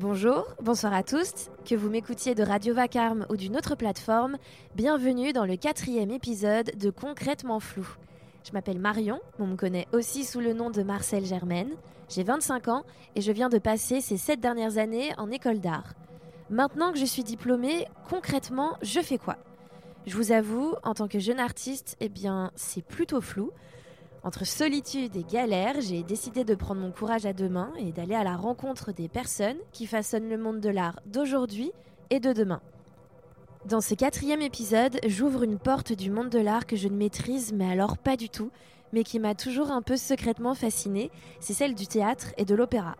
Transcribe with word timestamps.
Bonjour, 0.00 0.46
bonsoir 0.62 0.94
à 0.94 1.02
tous, 1.02 1.50
que 1.66 1.74
vous 1.74 1.90
m'écoutiez 1.90 2.34
de 2.34 2.42
Radio 2.42 2.72
Vacarme 2.72 3.26
ou 3.28 3.36
d'une 3.36 3.54
autre 3.54 3.74
plateforme, 3.74 4.38
bienvenue 4.74 5.34
dans 5.34 5.44
le 5.44 5.56
quatrième 5.56 6.10
épisode 6.10 6.70
de 6.78 6.88
Concrètement 6.88 7.60
Flou. 7.60 7.86
Je 8.42 8.52
m'appelle 8.52 8.78
Marion, 8.78 9.20
on 9.38 9.46
me 9.46 9.56
connaît 9.56 9.86
aussi 9.92 10.24
sous 10.24 10.40
le 10.40 10.54
nom 10.54 10.70
de 10.70 10.82
Marcel 10.82 11.26
Germaine, 11.26 11.74
j'ai 12.08 12.22
25 12.22 12.68
ans 12.68 12.84
et 13.14 13.20
je 13.20 13.30
viens 13.30 13.50
de 13.50 13.58
passer 13.58 14.00
ces 14.00 14.16
7 14.16 14.40
dernières 14.40 14.78
années 14.78 15.12
en 15.18 15.30
école 15.30 15.60
d'art. 15.60 15.92
Maintenant 16.48 16.92
que 16.92 16.98
je 16.98 17.04
suis 17.04 17.22
diplômée, 17.22 17.86
concrètement, 18.08 18.78
je 18.80 19.00
fais 19.00 19.18
quoi? 19.18 19.36
Je 20.06 20.16
vous 20.16 20.32
avoue, 20.32 20.76
en 20.82 20.94
tant 20.94 21.08
que 21.08 21.18
jeune 21.18 21.40
artiste, 21.40 21.98
eh 22.00 22.08
bien, 22.08 22.52
c'est 22.54 22.82
plutôt 22.82 23.20
flou. 23.20 23.50
Entre 24.22 24.44
solitude 24.44 25.16
et 25.16 25.24
galère, 25.24 25.80
j'ai 25.80 26.02
décidé 26.02 26.44
de 26.44 26.54
prendre 26.54 26.82
mon 26.82 26.92
courage 26.92 27.24
à 27.24 27.32
deux 27.32 27.48
mains 27.48 27.72
et 27.78 27.90
d'aller 27.90 28.14
à 28.14 28.22
la 28.22 28.36
rencontre 28.36 28.92
des 28.92 29.08
personnes 29.08 29.56
qui 29.72 29.86
façonnent 29.86 30.28
le 30.28 30.36
monde 30.36 30.60
de 30.60 30.68
l'art 30.68 31.00
d'aujourd'hui 31.06 31.72
et 32.10 32.20
de 32.20 32.34
demain. 32.34 32.60
Dans 33.64 33.80
ce 33.80 33.94
quatrième 33.94 34.42
épisode, 34.42 34.98
j'ouvre 35.06 35.42
une 35.42 35.58
porte 35.58 35.92
du 35.92 36.10
monde 36.10 36.28
de 36.28 36.38
l'art 36.38 36.66
que 36.66 36.76
je 36.76 36.88
ne 36.88 36.96
maîtrise, 36.96 37.54
mais 37.54 37.70
alors 37.70 37.96
pas 37.96 38.16
du 38.16 38.28
tout, 38.28 38.50
mais 38.92 39.04
qui 39.04 39.18
m'a 39.18 39.34
toujours 39.34 39.70
un 39.70 39.80
peu 39.80 39.96
secrètement 39.96 40.54
fascinée, 40.54 41.10
c'est 41.40 41.54
celle 41.54 41.74
du 41.74 41.86
théâtre 41.86 42.34
et 42.36 42.44
de 42.44 42.54
l'opéra. 42.54 42.96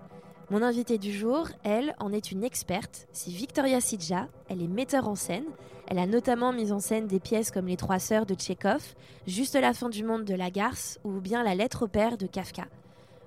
Mon 0.51 0.63
invitée 0.63 0.99
du 0.99 1.13
jour, 1.13 1.47
elle, 1.63 1.95
en 2.01 2.13
est 2.13 2.33
une 2.33 2.43
experte. 2.43 3.07
C'est 3.13 3.31
Victoria 3.31 3.81
Sidja. 3.81 4.27
Elle 4.49 4.61
est 4.61 4.67
metteur 4.67 5.09
en 5.09 5.15
scène. 5.15 5.45
Elle 5.87 6.01
a 6.01 6.07
notamment 6.07 6.53
mis 6.53 6.73
en 6.73 6.81
scène 6.81 7.07
des 7.07 7.21
pièces 7.21 7.53
comme 7.53 7.67
Les 7.67 7.77
Trois 7.77 8.01
Sœurs 8.01 8.27
de 8.27 8.35
Tchekhov, 8.35 8.83
Juste 9.29 9.55
la 9.55 9.73
fin 9.73 9.89
du 9.89 10.03
monde 10.03 10.25
de 10.25 10.35
Lagarce 10.35 10.99
ou 11.05 11.21
bien 11.21 11.45
La 11.45 11.55
lettre 11.55 11.85
au 11.85 11.87
père 11.87 12.17
de 12.17 12.27
Kafka. 12.27 12.65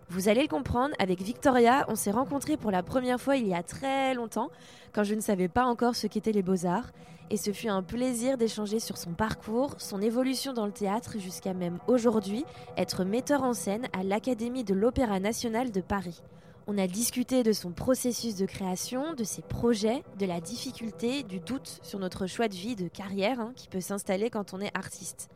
Vous 0.09 0.27
allez 0.27 0.41
le 0.41 0.49
comprendre, 0.49 0.94
avec 0.99 1.22
Victoria, 1.22 1.86
on 1.88 1.96
s'est 1.96 2.12
rencontrés 2.12 2.58
pour 2.58 2.72
la 2.72 2.84
première 2.84 3.22
fois 3.22 3.38
il 3.38 3.48
y 3.48 3.54
a 3.54 3.63
très 3.63 4.13
longtemps, 4.15 4.49
quand 4.91 5.05
je 5.05 5.15
ne 5.15 5.21
savais 5.21 5.48
pas 5.48 5.63
encore 5.63 5.96
ce 5.96 6.08
qu'étaient 6.08 6.34
les 6.34 6.43
beaux-arts, 6.43 6.91
et 7.30 7.37
ce 7.37 7.54
fut 7.54 7.70
un 7.70 7.84
plaisir 7.84 8.37
d'échanger 8.37 8.82
sur 8.82 8.98
son 8.98 9.13
parcours, 9.13 9.76
son 9.77 10.02
évolution 10.02 10.52
dans 10.52 10.65
le 10.65 10.74
théâtre, 10.74 11.20
jusqu'à 11.20 11.54
même 11.54 11.80
aujourd'hui 11.87 12.43
être 12.76 13.05
metteur 13.05 13.43
en 13.43 13.54
scène 13.54 13.87
à 13.98 14.04
l'Académie 14.04 14.65
de 14.65 14.74
l'Opéra 14.74 15.21
national 15.21 15.71
de 15.71 15.80
Paris. 15.80 16.21
On 16.65 16.77
a 16.77 16.87
discuté 16.87 17.43
de 17.43 17.51
son 17.51 17.71
processus 17.71 18.35
de 18.35 18.45
création, 18.45 19.13
de 19.15 19.25
ses 19.25 19.41
projets, 19.41 20.01
de 20.17 20.25
la 20.25 20.39
difficulté, 20.39 21.23
du 21.23 21.41
doute 21.41 21.79
sur 21.83 21.99
notre 21.99 22.25
choix 22.25 22.47
de 22.47 22.55
vie, 22.55 22.77
de 22.77 22.87
carrière 22.87 23.41
hein, 23.41 23.51
qui 23.55 23.67
peut 23.67 23.81
s'installer 23.81 24.29
quand 24.29 24.53
on 24.53 24.61
est 24.61 24.75
artiste. 24.77 25.29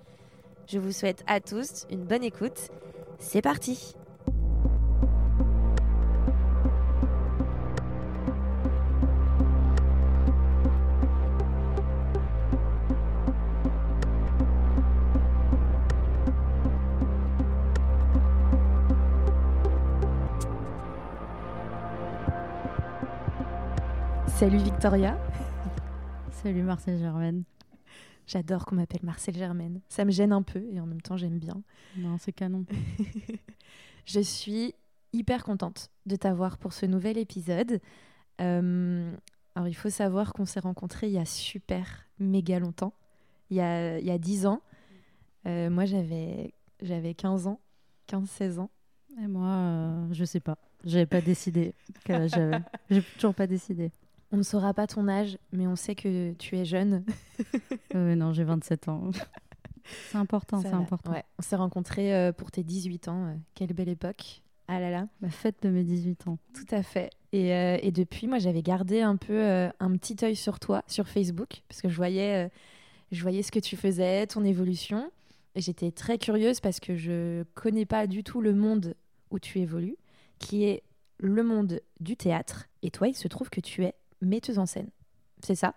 Je 0.67 0.79
vous 0.79 0.93
souhaite 0.93 1.23
à 1.27 1.41
tous 1.41 1.85
une 1.89 2.05
bonne 2.05 2.23
écoute. 2.23 2.69
C'est 3.19 3.41
parti 3.41 3.93
Salut 24.37 24.59
Victoria. 24.59 25.17
Salut 26.29 26.61
Marcel 26.61 26.99
Germaine. 26.99 27.43
J'adore 28.27 28.65
qu'on 28.65 28.75
m'appelle 28.75 29.01
Marcel 29.01 29.35
Germaine. 29.35 29.81
Ça 29.89 30.05
me 30.05 30.11
gêne 30.11 30.31
un 30.31 30.43
peu 30.43 30.63
et 30.71 30.79
en 30.79 30.85
même 30.85 31.01
temps 31.01 31.17
j'aime 31.17 31.39
bien. 31.39 31.63
Non, 31.97 32.19
c'est 32.19 32.33
canon. 32.33 32.63
je 34.05 34.19
suis 34.19 34.75
hyper 35.11 35.43
contente 35.43 35.89
de 36.05 36.15
t'avoir 36.15 36.59
pour 36.59 36.73
ce 36.73 36.85
nouvel 36.85 37.17
épisode. 37.17 37.81
Euh, 38.39 39.11
alors 39.55 39.67
il 39.69 39.73
faut 39.73 39.89
savoir 39.89 40.33
qu'on 40.33 40.45
s'est 40.45 40.59
rencontrés 40.59 41.07
il 41.07 41.13
y 41.13 41.17
a 41.17 41.25
super 41.25 42.05
méga 42.19 42.59
longtemps. 42.59 42.93
Il 43.49 43.57
y 43.57 43.61
a, 43.61 43.97
il 43.97 44.05
y 44.05 44.11
a 44.11 44.19
10 44.19 44.45
ans. 44.45 44.61
Euh, 45.47 45.71
moi 45.71 45.85
j'avais, 45.85 46.53
j'avais 46.83 47.15
15 47.15 47.47
ans, 47.47 47.59
15-16 48.07 48.59
ans. 48.59 48.69
Et 49.19 49.25
moi, 49.25 49.47
euh, 49.47 50.07
je 50.11 50.25
sais 50.25 50.41
pas. 50.41 50.59
J'avais 50.85 51.07
pas 51.07 51.21
décidé. 51.21 51.73
J'ai 52.91 53.01
toujours 53.15 53.33
pas 53.33 53.47
décidé. 53.47 53.91
On 54.31 54.37
ne 54.37 54.43
saura 54.43 54.73
pas 54.73 54.87
ton 54.87 55.07
âge, 55.07 55.37
mais 55.53 55.67
on 55.67 55.75
sait 55.75 55.95
que 55.95 56.33
tu 56.33 56.57
es 56.57 56.65
jeune. 56.65 57.03
euh, 57.95 58.15
non, 58.15 58.33
j'ai 58.33 58.43
27 58.43 58.89
ans. 58.89 59.11
c'est 60.09 60.17
important, 60.17 60.61
c'est 60.61 60.67
important. 60.67 61.11
Ouais. 61.11 61.23
On 61.39 61.41
s'est 61.41 61.55
rencontrés 61.55 62.13
euh, 62.13 62.31
pour 62.31 62.51
tes 62.51 62.63
18 62.63 63.07
ans. 63.07 63.27
Euh, 63.27 63.33
quelle 63.55 63.73
belle 63.73 63.89
époque. 63.89 64.41
Ah 64.67 64.79
là 64.79 64.89
là. 64.89 65.07
La 65.21 65.29
fête 65.29 65.63
de 65.63 65.69
mes 65.69 65.83
18 65.83 66.27
ans. 66.27 66.37
Tout 66.53 66.75
à 66.75 66.83
fait. 66.83 67.09
Et, 67.31 67.53
euh, 67.53 67.77
et 67.81 67.91
depuis, 67.91 68.27
moi, 68.27 68.37
j'avais 68.37 68.61
gardé 68.61 69.01
un 69.01 69.15
peu 69.15 69.69
un 69.79 69.97
petit 69.97 70.17
œil 70.25 70.35
sur 70.35 70.59
toi, 70.59 70.83
sur 70.87 71.07
Facebook, 71.07 71.61
parce 71.69 71.81
que 71.81 71.87
je 71.87 71.95
voyais, 71.95 72.51
je 73.11 73.21
voyais 73.21 73.43
ce 73.43 73.51
que 73.51 73.59
tu 73.59 73.77
faisais, 73.77 74.27
ton 74.27 74.43
évolution. 74.43 75.09
Et 75.55 75.61
j'étais 75.61 75.91
très 75.91 76.17
curieuse 76.17 76.59
parce 76.59 76.79
que 76.79 76.95
je 76.95 77.43
connais 77.55 77.85
pas 77.85 78.07
du 78.07 78.23
tout 78.23 78.41
le 78.41 78.53
monde 78.53 78.93
où 79.31 79.39
tu 79.39 79.59
évolues, 79.59 79.97
qui 80.37 80.65
est 80.65 80.83
le 81.17 81.43
monde 81.43 81.79
du 81.99 82.17
théâtre. 82.17 82.67
Et 82.83 82.91
toi, 82.91 83.07
il 83.07 83.15
se 83.15 83.27
trouve 83.27 83.49
que 83.49 83.61
tu 83.61 83.85
es 83.85 83.95
metteuse 84.21 84.59
en 84.59 84.65
scène. 84.65 84.89
C'est 85.43 85.55
ça? 85.55 85.75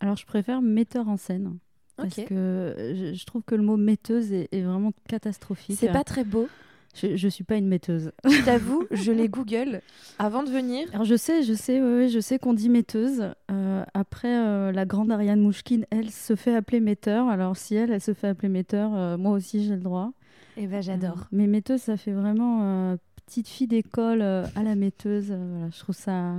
Alors, 0.00 0.16
je 0.16 0.26
préfère 0.26 0.62
metteur 0.62 1.08
en 1.08 1.16
scène. 1.16 1.58
Parce 1.96 2.16
que 2.16 3.12
je, 3.14 3.24
trouve 3.24 3.42
que 3.42 3.54
le 3.54 3.62
mot 3.62 3.76
metteuse 3.76 4.32
est, 4.32 4.62
vraiment 4.62 4.92
catastrophique. 5.08 5.76
C'est 5.78 5.92
pas 5.92 6.04
très 6.04 6.24
beau. 6.24 6.48
Je, 6.94 7.06
ne 7.24 7.30
suis 7.30 7.44
pas 7.44 7.56
une 7.56 7.68
metteuse. 7.68 8.10
Je 8.24 8.44
t'avoue, 8.44 8.84
je 8.90 9.12
les 9.12 9.28
Google 9.28 9.80
avant 10.18 10.42
de 10.42 10.50
venir. 10.50 10.88
Alors 10.92 11.04
je 11.04 11.14
sais, 11.14 11.44
je 11.44 11.54
sais, 11.54 11.80
ouais, 11.80 12.08
je 12.08 12.18
sais 12.18 12.40
qu'on 12.40 12.52
dit 12.52 12.68
metteuse. 12.68 13.32
Euh, 13.50 13.84
après, 13.94 14.36
euh, 14.36 14.72
la 14.72 14.86
grande 14.86 15.12
Ariane 15.12 15.40
Mouchkine, 15.40 15.86
elle 15.90 16.10
se 16.10 16.34
fait 16.34 16.54
appeler 16.54 16.80
metteur. 16.80 17.28
Alors 17.28 17.56
si 17.56 17.76
elle, 17.76 17.92
elle 17.92 18.00
se 18.00 18.12
fait 18.12 18.26
appeler 18.26 18.48
metteur, 18.48 18.92
euh, 18.94 19.16
moi 19.16 19.32
aussi 19.32 19.64
j'ai 19.64 19.76
le 19.76 19.82
droit. 19.82 20.12
Et 20.56 20.64
eh 20.64 20.66
ben 20.66 20.82
j'adore. 20.82 21.28
mais 21.30 21.46
metteuse, 21.46 21.80
ça 21.80 21.96
fait 21.96 22.12
vraiment 22.12 22.96
petite 23.24 23.48
fille 23.48 23.68
d'école 23.68 24.20
à 24.20 24.62
la 24.64 24.74
metteuse. 24.74 25.26
voilà, 25.26 25.70
je 25.70 25.78
trouve 25.78 25.94
ça. 25.94 26.34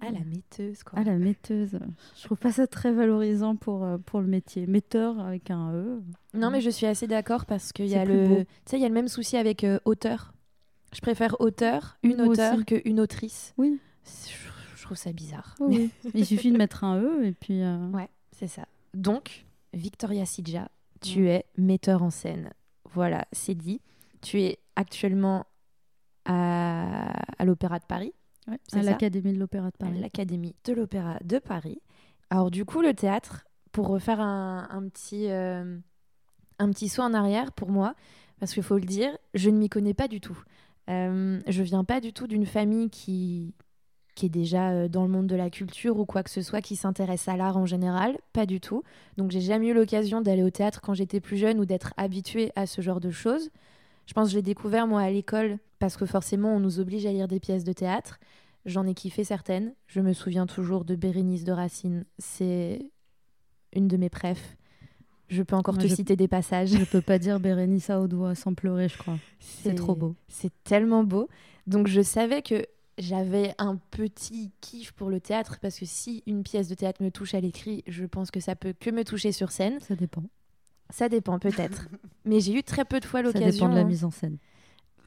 Ah, 0.00 0.10
la 0.10 0.24
metteuse, 0.24 0.82
quoi. 0.82 0.98
Ah, 1.00 1.04
la 1.04 1.16
metteuse. 1.16 1.78
Je 2.16 2.24
trouve 2.24 2.38
pas 2.38 2.52
ça 2.52 2.66
très 2.66 2.92
valorisant 2.92 3.56
pour, 3.56 3.84
euh, 3.84 3.98
pour 3.98 4.20
le 4.20 4.26
métier. 4.26 4.66
Metteur 4.66 5.18
avec 5.20 5.50
un 5.50 5.72
E. 5.72 6.02
Non, 6.34 6.50
mais 6.50 6.60
je 6.60 6.70
suis 6.70 6.86
assez 6.86 7.06
d'accord 7.06 7.46
parce 7.46 7.72
qu'il 7.72 7.86
y, 7.86 7.94
a 7.94 8.04
le... 8.04 8.44
y 8.72 8.84
a 8.84 8.88
le 8.88 8.94
même 8.94 9.08
souci 9.08 9.36
avec 9.36 9.64
euh, 9.64 9.78
auteur. 9.84 10.32
Je 10.92 11.00
préfère 11.00 11.40
auteur, 11.40 11.98
une 12.02 12.20
auteur, 12.20 12.64
qu'une 12.64 13.00
autrice. 13.00 13.54
Oui. 13.58 13.78
Je, 14.04 14.82
trouve 14.82 14.96
ça 14.96 15.12
bizarre. 15.12 15.54
Oui. 15.60 15.90
Il 16.14 16.24
suffit 16.24 16.50
de 16.50 16.56
mettre 16.56 16.84
un 16.84 17.00
E 17.00 17.24
et 17.26 17.32
puis. 17.32 17.62
Euh, 17.62 17.88
ouais, 17.90 18.08
c'est 18.32 18.46
ça. 18.46 18.66
Donc, 18.94 19.44
Victoria 19.74 20.24
Sidja, 20.24 20.70
tu 21.02 21.28
es 21.28 21.44
metteur 21.58 22.02
en 22.02 22.10
scène. 22.10 22.50
Voilà, 22.92 23.26
c'est 23.32 23.54
dit. 23.54 23.82
Tu 24.22 24.40
es 24.40 24.58
actuellement 24.76 25.44
à, 26.24 27.12
à 27.38 27.44
l'Opéra 27.44 27.78
de 27.78 27.84
Paris 27.84 28.14
à 28.72 28.82
l'Académie 28.82 29.32
de 29.32 29.38
l'Opéra 29.38 29.70
de 29.70 29.76
Paris. 29.76 30.00
L'Académie 30.00 30.54
de 30.64 30.72
l'Opéra 30.72 31.18
de 31.24 31.38
Paris. 31.38 31.80
Alors 32.30 32.50
du 32.50 32.64
coup, 32.64 32.80
le 32.80 32.94
théâtre, 32.94 33.46
pour 33.72 33.88
refaire 33.88 34.20
un, 34.20 34.88
petit, 34.92 35.30
euh, 35.30 35.78
un 36.58 36.70
petit 36.70 36.88
saut 36.88 37.02
en 37.02 37.14
arrière 37.14 37.52
pour 37.52 37.70
moi, 37.70 37.94
parce 38.40 38.52
qu'il 38.52 38.62
faut 38.62 38.78
le 38.78 38.84
dire, 38.84 39.16
je 39.34 39.50
ne 39.50 39.58
m'y 39.58 39.68
connais 39.68 39.94
pas 39.94 40.08
du 40.08 40.20
tout. 40.20 40.38
Euh, 40.90 41.40
je 41.46 41.62
viens 41.62 41.84
pas 41.84 42.00
du 42.00 42.12
tout 42.12 42.26
d'une 42.26 42.46
famille 42.46 42.88
qui, 42.88 43.54
qui 44.18 44.26
est 44.26 44.30
déjà 44.30 44.70
euh, 44.70 44.88
dans 44.88 45.02
le 45.02 45.08
monde 45.08 45.26
de 45.26 45.36
la 45.36 45.48
culture 45.48 45.98
ou 45.98 46.04
quoi 46.04 46.22
que 46.22 46.30
ce 46.30 46.42
soit, 46.42 46.60
qui 46.60 46.76
s'intéresse 46.76 47.28
à 47.28 47.36
l'art 47.36 47.56
en 47.56 47.66
général, 47.66 48.18
pas 48.32 48.46
du 48.46 48.60
tout. 48.60 48.82
Donc 49.16 49.30
j'ai 49.30 49.40
jamais 49.40 49.68
eu 49.68 49.74
l'occasion 49.74 50.20
d'aller 50.20 50.42
au 50.42 50.50
théâtre 50.50 50.80
quand 50.80 50.94
j'étais 50.94 51.20
plus 51.20 51.36
jeune 51.36 51.60
ou 51.60 51.64
d'être 51.64 51.94
habituée 51.96 52.50
à 52.56 52.66
ce 52.66 52.80
genre 52.80 53.00
de 53.00 53.10
choses. 53.10 53.50
Je 54.06 54.14
pense 54.14 54.28
que 54.28 54.32
je 54.32 54.36
l'ai 54.36 54.42
découvert 54.42 54.86
moi 54.86 55.02
à 55.02 55.10
l'école 55.10 55.58
parce 55.78 55.96
que 55.96 56.04
forcément 56.04 56.56
on 56.56 56.60
nous 56.60 56.80
oblige 56.80 57.06
à 57.06 57.12
lire 57.12 57.28
des 57.28 57.38
pièces 57.38 57.62
de 57.62 57.72
théâtre. 57.72 58.18
J'en 58.68 58.86
ai 58.86 58.92
kiffé 58.92 59.24
certaines. 59.24 59.72
Je 59.86 60.00
me 60.00 60.12
souviens 60.12 60.46
toujours 60.46 60.84
de 60.84 60.94
Bérénice 60.94 61.42
de 61.42 61.52
Racine. 61.52 62.04
C'est 62.18 62.90
une 63.72 63.88
de 63.88 63.96
mes 63.96 64.10
préfs. 64.10 64.58
Je 65.28 65.42
peux 65.42 65.56
encore 65.56 65.78
te 65.78 65.88
citer 65.88 66.16
des 66.16 66.28
passages. 66.28 66.68
Je 66.68 66.84
peux 66.84 67.00
pas 67.00 67.18
dire 67.18 67.40
Bérénice 67.40 67.88
à 67.88 67.98
haut 67.98 68.08
doigt 68.08 68.34
sans 68.34 68.52
pleurer, 68.52 68.88
je 68.88 68.98
crois. 68.98 69.18
C'est 69.40 69.74
trop 69.74 69.94
beau. 69.94 70.14
C'est 70.28 70.52
tellement 70.64 71.02
beau. 71.02 71.30
Donc 71.66 71.86
je 71.86 72.02
savais 72.02 72.42
que 72.42 72.66
j'avais 72.98 73.54
un 73.56 73.76
petit 73.76 74.50
kiff 74.60 74.92
pour 74.92 75.08
le 75.08 75.20
théâtre 75.20 75.58
parce 75.62 75.78
que 75.78 75.86
si 75.86 76.22
une 76.26 76.42
pièce 76.42 76.68
de 76.68 76.74
théâtre 76.74 77.02
me 77.02 77.10
touche 77.10 77.32
à 77.32 77.40
l'écrit, 77.40 77.84
je 77.86 78.04
pense 78.04 78.30
que 78.30 78.40
ça 78.40 78.54
peut 78.54 78.74
que 78.78 78.90
me 78.90 79.02
toucher 79.02 79.32
sur 79.32 79.50
scène. 79.50 79.80
Ça 79.80 79.96
dépend. 79.96 80.24
Ça 80.90 81.08
dépend 81.08 81.38
peut-être. 81.38 81.88
Mais 82.26 82.40
j'ai 82.40 82.52
eu 82.52 82.62
très 82.62 82.84
peu 82.84 83.00
de 83.00 83.06
fois 83.06 83.22
l'occasion. 83.22 83.46
Ça 83.46 83.52
dépend 83.52 83.68
de 83.70 83.76
la 83.76 83.84
mise 83.84 84.04
en 84.04 84.10
scène. 84.10 84.36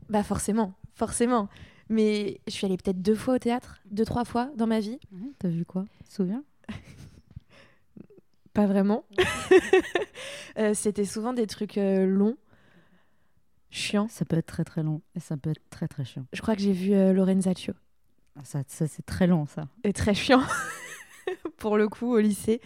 Bah 0.10 0.24
forcément, 0.24 0.74
forcément. 0.96 1.48
Mais 1.91 2.39
je 2.47 2.53
suis 2.53 2.65
allée 2.65 2.77
peut-être 2.77 3.01
deux 3.01 3.15
fois 3.15 3.35
au 3.35 3.38
théâtre, 3.38 3.81
deux, 3.91 4.05
trois 4.05 4.23
fois 4.23 4.49
dans 4.55 4.65
ma 4.65 4.79
vie. 4.79 4.97
T'as 5.39 5.49
vu 5.49 5.65
quoi? 5.65 5.83
Tu 5.97 6.03
te 6.05 6.13
souviens? 6.13 6.43
Pas 8.53 8.65
vraiment. 8.65 9.05
Euh, 10.57 10.73
c'était 10.73 11.05
souvent 11.05 11.31
des 11.31 11.47
trucs 11.47 11.77
euh, 11.77 12.05
longs, 12.05 12.35
chiants. 13.69 14.09
Ça 14.09 14.25
peut 14.25 14.35
être 14.35 14.47
très 14.47 14.65
très 14.65 14.83
long 14.83 15.01
et 15.15 15.21
ça 15.21 15.38
peut 15.38 15.51
être 15.51 15.61
très 15.69 15.88
très 15.88 16.03
chiant. 16.03 16.25
Je 16.33 16.41
crois 16.41 16.57
que 16.57 16.61
j'ai 16.61 16.73
vu 16.73 16.93
euh, 16.93 17.13
Lorenzaccio. 17.13 17.73
Ça, 18.43 18.61
ça 18.67 18.85
c'est 18.85 19.05
très 19.05 19.27
long, 19.27 19.45
ça. 19.45 19.69
Et 19.85 19.93
très 19.93 20.13
chiant, 20.13 20.41
pour 21.57 21.77
le 21.77 21.88
coup, 21.88 22.13
au 22.13 22.19
lycée. 22.19 22.59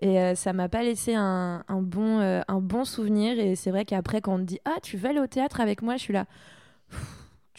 Et 0.00 0.20
euh, 0.20 0.34
ça 0.34 0.52
m'a 0.52 0.68
pas 0.68 0.82
laissé 0.82 1.14
un, 1.14 1.64
un 1.66 1.80
bon, 1.80 2.20
un 2.46 2.60
bon 2.60 2.84
souvenir. 2.84 3.38
Et 3.40 3.56
c'est 3.56 3.70
vrai 3.70 3.86
qu'après, 3.86 4.20
quand 4.20 4.34
on 4.34 4.38
me 4.38 4.44
dit 4.44 4.58
Ah, 4.66 4.76
tu 4.82 4.98
veux 4.98 5.08
aller 5.08 5.20
au 5.20 5.26
théâtre 5.26 5.62
avec 5.62 5.80
moi? 5.80 5.96
Je 5.96 6.02
suis 6.02 6.12
là. 6.12 6.26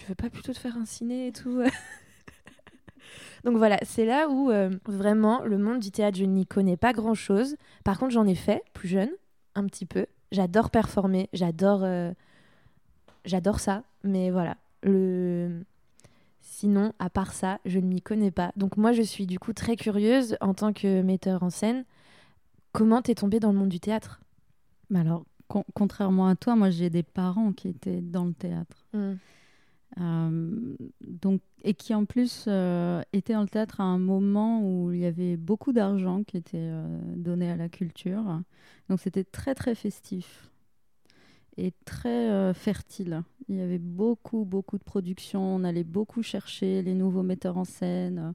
Tu 0.02 0.08
veux 0.08 0.16
pas 0.16 0.32
plutôt 0.32 0.52
te 0.52 0.58
faire 0.58 0.78
un 0.78 0.86
ciné 0.86 1.28
et 1.28 1.32
tout 1.32 1.62
Donc 3.44 3.56
voilà, 3.58 3.78
c'est 3.84 4.04
là 4.06 4.28
où 4.30 4.50
euh, 4.50 4.72
vraiment 4.86 5.44
le 5.44 5.60
monde 5.60 5.80
du 5.80 5.92
théâtre, 5.92 6.18
je 6.18 6.26
n'y 6.26 6.48
connais 6.48 6.76
pas 6.76 6.92
grand 6.92 7.14
chose. 7.14 7.56
Par 7.84 8.00
contre, 8.00 8.12
j'en 8.12 8.26
ai 8.26 8.34
fait 8.34 8.64
plus 8.74 8.88
jeune, 8.88 9.12
un 9.54 9.68
petit 9.68 9.86
peu. 9.86 10.08
J'adore 10.32 10.72
performer, 10.72 11.30
j'adore, 11.34 11.82
euh, 11.84 12.12
j'adore 13.26 13.60
ça. 13.60 13.84
Mais 14.04 14.32
voilà, 14.32 14.58
le 14.82 15.64
sinon, 16.42 16.94
à 16.98 17.12
part 17.12 17.34
ça, 17.34 17.60
je 17.66 17.78
ne 17.78 17.86
m'y 17.86 18.02
connais 18.02 18.32
pas. 18.32 18.52
Donc 18.56 18.78
moi, 18.78 18.94
je 18.94 19.04
suis 19.04 19.28
du 19.28 19.38
coup 19.38 19.54
très 19.54 19.76
curieuse 19.76 20.36
en 20.42 20.56
tant 20.56 20.74
que 20.74 21.04
metteur 21.04 21.44
en 21.44 21.52
scène. 21.52 21.86
Comment 22.72 23.04
t'es 23.04 23.14
tombée 23.14 23.40
dans 23.40 23.52
le 23.52 23.58
monde 23.60 23.70
du 23.70 23.80
théâtre? 23.80 24.20
Alors, 24.96 25.26
con- 25.48 25.66
contrairement 25.76 26.28
à 26.28 26.36
toi, 26.36 26.56
moi, 26.56 26.72
j'ai 26.72 26.90
des 26.90 27.04
parents 27.04 27.54
qui 27.54 27.68
étaient 27.68 28.02
dans 28.02 28.26
le 28.26 28.34
théâtre. 28.34 28.88
Euh, 30.00 30.76
donc, 31.02 31.42
et 31.64 31.74
qui 31.74 31.94
en 31.94 32.06
plus 32.06 32.46
euh, 32.48 33.02
étaient 33.12 33.34
dans 33.34 33.42
le 33.42 33.50
théâtre 33.50 33.82
à 33.82 33.84
un 33.84 33.98
moment 34.00 34.62
où 34.62 34.92
il 34.94 35.00
y 35.00 35.06
avait 35.06 35.36
beaucoup 35.36 35.74
d'argent 35.74 36.24
qui 36.24 36.38
était 36.38 36.58
euh, 36.58 36.86
donné 37.18 37.52
à 37.52 37.58
la 37.58 37.68
culture. 37.68 38.42
Donc 38.90 39.00
c'était 39.02 39.26
très 39.26 39.54
très 39.54 39.76
festif 39.76 40.50
et 41.58 41.74
très 41.86 42.30
euh, 42.30 42.54
fertile. 42.54 43.24
Il 43.50 43.56
y 43.58 43.62
avait 43.62 43.80
beaucoup 43.80 44.46
beaucoup 44.46 44.78
de 44.78 44.84
productions, 44.84 45.44
on 45.44 45.64
allait 45.66 45.84
beaucoup 45.84 46.24
chercher 46.24 46.82
les 46.82 46.94
nouveaux 46.94 47.24
metteurs 47.24 47.58
en 47.58 47.66
scène. 47.66 48.34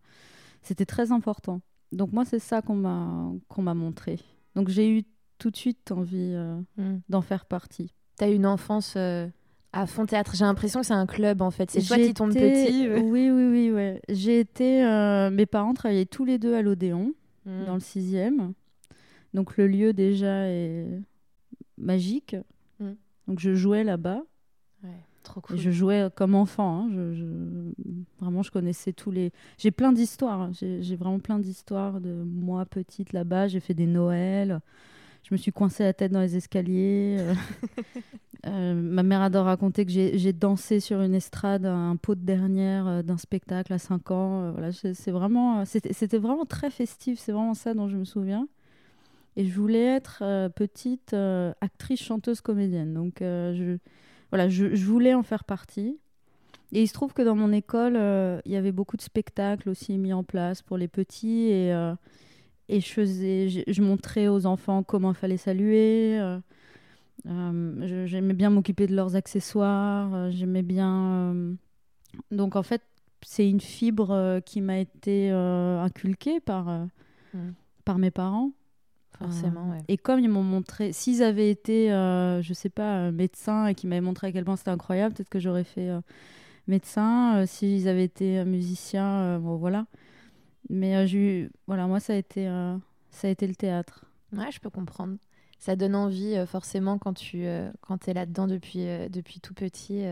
C'était 0.63 0.87
très 0.87 1.11
important. 1.11 1.63
Donc 1.93 2.13
moi 2.13 2.25
c'est 2.27 2.39
ça 2.39 2.61
qu'on 2.61 2.77
m'a 2.77 3.33
qu'on 3.49 3.63
m'a 3.63 3.75
montré. 3.75 4.19
Donc 4.57 4.69
j'ai 4.69 4.91
eu 4.99 5.05
tout 5.39 5.51
de 5.51 5.57
suite 5.57 5.91
envie 5.91 6.35
Mm. 6.77 6.99
d'en 7.09 7.23
faire 7.23 7.47
partie. 7.47 7.95
T'as 8.19 8.31
une 8.31 8.47
enfance 8.47 8.97
à 9.73 9.87
fond 9.87 10.07
théâtre. 10.07 10.35
J'ai 10.37 10.45
l'impression 10.45 10.81
que 10.81 10.87
c'est 10.87 10.95
un 10.95 11.07
club 11.07 11.43
en 11.43 11.51
fait. 11.51 11.71
C'est 11.71 11.83
toi 11.83 11.97
qui 11.99 12.15
tombes 12.15 12.31
été- 12.31 12.67
petit. 12.67 12.87
euh. 12.89 13.01
Oui, 13.01 13.31
oui, 13.31 13.49
oui. 13.51 13.71
Ouais. 13.73 14.01
J'ai 14.09 14.41
été. 14.41 14.85
euh, 14.85 15.31
mes 15.31 15.47
parents 15.47 15.75
travaillaient 15.75 16.07
tous 16.07 16.25
les 16.25 16.39
deux 16.39 16.55
à 16.55 16.63
l'Odéon, 16.63 17.13
Mm. 17.45 17.65
dans 17.67 17.75
le 17.75 17.81
sixième. 17.81 18.53
Donc 19.35 19.57
le 19.57 19.67
lieu 19.67 19.93
déjà 19.93 20.49
est 20.49 20.87
magique. 21.79 22.37
Mm. 22.81 22.93
Donc 23.29 23.39
je 23.41 23.55
jouais 23.55 23.85
là-bas. 23.85 24.23
Ouais, 24.83 24.91
trop 25.23 25.41
Et 25.41 25.43
cool. 25.43 25.59
je 25.59 25.71
jouais 25.71 26.09
comme 26.15 26.35
enfant. 26.35 26.85
hein. 26.85 26.89
Je, 26.93 27.15
je- 27.15 27.25
Vraiment, 28.21 28.43
je 28.43 28.51
connaissais 28.51 28.93
tous 28.95 29.11
les. 29.11 29.31
J'ai 29.59 29.71
plein 29.71 29.93
d'histoires. 29.93 30.41
hein. 30.41 30.51
J'ai 30.55 30.97
vraiment 30.97 31.19
plein 31.21 31.39
d'histoires 31.39 32.01
de 32.01 32.13
moi 32.13 32.65
petite 32.65 33.13
là-bas. 33.13 33.47
J'ai 33.49 33.61
fait 33.61 33.75
des 33.75 33.87
Noëls. 33.87 34.61
Je 35.29 35.35
me 35.35 35.39
suis 35.39 35.51
coincée 35.51 35.83
la 35.83 35.93
tête 35.93 36.13
dans 36.13 36.21
les 36.21 36.37
escaliers. 36.37 37.17
euh. 37.19 37.35
Euh, 38.47 38.75
ma 38.75 39.03
mère 39.03 39.23
adore 39.23 39.47
raconter 39.47 39.85
que 39.85 39.91
j'ai 39.91 40.33
dansé 40.33 40.79
sur 40.79 41.01
une 41.01 41.17
estrade, 41.17 41.67
un 41.67 41.97
pot 41.97 42.15
de 42.15 42.21
dernière 42.21 42.87
euh, 42.87 43.03
d'un 43.03 43.17
spectacle 43.17 43.73
à 43.73 43.79
5 43.79 44.13
ans. 44.13 44.43
Euh, 44.43 44.51
voilà, 44.53 44.71
c'est 44.71 45.11
vraiment, 45.11 45.65
c'était 45.65 46.19
vraiment 46.19 46.45
très 46.47 46.71
festif. 46.71 47.19
C'est 47.19 47.33
vraiment 47.33 47.55
ça 47.55 47.75
dont 47.75 47.89
je 47.89 47.97
me 47.97 48.05
souviens. 48.05 48.47
Et 49.35 49.47
je 49.47 49.53
voulais 49.53 49.85
être 49.85 50.23
petite 50.55 51.13
actrice, 51.61 52.01
chanteuse, 52.01 52.41
comédienne. 52.41 52.95
Donc, 52.95 53.17
je, 53.21 53.79
voilà, 54.31 54.49
je, 54.49 54.77
je 54.77 54.85
voulais 54.85 55.15
en 55.15 55.25
faire 55.25 55.43
partie. 55.43 55.99
Et 56.71 56.83
il 56.83 56.87
se 56.87 56.93
trouve 56.93 57.15
que 57.15 57.23
dans 57.23 57.35
mon 57.35 57.53
école, 57.53 57.97
il 58.45 58.53
y 58.53 58.57
avait 58.57 58.71
beaucoup 58.71 58.97
de 58.97 59.03
spectacles 59.03 59.71
aussi 59.71 59.99
mis 59.99 60.13
en 60.13 60.23
place 60.23 60.63
pour 60.63 60.79
les 60.79 60.89
petits. 60.89 61.49
Et, 61.51 61.75
et 62.69 62.81
je, 62.81 62.89
faisais, 62.93 63.49
je, 63.49 63.61
je 63.67 63.83
montrais 63.83 64.29
aux 64.29 64.47
enfants 64.47 64.83
comment 64.83 65.11
il 65.13 65.17
fallait 65.17 65.37
saluer. 65.37 66.19
euh, 66.21 66.39
euh, 67.29 68.07
J'aimais 68.07 68.35
bien 68.35 68.51
m'occuper 68.51 68.87
de 68.87 68.95
leurs 68.95 69.17
accessoires. 69.17 70.15
euh, 70.15 70.31
J'aimais 70.31 70.63
bien. 70.63 71.35
Donc, 72.31 72.57
en 72.57 72.63
fait, 72.63 72.83
c'est 73.23 73.49
une 73.49 73.61
fibre 73.61 74.41
qui 74.45 74.61
m'a 74.61 74.79
été 74.79 75.31
inculquée 75.31 76.41
par, 76.41 76.69
euh, 76.69 76.85
Mm. 77.35 77.51
par 77.85 77.99
mes 77.99 78.11
parents. 78.11 78.53
Forcément, 79.19 79.71
ouais. 79.71 79.79
Et 79.89 79.97
comme 79.97 80.21
ils 80.21 80.29
m'ont 80.29 80.43
montré, 80.43 80.93
s'ils 80.93 81.23
avaient 81.23 81.51
été, 81.51 81.89
je 81.89 82.53
sais 82.55 82.69
pas, 82.69 83.11
médecins 83.11 83.67
et 83.67 83.75
qu'ils 83.75 83.89
m'avaient 83.89 84.01
montré 84.03 84.27
à 84.29 84.33
quel 84.33 84.45
point 84.45 84.57
c'était 84.57 84.71
incroyable, 84.71 85.15
peut-être 85.15 85.29
que 85.31 85.41
j'aurais 85.41 85.65
fait 85.65 85.89
médecin. 86.69 87.45
S'ils 87.47 87.89
avaient 87.89 88.05
été 88.05 88.45
musiciens, 88.45 89.39
bon 89.39 89.57
voilà. 89.57 89.87
Mais 90.69 90.97
euh, 90.97 91.07
eu- 91.07 91.51
voilà, 91.67 91.87
moi 91.87 92.01
ça 92.01 92.13
a 92.15 92.17
été, 92.17 92.49
euh, 92.49 92.77
ça 93.11 93.29
a 93.29 93.31
été 93.31 93.47
le 93.47 93.55
théâtre. 93.55 94.05
Ouais, 94.33 94.51
je 94.51 94.61
peux 94.61 94.71
comprendre. 94.71 95.17
Ça 95.59 95.77
donne 95.77 95.95
envie, 95.95 96.37
euh, 96.37 96.47
forcément, 96.47 96.99
quand 96.99 97.15
tu 97.15 97.47
quand 97.81 98.09
es 98.09 98.13
là-dedans 98.15 98.47
depuis, 98.47 98.85
depuis 99.11 99.41
tout 99.41 99.55
petit. 99.55 100.05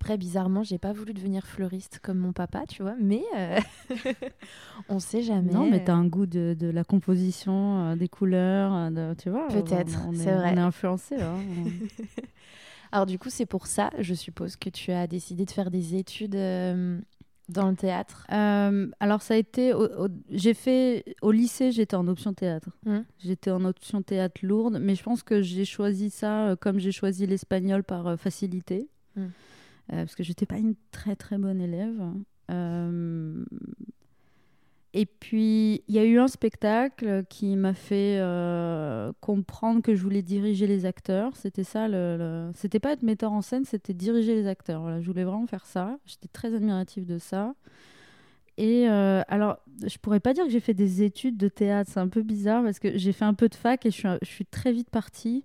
Après, 0.00 0.16
bizarrement, 0.18 0.62
j'ai 0.62 0.78
pas 0.78 0.92
voulu 0.92 1.12
devenir 1.14 1.46
fleuriste 1.46 2.00
comme 2.02 2.18
mon 2.18 2.32
papa, 2.32 2.64
tu 2.68 2.82
vois, 2.82 2.96
mais 3.00 3.22
euh, 3.36 3.58
on 4.88 4.98
sait 4.98 5.22
jamais. 5.22 5.52
non, 5.52 5.66
mais 5.66 5.80
t'as 5.80 5.94
un 5.94 6.06
goût 6.06 6.26
de, 6.26 6.56
de 6.58 6.68
la 6.68 6.84
composition, 6.84 7.90
euh, 7.90 7.96
des 7.96 8.08
couleurs, 8.08 8.90
de- 8.90 9.14
tu 9.14 9.30
vois. 9.30 9.48
Peut-être, 9.48 10.08
c'est 10.14 10.30
est, 10.30 10.34
vrai. 10.36 10.52
On 10.54 10.56
est 10.56 10.60
influencé. 10.60 11.16
hein. 11.16 11.42
Alors, 12.92 13.06
du 13.06 13.18
coup, 13.18 13.30
c'est 13.30 13.46
pour 13.46 13.66
ça, 13.66 13.90
je 13.98 14.14
suppose, 14.14 14.56
que 14.56 14.68
tu 14.68 14.90
as 14.92 15.06
décidé 15.06 15.44
de 15.44 15.50
faire 15.50 15.70
des 15.70 15.94
études 15.94 16.34
euh, 16.36 17.00
dans 17.50 17.68
le 17.68 17.76
théâtre. 17.76 18.26
Euh, 18.32 18.88
alors 19.00 19.22
ça 19.22 19.34
a 19.34 19.36
été, 19.36 19.72
j'ai 20.30 20.54
fait 20.54 21.04
au 21.22 21.32
lycée, 21.32 21.72
j'étais 21.72 21.96
en 21.96 22.08
option 22.08 22.32
théâtre. 22.32 22.70
Mm. 22.86 23.00
J'étais 23.18 23.50
en 23.50 23.64
option 23.64 24.02
théâtre 24.02 24.40
lourde, 24.42 24.78
mais 24.80 24.94
je 24.94 25.02
pense 25.02 25.22
que 25.22 25.42
j'ai 25.42 25.64
choisi 25.64 26.10
ça 26.10 26.48
euh, 26.48 26.56
comme 26.56 26.78
j'ai 26.78 26.92
choisi 26.92 27.26
l'espagnol 27.26 27.84
par 27.84 28.06
euh, 28.06 28.16
facilité, 28.16 28.88
Mm. 29.16 29.22
Euh, 29.22 30.04
parce 30.04 30.14
que 30.14 30.22
j'étais 30.22 30.46
pas 30.46 30.58
une 30.58 30.74
très 30.92 31.16
très 31.16 31.36
bonne 31.36 31.60
élève. 31.60 32.00
Euh, 32.50 33.44
Et 34.92 35.06
puis 35.06 35.84
il 35.86 35.94
y 35.94 35.98
a 36.00 36.04
eu 36.04 36.18
un 36.18 36.26
spectacle 36.26 37.24
qui 37.28 37.54
m'a 37.54 37.74
fait 37.74 38.18
euh, 38.18 39.12
comprendre 39.20 39.82
que 39.82 39.94
je 39.94 40.02
voulais 40.02 40.22
diriger 40.22 40.66
les 40.66 40.84
acteurs. 40.84 41.36
C'était 41.36 41.62
ça, 41.64 41.86
le, 41.86 42.16
le- 42.18 42.50
c'était 42.56 42.80
pas 42.80 42.92
être 42.92 43.02
metteur 43.02 43.30
en 43.32 43.40
scène, 43.40 43.64
c'était 43.64 43.94
diriger 43.94 44.34
les 44.34 44.48
acteurs. 44.48 44.80
Voilà, 44.82 45.00
je 45.00 45.06
voulais 45.06 45.22
vraiment 45.24 45.46
faire 45.46 45.64
ça. 45.64 45.98
J'étais 46.06 46.28
très 46.32 46.54
admirative 46.54 47.06
de 47.06 47.18
ça. 47.18 47.54
Et 48.58 48.88
euh, 48.88 49.22
alors, 49.28 49.58
je 49.86 49.96
pourrais 49.98 50.20
pas 50.20 50.34
dire 50.34 50.44
que 50.44 50.50
j'ai 50.50 50.60
fait 50.60 50.74
des 50.74 51.02
études 51.02 51.36
de 51.38 51.48
théâtre, 51.48 51.90
c'est 51.92 52.00
un 52.00 52.08
peu 52.08 52.22
bizarre 52.22 52.62
parce 52.62 52.78
que 52.78 52.98
j'ai 52.98 53.12
fait 53.12 53.24
un 53.24 53.32
peu 53.34 53.48
de 53.48 53.54
fac 53.54 53.86
et 53.86 53.90
je 53.90 53.96
suis, 53.96 54.08
je 54.22 54.28
suis 54.28 54.44
très 54.44 54.72
vite 54.72 54.90
partie. 54.90 55.44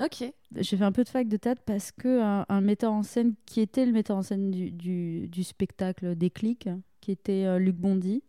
Ok. 0.00 0.24
J'ai 0.56 0.76
fait 0.76 0.84
un 0.84 0.92
peu 0.92 1.04
de 1.04 1.08
fac 1.08 1.28
de 1.28 1.36
théâtre 1.36 1.62
parce 1.64 1.92
que 1.92 2.20
un, 2.20 2.44
un 2.48 2.60
metteur 2.60 2.92
en 2.92 3.02
scène 3.04 3.34
qui 3.46 3.60
était 3.60 3.86
le 3.86 3.92
metteur 3.92 4.16
en 4.18 4.22
scène 4.22 4.50
du, 4.50 4.70
du, 4.70 5.28
du 5.28 5.44
spectacle 5.44 6.14
Déclic, 6.16 6.68
qui 7.00 7.12
était 7.12 7.44
euh, 7.46 7.58
Luc 7.58 7.76
Bondy, 7.76 8.22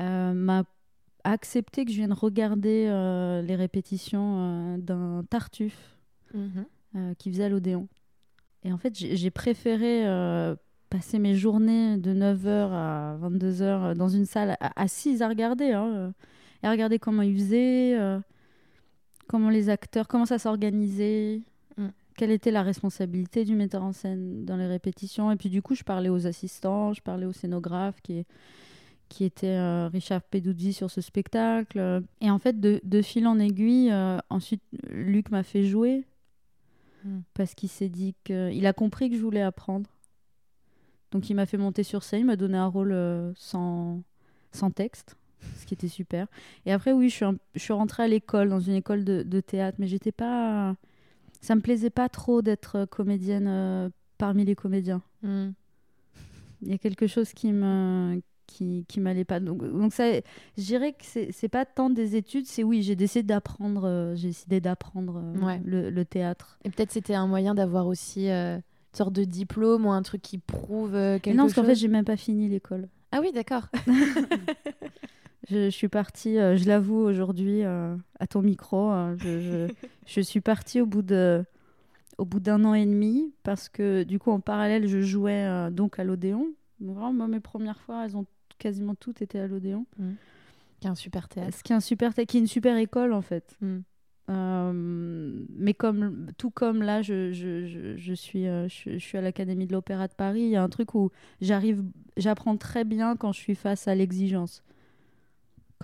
m'a 0.00 0.64
accepté 1.24 1.84
que 1.84 1.90
je 1.90 1.96
vienne 1.96 2.12
regarder 2.12 2.86
euh, 2.88 3.42
les 3.42 3.54
répétitions 3.56 4.36
euh, 4.38 4.76
d'un 4.78 5.24
Tartuffe 5.28 5.96
Mhm. 6.34 6.64
euh, 6.96 7.14
qui 7.14 7.30
faisait 7.30 7.44
à 7.44 7.48
l'Odéon. 7.48 7.88
Et 8.62 8.72
en 8.72 8.78
fait, 8.78 8.94
j'ai 8.96 9.30
préféré 9.30 10.06
euh, 10.06 10.54
passer 10.90 11.18
mes 11.18 11.34
journées 11.34 11.96
de 11.96 12.12
9h 12.14 12.70
à 12.72 13.16
22h 13.20 13.94
dans 13.96 14.08
une 14.08 14.26
salle 14.26 14.56
assise 14.76 15.22
à 15.22 15.28
regarder, 15.28 15.72
hein, 15.72 15.86
euh, 15.94 16.10
et 16.62 16.66
à 16.66 16.70
regarder 16.70 16.98
comment 16.98 17.22
ils 17.22 17.34
faisaient, 17.36 17.98
euh, 17.98 18.18
comment 19.26 19.50
les 19.50 19.68
acteurs, 19.70 20.08
comment 20.08 20.26
ça 20.26 20.38
s'organisait, 20.38 21.42
Mm. 21.76 21.88
quelle 22.16 22.30
était 22.32 22.50
la 22.50 22.62
responsabilité 22.62 23.44
du 23.44 23.54
metteur 23.54 23.82
en 23.82 23.92
scène 23.92 24.44
dans 24.44 24.56
les 24.56 24.66
répétitions. 24.66 25.30
Et 25.32 25.36
puis 25.36 25.48
du 25.50 25.62
coup, 25.62 25.74
je 25.74 25.84
parlais 25.84 26.08
aux 26.08 26.26
assistants, 26.26 26.92
je 26.92 27.00
parlais 27.00 27.26
au 27.26 27.32
scénographe 27.32 28.00
qui, 28.02 28.24
qui 29.10 29.24
était 29.24 29.46
euh, 29.58 29.88
Richard 29.88 30.22
Peduzzi 30.22 30.72
sur 30.72 30.90
ce 30.90 31.02
spectacle. 31.02 32.02
Et 32.22 32.30
en 32.30 32.38
fait, 32.38 32.58
de, 32.58 32.80
de 32.84 33.02
fil 33.02 33.26
en 33.26 33.38
aiguille, 33.38 33.90
euh, 33.90 34.16
ensuite, 34.30 34.62
Luc 34.88 35.30
m'a 35.30 35.42
fait 35.42 35.64
jouer 35.64 36.04
Mm. 37.02 37.20
parce 37.32 37.54
qu'il 37.54 37.70
s'est 37.70 37.88
dit 37.88 38.14
que 38.24 38.52
il 38.52 38.66
a 38.66 38.74
compris 38.74 39.08
que 39.08 39.16
je 39.16 39.22
voulais 39.22 39.40
apprendre. 39.40 39.88
Donc 41.12 41.30
il 41.30 41.34
m'a 41.34 41.46
fait 41.46 41.56
monter 41.56 41.82
sur 41.82 42.02
scène, 42.02 42.20
il 42.20 42.26
m'a 42.26 42.36
donné 42.36 42.58
un 42.58 42.66
rôle 42.66 42.92
euh, 42.92 43.32
sans, 43.36 44.02
sans 44.52 44.70
texte, 44.70 45.16
ce 45.56 45.64
qui 45.64 45.72
était 45.72 45.88
super. 45.88 46.26
Et 46.66 46.72
après 46.72 46.92
oui, 46.92 47.08
je 47.08 47.14
suis, 47.14 47.24
un- 47.24 47.38
je 47.54 47.60
suis 47.60 47.72
rentrée 47.72 48.02
à 48.02 48.06
l'école, 48.06 48.50
dans 48.50 48.60
une 48.60 48.74
école 48.74 49.04
de, 49.06 49.22
de 49.22 49.40
théâtre, 49.40 49.78
mais 49.80 49.86
j'étais 49.86 50.12
pas, 50.12 50.76
ça 51.40 51.54
me 51.54 51.62
plaisait 51.62 51.88
pas 51.88 52.10
trop 52.10 52.42
d'être 52.42 52.84
comédienne 52.84 53.90
parmi 54.18 54.44
les 54.44 54.54
comédiens. 54.54 55.00
Mm. 55.22 55.52
Il 56.60 56.68
y 56.68 56.74
a 56.74 56.78
quelque 56.78 57.06
chose 57.06 57.32
qui 57.32 57.50
me 57.50 58.20
qui, 58.50 58.84
qui 58.88 59.00
m'allait 59.00 59.24
pas. 59.24 59.40
Donc, 59.40 59.62
donc 59.64 59.92
ça, 59.92 60.04
je 60.12 60.62
dirais 60.62 60.92
que 60.92 61.02
c'est 61.04 61.32
c'est 61.32 61.48
pas 61.48 61.64
tant 61.64 61.88
des 61.90 62.16
études, 62.16 62.46
c'est 62.46 62.62
oui, 62.64 62.82
j'ai 62.82 62.96
décidé 62.96 63.22
d'apprendre, 63.22 63.84
euh, 63.86 64.14
j'ai 64.16 64.28
décidé 64.28 64.60
d'apprendre 64.60 65.22
euh, 65.24 65.40
Ouais. 65.46 65.60
le, 65.64 65.90
le 65.90 66.04
théâtre. 66.04 66.58
Et 66.64 66.70
peut-être 66.70 66.92
c'était 66.92 67.14
un 67.14 67.26
moyen 67.26 67.54
d'avoir 67.54 67.86
aussi 67.86 68.28
euh, 68.30 68.56
une 68.56 68.96
sorte 68.96 69.12
de 69.12 69.24
diplôme 69.24 69.86
ou 69.86 69.90
un 69.92 70.02
truc 70.02 70.20
qui 70.22 70.38
prouve 70.38 70.92
quelque 70.92 71.30
non, 71.36 71.44
parce 71.44 71.54
qu'en 71.54 71.62
chose. 71.62 71.68
fait, 71.70 71.74
j'ai 71.76 71.88
même 71.88 72.04
pas 72.04 72.16
fini 72.16 72.48
l'école. 72.48 72.88
Ah 73.12 73.20
oui, 73.20 73.30
d'accord. 73.32 73.68
je, 75.48 75.64
je 75.64 75.70
suis 75.70 75.88
partie, 75.88 76.34
je 76.34 76.66
l'avoue 76.66 76.98
aujourd'hui 77.00 77.62
à 77.64 78.26
ton 78.28 78.42
micro, 78.42 78.90
je, 79.16 79.40
je- 79.40 79.72
je 80.06 80.20
suis 80.20 80.40
partie 80.40 80.80
au 80.80 80.86
bout 80.86 81.02
de 81.02 81.44
au 82.18 82.24
bout 82.26 82.40
d'un 82.40 82.64
an 82.66 82.74
et 82.74 82.84
demi 82.84 83.32
parce 83.44 83.70
que 83.70 84.02
du 84.02 84.18
coup 84.18 84.30
en 84.30 84.40
parallèle 84.40 84.86
je 84.86 85.00
jouais 85.00 85.46
euh, 85.46 85.70
donc 85.70 85.98
à 85.98 86.04
l'Odéon. 86.04 86.48
Vraiment, 86.82 87.28
mes 87.28 87.40
premières 87.40 87.80
fois, 87.80 88.04
elles 88.06 88.16
ont 88.16 88.26
quasiment 88.60 88.94
toutes 88.94 89.22
été 89.22 89.40
à 89.40 89.48
l'Odéon. 89.48 89.86
Qui 90.80 90.86
est 90.86 90.90
un 90.90 90.94
super 90.94 91.28
théâtre. 91.28 91.56
Ce 91.58 91.62
qui 91.62 91.72
est 91.72 91.76
un 91.76 91.80
super, 91.80 92.14
qui 92.14 92.36
est 92.36 92.40
une 92.40 92.46
super 92.46 92.76
école 92.76 93.12
en 93.12 93.22
fait. 93.22 93.56
Mm. 93.60 93.80
Euh, 94.30 94.72
mais 95.56 95.74
comme 95.74 96.28
tout 96.38 96.50
comme 96.50 96.82
là, 96.82 97.02
je, 97.02 97.32
je, 97.32 97.66
je, 97.66 97.96
je 97.96 98.14
suis, 98.14 98.46
euh, 98.46 98.68
je, 98.68 98.98
suis 98.98 99.18
à 99.18 99.20
l'Académie 99.20 99.66
de 99.66 99.72
l'Opéra 99.72 100.06
de 100.06 100.14
Paris. 100.14 100.42
Il 100.42 100.50
y 100.50 100.56
a 100.56 100.62
un 100.62 100.68
truc 100.68 100.94
où 100.94 101.10
j'arrive, 101.40 101.82
j'apprends 102.16 102.56
très 102.56 102.84
bien 102.84 103.16
quand 103.16 103.32
je 103.32 103.40
suis 103.40 103.56
face 103.56 103.88
à 103.88 103.94
l'exigence. 103.94 104.62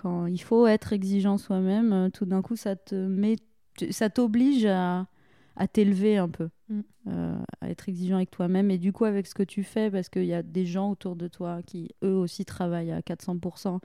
Quand 0.01 0.27
il 0.27 0.41
faut 0.41 0.65
être 0.65 0.93
exigeant 0.93 1.37
soi-même, 1.37 1.91
euh, 1.91 2.09
tout 2.09 2.25
d'un 2.25 2.41
coup, 2.41 2.55
ça 2.55 2.75
te 2.75 2.95
met, 2.95 3.35
ça 3.89 4.09
t'oblige 4.09 4.65
à, 4.65 5.07
à 5.57 5.67
t'élever 5.67 6.17
un 6.17 6.29
peu, 6.29 6.49
Mm. 6.69 6.81
euh, 7.07 7.37
à 7.61 7.69
être 7.69 7.89
exigeant 7.89 8.17
avec 8.17 8.29
toi-même 8.31 8.69
et 8.71 8.77
du 8.77 8.91
coup 8.93 9.05
avec 9.05 9.25
ce 9.27 9.33
que 9.33 9.43
tu 9.43 9.63
fais, 9.63 9.89
parce 9.91 10.09
qu'il 10.09 10.25
y 10.25 10.33
a 10.33 10.43
des 10.43 10.65
gens 10.65 10.91
autour 10.91 11.15
de 11.15 11.27
toi 11.27 11.61
qui 11.65 11.89
eux 12.03 12.13
aussi 12.15 12.45
travaillent 12.45 12.91
à 12.91 13.01
400% 13.01 13.79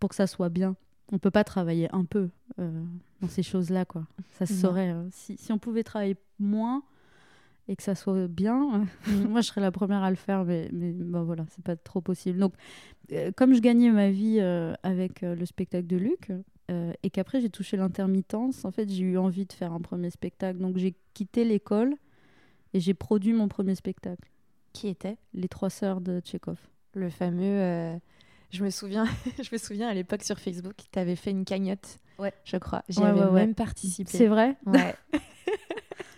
pour 0.00 0.08
que 0.10 0.16
ça 0.16 0.26
soit 0.26 0.48
bien. 0.48 0.74
On 1.12 1.18
peut 1.18 1.30
pas 1.30 1.44
travailler 1.44 1.88
un 1.94 2.04
peu 2.04 2.30
euh, 2.58 2.82
dans 3.20 3.28
ces 3.28 3.42
choses-là, 3.42 3.84
quoi. 3.84 4.06
Ça 4.32 4.46
se 4.46 4.54
Non. 4.54 4.58
saurait. 4.60 4.88
hein. 4.88 5.06
Si, 5.10 5.36
si 5.36 5.52
on 5.52 5.58
pouvait 5.58 5.82
travailler 5.84 6.16
moins 6.38 6.82
et 7.68 7.76
que 7.76 7.82
ça 7.82 7.94
soit 7.94 8.26
bien, 8.26 8.80
euh, 8.80 8.84
moi 9.28 9.40
je 9.42 9.46
serais 9.48 9.60
la 9.60 9.70
première 9.70 10.02
à 10.02 10.10
le 10.10 10.16
faire, 10.16 10.44
mais, 10.44 10.68
mais 10.72 10.92
bon, 10.92 11.22
voilà, 11.24 11.44
c'est 11.50 11.62
pas 11.64 11.76
trop 11.76 12.00
possible. 12.00 12.38
Donc, 12.38 12.54
euh, 13.12 13.30
comme 13.36 13.54
je 13.54 13.60
gagnais 13.60 13.90
ma 13.90 14.10
vie 14.10 14.38
euh, 14.40 14.72
avec 14.82 15.22
euh, 15.22 15.34
le 15.36 15.44
spectacle 15.46 15.86
de 15.86 15.96
Luc, 15.96 16.32
euh, 16.70 16.92
et 17.02 17.10
qu'après 17.10 17.40
j'ai 17.40 17.50
touché 17.50 17.76
l'intermittence, 17.76 18.64
en 18.64 18.70
fait 18.70 18.88
j'ai 18.88 19.02
eu 19.02 19.18
envie 19.18 19.46
de 19.46 19.52
faire 19.52 19.72
un 19.72 19.80
premier 19.80 20.10
spectacle. 20.10 20.58
Donc 20.58 20.76
j'ai 20.78 20.94
quitté 21.14 21.44
l'école 21.44 21.94
et 22.74 22.80
j'ai 22.80 22.94
produit 22.94 23.32
mon 23.32 23.48
premier 23.48 23.74
spectacle, 23.74 24.30
Qui 24.72 24.88
était? 24.88 25.16
Les 25.34 25.48
Trois 25.48 25.70
Sœurs 25.70 26.00
de 26.00 26.20
Tchekhov. 26.20 26.58
le 26.94 27.10
fameux. 27.10 27.42
euh, 27.60 27.96
Je 28.50 28.64
me 28.64 28.70
souviens, 28.70 29.04
je 29.42 29.48
me 29.52 29.58
souviens 29.58 29.88
à 29.88 29.94
l'époque 29.94 30.22
sur 30.22 30.38
Facebook, 30.38 30.74
tu 30.90 30.98
avais 30.98 31.16
fait 31.16 31.30
une 31.30 31.44
cagnotte. 31.44 31.98
Ouais. 32.18 32.32
Je 32.44 32.56
crois. 32.58 32.82
J'y 32.88 33.00
Ouais, 33.00 33.06
avais 33.06 33.24
ouais, 33.24 33.30
même 33.32 33.54
participé. 33.54 34.10
C'est 34.10 34.26
vrai? 34.28 34.56
Ouais. 34.66 34.94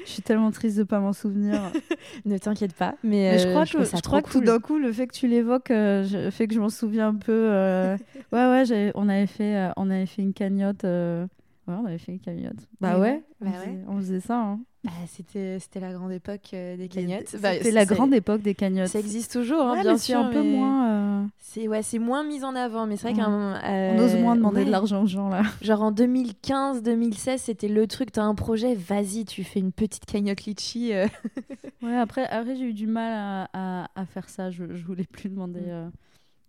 Je 0.04 0.10
suis 0.10 0.22
tellement 0.22 0.50
triste 0.50 0.76
de 0.76 0.82
pas 0.82 1.00
m'en 1.00 1.12
souvenir. 1.12 1.60
ne 2.24 2.36
t'inquiète 2.38 2.74
pas. 2.74 2.94
Mais, 3.02 3.32
Mais 3.32 3.38
je 3.38 3.46
euh, 3.48 3.50
crois 3.50 3.64
que, 3.64 3.84
je 3.84 4.02
crois 4.02 4.22
que 4.22 4.30
tout 4.30 4.40
d'un 4.40 4.58
coup, 4.60 4.78
le 4.78 4.92
fait 4.92 5.06
que 5.06 5.14
tu 5.14 5.26
l'évoques 5.28 5.70
euh, 5.70 6.30
fait 6.30 6.46
que 6.46 6.54
je 6.54 6.60
m'en 6.60 6.68
souviens 6.68 7.08
un 7.08 7.14
peu. 7.14 7.32
euh, 7.32 7.96
ouais, 8.32 8.46
ouais, 8.70 8.92
on, 8.94 9.08
avait 9.08 9.26
fait, 9.26 9.56
euh, 9.56 9.70
on 9.76 9.90
avait 9.90 10.06
fait 10.06 10.22
une 10.22 10.32
cagnotte. 10.34 10.84
Ouais, 10.84 11.26
on 11.68 11.86
avait 11.86 11.98
fait 11.98 12.12
une 12.12 12.20
cagnotte. 12.20 12.68
Bah 12.80 12.98
Ouais, 12.98 13.00
ouais, 13.00 13.10
ouais. 13.10 13.22
on, 13.40 13.44
Bah 13.46 13.52
faisait, 13.52 13.66
ouais. 13.70 13.84
on 13.88 13.96
faisait 13.98 14.20
ça. 14.20 14.38
hein. 14.38 14.60
Bah, 14.84 14.90
c'était, 15.08 15.58
c'était 15.60 15.80
la 15.80 15.92
grande 15.94 16.12
époque 16.12 16.50
euh, 16.52 16.76
des 16.76 16.88
cagnottes. 16.88 17.26
C'était 17.28 17.42
Bah, 17.42 17.70
la 17.72 17.86
c'est- 17.86 17.94
grande 17.94 18.12
époque 18.12 18.42
des 18.42 18.54
cagnottes. 18.54 18.88
Ça 18.88 18.98
existe 18.98 19.32
toujours, 19.32 19.62
hein, 19.62 19.76
Ouais, 19.76 19.80
bien 19.80 19.96
sûr. 19.96 20.18
un 20.18 20.30
peu 20.30 20.42
mais 20.42 20.56
moins. 20.58 21.22
euh, 21.22 21.26
C'est, 21.38 21.68
ouais, 21.68 21.82
c'est 21.82 21.98
moins 21.98 22.22
mis 22.22 22.44
en 22.44 22.54
avant, 22.54 22.86
mais 22.86 22.96
c'est 22.98 23.10
vrai 23.10 23.18
Ouais. 23.22 23.94
On 23.96 23.98
ose 23.98 24.14
moins 24.16 24.36
demander 24.36 24.58
ouais. 24.58 24.64
de 24.66 24.70
l'argent 24.70 25.02
aux 25.04 25.06
gens 25.06 25.28
là. 25.30 25.42
Genre 25.62 25.80
en 25.82 25.90
2015-2016, 25.92 27.38
c'était 27.38 27.68
le 27.68 27.86
truc, 27.86 28.12
t'as 28.12 28.24
un 28.24 28.34
projet, 28.34 28.74
vas-y, 28.74 29.24
tu 29.24 29.42
fais 29.44 29.60
une 29.60 29.72
petite 29.72 30.04
cagnotte 30.04 30.44
litchi. 30.44 30.92
euh. 30.92 31.06
Ouais, 31.82 31.96
après, 31.96 32.24
après 32.26 32.56
j'ai 32.56 32.64
eu 32.64 32.72
du 32.72 32.86
mal 32.86 33.12
à, 33.12 33.48
à- 33.84 33.88
à 33.94 34.06
faire 34.06 34.28
ça. 34.30 34.50
Je, 34.50 34.74
je 34.74 34.84
voulais 34.84 35.04
plus 35.04 35.28
demander. 35.28 35.60
Mm. 35.60 35.68
euh. 35.70 35.88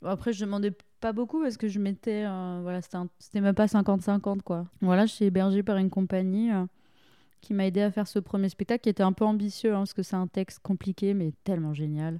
Après, 0.05 0.31
je 0.33 0.45
demandais 0.45 0.71
pas 1.01 1.11
beaucoup 1.13 1.41
parce 1.41 1.57
que 1.57 1.67
je 1.67 1.77
mettais. 1.79 2.23
euh, 2.25 2.59
voilà, 2.63 2.81
c'était 2.81 2.95
un- 2.97 3.09
c'était 3.19 3.41
même 3.41 3.55
pas 3.55 3.65
50-50 3.67 4.41
quoi. 4.43 4.65
Voilà, 4.81 5.05
je 5.05 5.11
suis 5.13 5.25
hébergée 5.25 5.61
par 5.63 5.75
une 5.77 5.89
compagnie 5.89 6.51
euh, 6.51 6.63
qui 7.45 7.53
m'a 7.53 7.65
aidé 7.65 7.81
à 7.81 7.91
faire 7.91 8.07
ce 8.07 8.19
premier 8.19 8.49
spectacle 8.49 8.81
qui 8.83 8.89
était 8.89 9.03
un 9.03 9.13
peu 9.13 9.23
ambitieux 9.25 9.73
hein, 9.73 9.79
parce 9.79 9.93
que 9.93 10.03
c'est 10.03 10.15
un 10.15 10.27
texte 10.27 10.59
compliqué 10.63 11.13
mais 11.13 11.31
tellement 11.43 11.73
génial. 11.73 12.19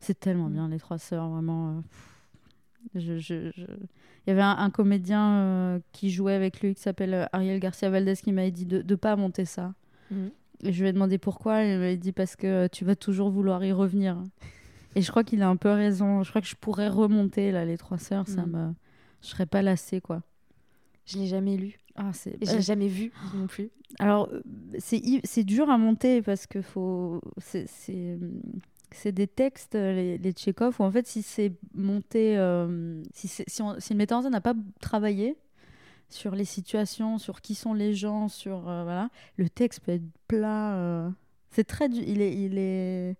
C'est 0.00 0.18
tellement 0.18 0.48
Mm. 0.48 0.52
bien, 0.52 0.68
les 0.68 0.78
trois 0.78 0.98
sœurs, 0.98 1.28
vraiment. 1.28 1.70
euh, 1.70 1.80
pff. 1.82 3.02
je, 3.02 3.16
je- 3.18 3.50
je- 3.56 3.64
Il 4.26 4.30
y 4.30 4.32
avait 4.32 4.42
un, 4.42 4.56
un 4.58 4.70
comédien 4.70 5.34
euh, 5.34 5.78
qui 5.92 6.10
jouait 6.10 6.34
avec 6.34 6.60
lui 6.60 6.74
qui 6.74 6.82
s'appelle 6.82 7.14
euh, 7.14 7.24
Ariel 7.32 7.60
Garcia 7.60 7.88
Valdez 7.90 8.14
qui 8.16 8.32
m'avait 8.32 8.50
dit 8.50 8.66
de 8.66 8.82
ne 8.86 8.94
pas 8.96 9.14
monter 9.16 9.44
ça. 9.44 9.72
Et 10.62 10.72
je 10.72 10.82
lui 10.82 10.88
ai 10.88 10.92
demandé 10.92 11.18
pourquoi, 11.18 11.64
et 11.64 11.72
il 11.74 11.78
m'avait 11.78 11.96
dit 11.96 12.12
parce 12.12 12.34
que 12.36 12.66
tu 12.68 12.84
vas 12.84 12.96
toujours 12.96 13.30
vouloir 13.30 13.64
y 13.64 13.72
revenir. 13.72 14.16
Et 14.96 15.02
je 15.02 15.10
crois 15.10 15.22
qu'il 15.24 15.42
a 15.42 15.48
un 15.48 15.56
peu 15.56 15.70
raison. 15.70 16.22
Je 16.22 16.30
crois 16.30 16.40
que 16.40 16.46
je 16.48 16.56
pourrais 16.56 16.88
remonter 16.88 17.52
là 17.52 17.64
les 17.64 17.76
trois 17.78 17.98
sœurs, 17.98 18.26
ça 18.28 18.46
Mm. 18.46 18.50
me, 18.50 18.72
je 19.22 19.26
serais 19.28 19.46
pas 19.46 19.62
lassée 19.62 20.00
quoi. 20.00 20.22
Je 21.06 21.18
l'ai 21.18 21.26
jamais 21.26 21.56
lu. 21.56 21.78
Ah 21.96 22.10
c'est. 22.12 22.36
L'ai 22.40 22.60
jamais 22.62 22.88
vu 22.88 23.10
non 23.34 23.46
plus. 23.46 23.70
Alors 23.98 24.28
euh, 24.32 24.42
c'est 24.78 25.00
c'est 25.24 25.44
dur 25.44 25.70
à 25.70 25.78
monter 25.78 26.20
parce 26.22 26.46
que 26.46 26.60
faut 26.62 27.20
c'est 27.38 27.66
c'est 27.68 28.18
c'est 28.92 29.12
des 29.12 29.26
textes 29.26 29.74
euh, 29.74 29.94
les, 29.94 30.18
les 30.18 30.32
Tchekhov 30.32 30.76
où 30.78 30.82
en 30.84 30.90
fait 30.90 31.06
si 31.06 31.22
c'est 31.22 31.52
monté 31.74 32.36
euh, 32.36 33.02
si 33.14 33.28
c'est- 33.28 33.48
si, 33.48 33.62
on- 33.62 33.78
si 33.80 33.92
le 33.94 33.98
metteur 33.98 34.18
en 34.18 34.22
scène 34.22 34.32
n'a 34.32 34.40
pas 34.40 34.54
travaillé 34.80 35.36
sur 36.08 36.34
les 36.36 36.44
situations, 36.44 37.18
sur 37.18 37.40
qui 37.40 37.54
sont 37.56 37.74
les 37.74 37.92
gens, 37.94 38.28
sur 38.28 38.68
euh, 38.68 38.84
voilà, 38.84 39.08
le 39.36 39.48
texte 39.48 39.80
peut 39.80 39.92
être 39.92 40.04
plat. 40.28 40.76
euh, 40.76 41.10
c'est 41.50 41.64
très 41.64 41.86
il 41.86 42.20
est 42.20 42.34
il 42.36 42.58
est 42.58 43.16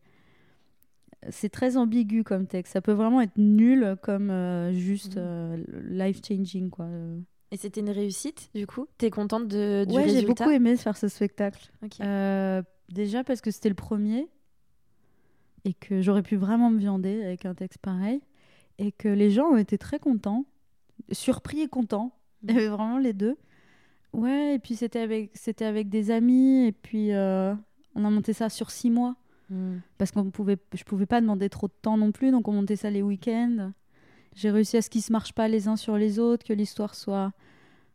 c'est 1.31 1.49
très 1.49 1.77
ambigu 1.77 2.23
comme 2.25 2.47
texte. 2.47 2.75
Ça 2.75 2.81
peut 2.81 2.93
vraiment 2.93 3.21
être 3.21 3.37
nul 3.39 3.97
comme 4.03 4.31
juste 4.73 5.17
Mhm. 5.17 5.65
life 5.89 6.21
changing 6.27 6.71
quoi. 6.71 6.87
Et 7.53 7.57
c'était 7.57 7.81
une 7.81 7.91
réussite, 7.91 8.51
du 8.55 8.67
coup? 8.67 8.87
T'es 8.99 9.11
contente 9.11 9.47
de, 9.49 9.85
du 9.89 9.95
Ouais, 9.95 10.09
j'ai 10.09 10.27
beaucoup 10.27 10.51
aimé 10.51 10.77
faire 10.77 10.97
ce 10.97 11.09
spectacle. 11.09 11.71
Ok. 11.83 12.01
Euh, 12.01 12.63
déjà 12.89 13.23
parce 13.25 13.41
que 13.41 13.51
c'était 13.51 13.69
le 13.69 13.75
premier 13.77 14.29
et 15.65 15.75
que 15.75 16.01
j'aurais 16.01 16.23
pu 16.23 16.37
vraiment 16.37 16.71
me 16.71 16.79
viander 16.79 17.23
avec 17.23 17.47
un 17.47 17.55
texte 17.55 17.79
pareil 17.79 18.21
et 18.79 18.93
que 18.93 19.09
les 19.09 19.31
gens 19.31 19.47
ont 19.47 19.57
été 19.57 19.79
très 19.79 19.99
contents, 19.99 20.45
surpris 21.13 21.61
et 21.61 21.69
contents. 21.69 22.13
Il 22.43 22.55
y 22.55 22.57
avait 22.57 22.69
vraiment 22.69 22.99
les 22.99 23.13
deux. 23.13 23.37
Ouais, 24.13 24.55
et 24.55 24.59
puis 24.59 24.77
c'était 24.77 25.01
avec, 25.01 25.31
c'était 25.35 25.65
avec 25.65 25.89
des 25.89 26.11
amis 26.11 26.67
et 26.67 26.73
puis 26.73 27.13
euh, 27.13 27.55
on 27.95 28.05
a 28.05 28.11
monté 28.11 28.33
ça 28.33 28.49
sur 28.49 28.71
six 28.71 28.91
mois 28.91 29.17
Mm. 29.51 29.77
parce 29.99 30.11
qu'on 30.11 30.31
pouvait, 30.31 30.59
je 30.75 30.85
pouvais 30.85 31.07
pas 31.07 31.21
demander 31.21 31.49
trop 31.49 31.69
de 31.69 31.73
temps 31.81 31.97
non 31.97 32.11
plus, 32.13 32.31
donc 32.31 32.49
on 32.49 32.53
montait 32.53 32.77
ça 32.77 32.91
les 32.91 33.03
week-ends. 33.03 33.73
J'ai 34.37 34.51
réussi 34.53 34.77
à 34.77 34.83
ce 34.83 34.89
qu'ils 34.91 35.03
se 35.03 35.11
marchent 35.13 35.33
pas 35.33 35.49
les 35.49 35.67
uns 35.67 35.75
sur 35.77 35.97
les 35.97 36.19
autres, 36.21 36.47
que 36.47 36.53
l'histoire 36.53 36.95
soit 36.95 37.33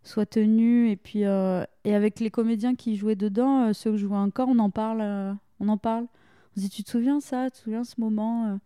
soit 0.04 0.26
tenue 0.26 0.90
et 0.90 0.96
puis 0.96 1.26
euh, 1.26 1.64
et 1.84 1.94
avec 1.96 2.20
les 2.20 2.32
comédiens 2.32 2.74
qui 2.76 2.96
jouaient 2.98 3.16
dedans, 3.16 3.68
euh, 3.68 3.74
ceux 3.74 3.92
que 3.92 3.98
jouaient 3.98 4.18
encore, 4.18 4.50
on 4.50 4.58
en 4.60 4.72
parle, 4.72 5.00
euh, 5.02 5.34
on 5.60 5.70
en 5.70 5.78
parle. 5.78 6.06
On 6.06 6.60
se 6.60 6.62
dit 6.66 6.70
tu 6.70 6.84
te 6.84 6.90
souviens 6.90 7.20
ça, 7.22 7.46
tu 7.52 7.58
te 7.60 7.64
souviens 7.64 7.84
ce 7.84 8.02
moment 8.02 8.60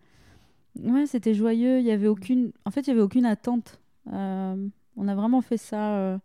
Ouais, 0.81 1.05
c'était 1.05 1.33
joyeux. 1.33 1.79
Il 1.79 1.85
y 1.85 1.91
avait 1.91 2.07
aucune, 2.07 2.51
en 2.65 2.71
fait, 2.71 2.81
il 2.81 2.87
y 2.87 2.91
avait 2.91 3.01
aucune 3.01 3.25
attente. 3.25 3.79
On 4.11 5.07
a 5.07 5.15
vraiment 5.15 5.41
fait 5.41 5.57
ça. 5.57 6.19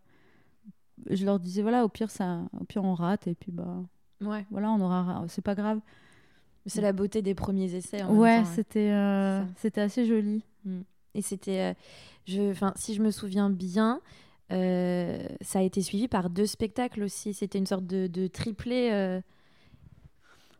Je 1.09 1.25
leur 1.25 1.39
disais 1.39 1.61
voilà, 1.61 1.83
au 1.83 1.89
pire 1.89 2.09
ça, 2.11 2.41
au 2.59 2.63
pire 2.63 2.83
on 2.83 2.93
rate 2.93 3.27
et 3.27 3.33
puis 3.35 3.51
bah 3.51 3.83
Ouais. 4.21 4.45
voilà, 4.51 4.69
on 4.71 4.79
aura, 4.81 5.03
ra- 5.03 5.25
c'est 5.27 5.41
pas 5.41 5.55
grave. 5.55 5.79
C'est 6.67 6.81
la 6.81 6.93
beauté 6.93 7.21
des 7.23 7.33
premiers 7.33 7.73
essais. 7.73 8.03
en 8.03 8.15
Ouais, 8.15 8.35
hein. 8.37 8.45
c'était 8.45 8.91
euh, 8.91 9.43
c'était 9.57 9.81
assez 9.81 10.05
joli. 10.05 10.43
Et 11.15 11.21
c'était, 11.21 11.75
euh, 12.29 12.51
enfin, 12.51 12.73
si 12.75 12.93
je 12.93 13.01
me 13.01 13.11
souviens 13.11 13.49
bien, 13.49 14.01
euh, 14.51 15.25
ça 15.41 15.59
a 15.59 15.61
été 15.61 15.81
suivi 15.81 16.07
par 16.07 16.29
deux 16.29 16.45
spectacles 16.45 17.03
aussi. 17.03 17.33
C'était 17.33 17.57
une 17.57 17.65
sorte 17.65 17.85
de, 17.85 18.07
de 18.07 18.27
triplé. 18.27 18.89
euh, 18.91 19.21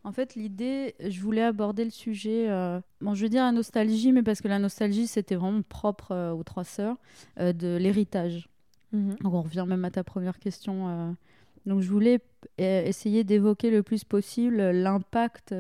En 0.04 0.12
fait, 0.12 0.36
l'idée, 0.36 0.96
je 1.00 1.22
voulais 1.22 1.44
aborder 1.44 1.84
le 1.86 1.92
sujet, 1.92 2.50
euh, 2.50 2.80
bon, 3.02 3.14
je 3.14 3.24
veux 3.24 3.30
dire 3.30 3.44
la 3.44 3.52
nostalgie, 3.52 4.12
mais 4.12 4.24
parce 4.24 4.42
que 4.42 4.48
la 4.48 4.60
nostalgie, 4.60 5.08
c'était 5.08 5.36
vraiment 5.36 5.62
propre 5.62 6.34
aux 6.34 6.44
trois 6.44 6.64
sœurs, 6.64 6.98
de 7.38 7.78
l'héritage. 7.78 8.48
Donc 9.22 9.34
on 9.34 9.42
revient 9.42 9.66
même 9.68 9.86
à 9.86 9.92
ta 9.92 10.04
première 10.04 10.38
question. 10.40 11.16
Donc 11.66 11.82
je 11.82 11.90
voulais 11.90 12.20
essayer 12.58 13.24
d'évoquer 13.24 13.70
le 13.70 13.84
plus 13.84 14.04
possible 14.04 14.58
l'impact 14.72 15.54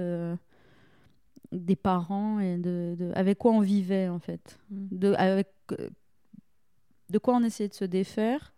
des 1.52 1.76
parents 1.76 2.40
et 2.40 2.58
de, 2.58 2.96
de- 2.98 3.12
avec 3.16 3.38
quoi 3.38 3.52
on 3.52 3.62
vivait 3.62 4.08
en 4.10 4.20
fait. 4.20 4.58
Mm. 4.70 4.88
De, 4.98 5.14
avec, 5.14 5.48
de 7.10 7.18
quoi 7.18 7.36
on 7.36 7.44
essayait 7.44 7.70
de 7.70 7.74
se 7.74 7.86
défaire 7.86 8.54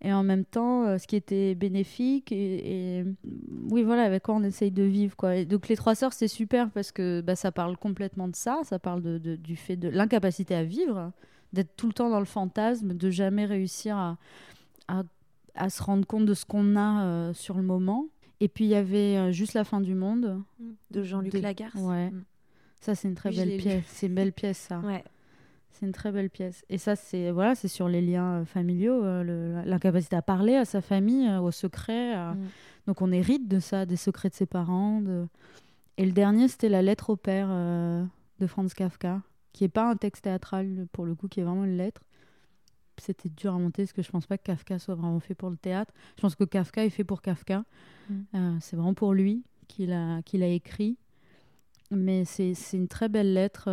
et 0.00 0.12
en 0.12 0.22
même 0.22 0.44
temps 0.44 0.84
euh, 0.86 0.98
ce 0.98 1.08
qui 1.08 1.16
était 1.16 1.56
bénéfique 1.56 2.30
et, 2.30 2.98
et, 3.00 3.04
oui 3.70 3.82
voilà 3.82 4.04
avec 4.04 4.22
quoi 4.22 4.36
on 4.36 4.44
essaye 4.44 4.70
de 4.70 4.84
vivre 4.84 5.16
quoi. 5.16 5.34
Et 5.34 5.44
donc 5.44 5.66
les 5.68 5.74
trois 5.76 5.96
sœurs 5.96 6.12
c'est 6.12 6.28
super 6.28 6.70
parce 6.70 6.92
que 6.92 7.20
bah, 7.20 7.34
ça 7.34 7.50
parle 7.50 7.76
complètement 7.76 8.28
de 8.28 8.36
ça, 8.36 8.60
ça 8.62 8.78
parle 8.78 9.02
de, 9.02 9.18
de- 9.18 9.34
du 9.36 9.56
fait 9.56 9.76
de 9.76 9.88
l'incapacité 9.88 10.54
à 10.54 10.62
vivre, 10.62 11.10
d'être 11.52 11.74
tout 11.76 11.88
le 11.88 11.92
temps 11.92 12.10
dans 12.10 12.20
le 12.20 12.24
fantasme, 12.26 12.94
de 12.94 13.10
jamais 13.10 13.46
réussir 13.46 13.96
à, 13.96 14.18
à, 14.86 15.02
à 15.56 15.68
se 15.68 15.82
rendre 15.82 16.06
compte 16.06 16.26
de 16.26 16.34
ce 16.34 16.44
qu'on 16.44 16.76
a 16.76 17.04
euh, 17.04 17.32
sur 17.34 17.56
le 17.56 17.64
moment. 17.64 18.06
Et 18.40 18.48
puis 18.48 18.66
il 18.66 18.68
y 18.68 18.74
avait 18.74 19.16
euh, 19.16 19.32
juste 19.32 19.54
la 19.54 19.64
fin 19.64 19.80
du 19.80 19.94
monde. 19.94 20.42
de 20.90 21.02
Jean-Luc 21.02 21.34
Lagarce. 21.34 21.80
Ouais. 21.80 22.10
Mm. 22.10 22.24
Ça 22.80 22.94
c'est 22.94 23.08
une 23.08 23.14
très 23.14 23.30
Oui, 23.30 23.36
belle 23.36 23.56
pièce, 23.58 23.84
c'est 23.88 24.06
une 24.06 24.14
belle 24.14 24.32
pièce 24.32 24.58
ça. 24.58 24.78
Ouais. 24.80 25.02
C'est 25.78 25.86
une 25.86 25.92
très 25.92 26.10
belle 26.10 26.28
pièce. 26.30 26.64
Et 26.68 26.78
ça, 26.78 26.96
c'est 26.96 27.30
voilà, 27.30 27.54
c'est 27.54 27.68
sur 27.68 27.88
les 27.88 28.00
liens 28.00 28.40
euh, 28.40 28.44
familiaux, 28.44 29.04
euh, 29.04 29.62
l'incapacité 29.64 30.16
à 30.16 30.22
parler 30.22 30.56
à 30.56 30.64
sa 30.64 30.80
famille, 30.80 31.28
euh, 31.28 31.40
aux 31.40 31.52
secrets. 31.52 32.16
Mm. 32.16 32.46
Donc 32.88 33.00
on 33.00 33.12
hérite 33.12 33.46
de 33.46 33.60
ça, 33.60 33.86
des 33.86 33.96
secrets 33.96 34.28
de 34.28 34.34
ses 34.34 34.46
parents. 34.46 35.02
Et 35.96 36.04
le 36.04 36.12
dernier, 36.12 36.48
c'était 36.48 36.68
la 36.68 36.82
lettre 36.82 37.10
au 37.10 37.16
père 37.16 37.48
de 37.48 38.46
Franz 38.46 38.74
Kafka, 38.74 39.20
qui 39.52 39.64
est 39.64 39.68
pas 39.68 39.90
un 39.90 39.96
texte 39.96 40.24
théâtral 40.24 40.86
pour 40.92 41.04
le 41.04 41.14
coup, 41.14 41.28
qui 41.28 41.40
est 41.40 41.42
vraiment 41.42 41.64
une 41.64 41.76
lettre. 41.76 42.00
C'était 43.00 43.28
dur 43.28 43.54
à 43.54 43.58
monter 43.58 43.82
parce 43.82 43.92
que 43.92 44.02
je 44.02 44.10
pense 44.10 44.26
pas 44.26 44.38
que 44.38 44.44
Kafka 44.44 44.78
soit 44.78 44.94
vraiment 44.94 45.20
fait 45.20 45.34
pour 45.34 45.50
le 45.50 45.56
théâtre. 45.56 45.92
Je 46.16 46.22
pense 46.22 46.34
que 46.34 46.44
Kafka 46.44 46.84
est 46.84 46.90
fait 46.90 47.04
pour 47.04 47.22
Kafka. 47.22 47.64
Mm. 48.10 48.58
c'est 48.60 48.76
vraiment 48.76 48.94
pour 48.94 49.12
lui 49.12 49.42
qu'il 49.66 49.92
a, 49.92 50.22
qu'il 50.22 50.42
a 50.42 50.48
écrit. 50.48 50.96
Mais 51.90 52.24
c'est 52.24 52.54
une 52.72 52.88
très 52.88 53.08
belle 53.08 53.32
lettre 53.32 53.68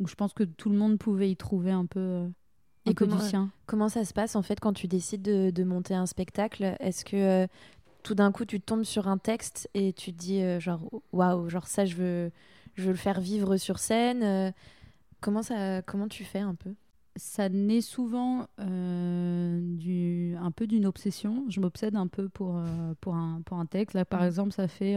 où 0.00 0.06
je 0.06 0.14
pense 0.14 0.32
que 0.32 0.44
tout 0.44 0.70
le 0.70 0.76
monde 0.76 0.98
pouvait 0.98 1.30
y 1.30 1.36
trouver 1.36 1.70
un 1.70 1.86
peu, 1.86 2.00
euh, 2.00 2.28
un 2.86 2.90
Et 2.90 2.94
comment, 2.94 3.16
du 3.16 3.22
sien. 3.22 3.50
Comment 3.66 3.88
ça 3.88 4.04
se 4.04 4.12
passe 4.12 4.36
en 4.36 4.42
fait 4.42 4.60
quand 4.60 4.72
tu 4.72 4.88
décides 4.88 5.22
de, 5.22 5.50
de 5.50 5.64
monter 5.64 5.94
un 5.94 6.06
spectacle? 6.06 6.76
Est-ce 6.80 7.04
que 7.04 7.16
euh, 7.16 7.46
tout 8.02 8.14
d'un 8.14 8.32
coup 8.32 8.44
tu 8.44 8.60
tombes 8.60 8.84
sur 8.84 9.08
un 9.08 9.18
texte 9.18 9.68
et 9.74 9.92
tu 9.92 10.12
te 10.12 10.18
dis 10.18 10.42
euh, 10.42 10.60
genre 10.60 10.80
waouh, 11.12 11.48
genre 11.48 11.66
ça 11.66 11.84
je 11.84 11.96
veux, 11.96 12.30
je 12.74 12.84
veux 12.84 12.90
le 12.90 12.96
faire 12.96 13.20
vivre 13.20 13.56
sur 13.56 13.78
scène 13.78 14.52
Comment 15.20 15.42
ça, 15.42 15.80
comment 15.80 16.06
tu 16.06 16.22
fais 16.22 16.40
un 16.40 16.54
peu? 16.54 16.74
Ça 17.16 17.48
naît 17.48 17.80
souvent 17.80 18.46
du, 18.58 20.36
un 20.40 20.50
peu 20.50 20.66
d'une 20.66 20.86
obsession. 20.86 21.44
Je 21.48 21.60
m'obsède 21.60 21.96
un 21.96 22.08
peu 22.08 22.28
pour, 22.28 22.60
pour, 23.00 23.14
un, 23.14 23.40
pour 23.42 23.58
un 23.58 23.66
texte. 23.66 23.94
Là, 23.94 24.04
par 24.04 24.22
mmh. 24.22 24.26
exemple, 24.26 24.52
ça 24.52 24.68
fait 24.68 24.96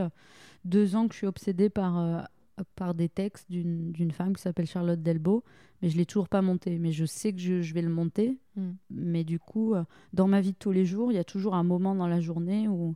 deux 0.66 0.96
ans 0.96 1.08
que 1.08 1.14
je 1.14 1.20
suis 1.20 1.28
obsédée 1.28 1.70
par 1.70 2.28
par 2.76 2.94
des 2.94 3.10
textes 3.10 3.50
d'une 3.50 4.12
femme 4.12 4.36
qui 4.36 4.42
s'appelle 4.42 4.66
Charlotte 4.66 5.02
Delbo, 5.02 5.44
mais 5.82 5.90
je 5.90 5.98
l'ai 5.98 6.06
toujours 6.06 6.30
pas 6.30 6.42
monté. 6.42 6.80
Mais 6.80 6.92
je 6.92 7.06
sais 7.06 7.34
que 7.34 7.40
je, 7.40 7.62
je 7.62 7.74
vais 7.74 7.82
le 7.82 7.90
monter. 7.90 8.38
Hmm. 8.56 8.72
Mais 8.90 9.24
du 9.24 9.40
coup, 9.40 9.74
euh, 9.74 9.84
dans 10.14 10.28
ma 10.28 10.42
vie 10.42 10.54
de 10.54 10.58
tous 10.58 10.72
les 10.72 10.86
jours, 10.86 11.12
il 11.12 11.16
y 11.16 11.20
a 11.20 11.24
toujours 11.24 11.56
un 11.56 11.64
moment 11.64 11.96
dans 11.96 12.08
la 12.08 12.20
journée 12.20 12.68
où, 12.68 12.96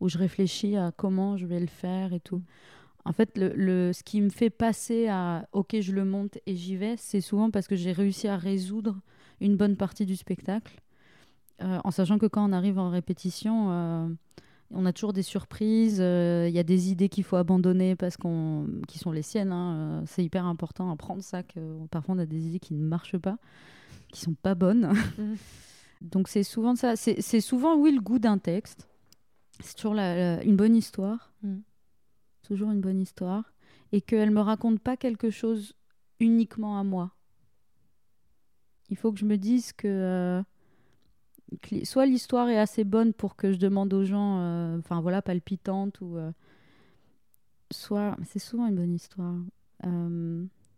où 0.00 0.08
je 0.08 0.18
réfléchis 0.18 0.76
à 0.76 0.92
comment 0.96 1.36
je 1.36 1.46
vais 1.46 1.60
le 1.60 1.66
faire 1.66 2.12
et 2.12 2.20
tout. 2.20 2.38
Hmm. 2.38 2.42
En 3.04 3.12
fait, 3.12 3.36
le, 3.36 3.52
le, 3.54 3.92
ce 3.92 4.02
qui 4.02 4.20
me 4.20 4.30
fait 4.30 4.50
passer 4.50 5.08
à 5.08 5.48
OK, 5.52 5.76
je 5.80 5.92
le 5.92 6.04
monte 6.04 6.38
et 6.46 6.54
j'y 6.54 6.76
vais, 6.76 6.96
c'est 6.96 7.20
souvent 7.20 7.50
parce 7.50 7.66
que 7.66 7.74
j'ai 7.74 7.92
réussi 7.92 8.28
à 8.28 8.36
résoudre 8.36 9.00
une 9.40 9.56
bonne 9.56 9.76
partie 9.76 10.06
du 10.06 10.16
spectacle. 10.16 10.80
Euh, 11.62 11.78
en 11.84 11.90
sachant 11.90 12.18
que 12.18 12.26
quand 12.26 12.48
on 12.48 12.52
arrive 12.52 12.78
en 12.78 12.90
répétition, 12.90 13.68
euh, 13.70 14.08
on 14.70 14.86
a 14.86 14.92
toujours 14.92 15.12
des 15.12 15.22
surprises, 15.22 15.98
euh, 16.00 16.46
il 16.48 16.54
y 16.54 16.58
a 16.58 16.62
des 16.62 16.90
idées 16.90 17.08
qu'il 17.08 17.24
faut 17.24 17.36
abandonner 17.36 17.94
parce 17.94 18.16
qu'on, 18.16 18.66
qui 18.88 18.98
sont 18.98 19.12
les 19.12 19.22
siennes. 19.22 19.52
Hein, 19.52 20.02
c'est 20.06 20.24
hyper 20.24 20.46
important 20.46 20.90
à 20.90 20.96
prendre 20.96 21.22
ça. 21.22 21.42
Que, 21.42 21.60
parfois, 21.90 22.14
on 22.16 22.18
a 22.18 22.26
des 22.26 22.46
idées 22.46 22.60
qui 22.60 22.74
ne 22.74 22.84
marchent 22.84 23.18
pas, 23.18 23.36
qui 24.12 24.20
sont 24.20 24.34
pas 24.34 24.54
bonnes. 24.54 24.92
Donc, 26.00 26.28
c'est 26.28 26.42
souvent 26.42 26.74
ça. 26.74 26.96
C'est, 26.96 27.40
souvent, 27.40 27.76
oui, 27.76 27.92
le 27.92 28.00
goût 28.00 28.18
d'un 28.18 28.38
texte. 28.38 28.88
C'est 29.60 29.76
toujours 29.76 29.94
une 29.94 30.56
bonne 30.56 30.74
histoire. 30.74 31.32
Mm. 31.42 31.58
Toujours 32.42 32.70
une 32.70 32.80
bonne 32.80 33.00
histoire. 33.00 33.52
Et 33.92 34.00
qu'elle 34.00 34.30
me 34.30 34.40
raconte 34.40 34.80
pas 34.80 34.96
quelque 34.96 35.30
chose 35.30 35.74
uniquement 36.20 36.78
à 36.78 36.84
moi. 36.84 37.12
Il 38.90 38.96
faut 38.96 39.12
que 39.12 39.18
je 39.18 39.24
me 39.24 39.36
dise 39.36 39.72
que. 39.72 39.88
Euh, 39.88 40.42
soit 41.84 42.06
l'histoire 42.06 42.48
est 42.48 42.58
assez 42.58 42.84
bonne 42.84 43.12
pour 43.12 43.36
que 43.36 43.52
je 43.52 43.58
demande 43.58 43.92
aux 43.92 44.04
gens, 44.04 44.38
euh, 44.40 44.78
enfin 44.78 45.00
voilà, 45.00 45.20
palpitante, 45.20 46.00
ou 46.00 46.16
euh, 46.16 46.32
soit 47.70 48.16
c'est 48.24 48.38
souvent 48.38 48.66
une 48.66 48.76
bonne 48.76 48.94
histoire. 48.94 49.34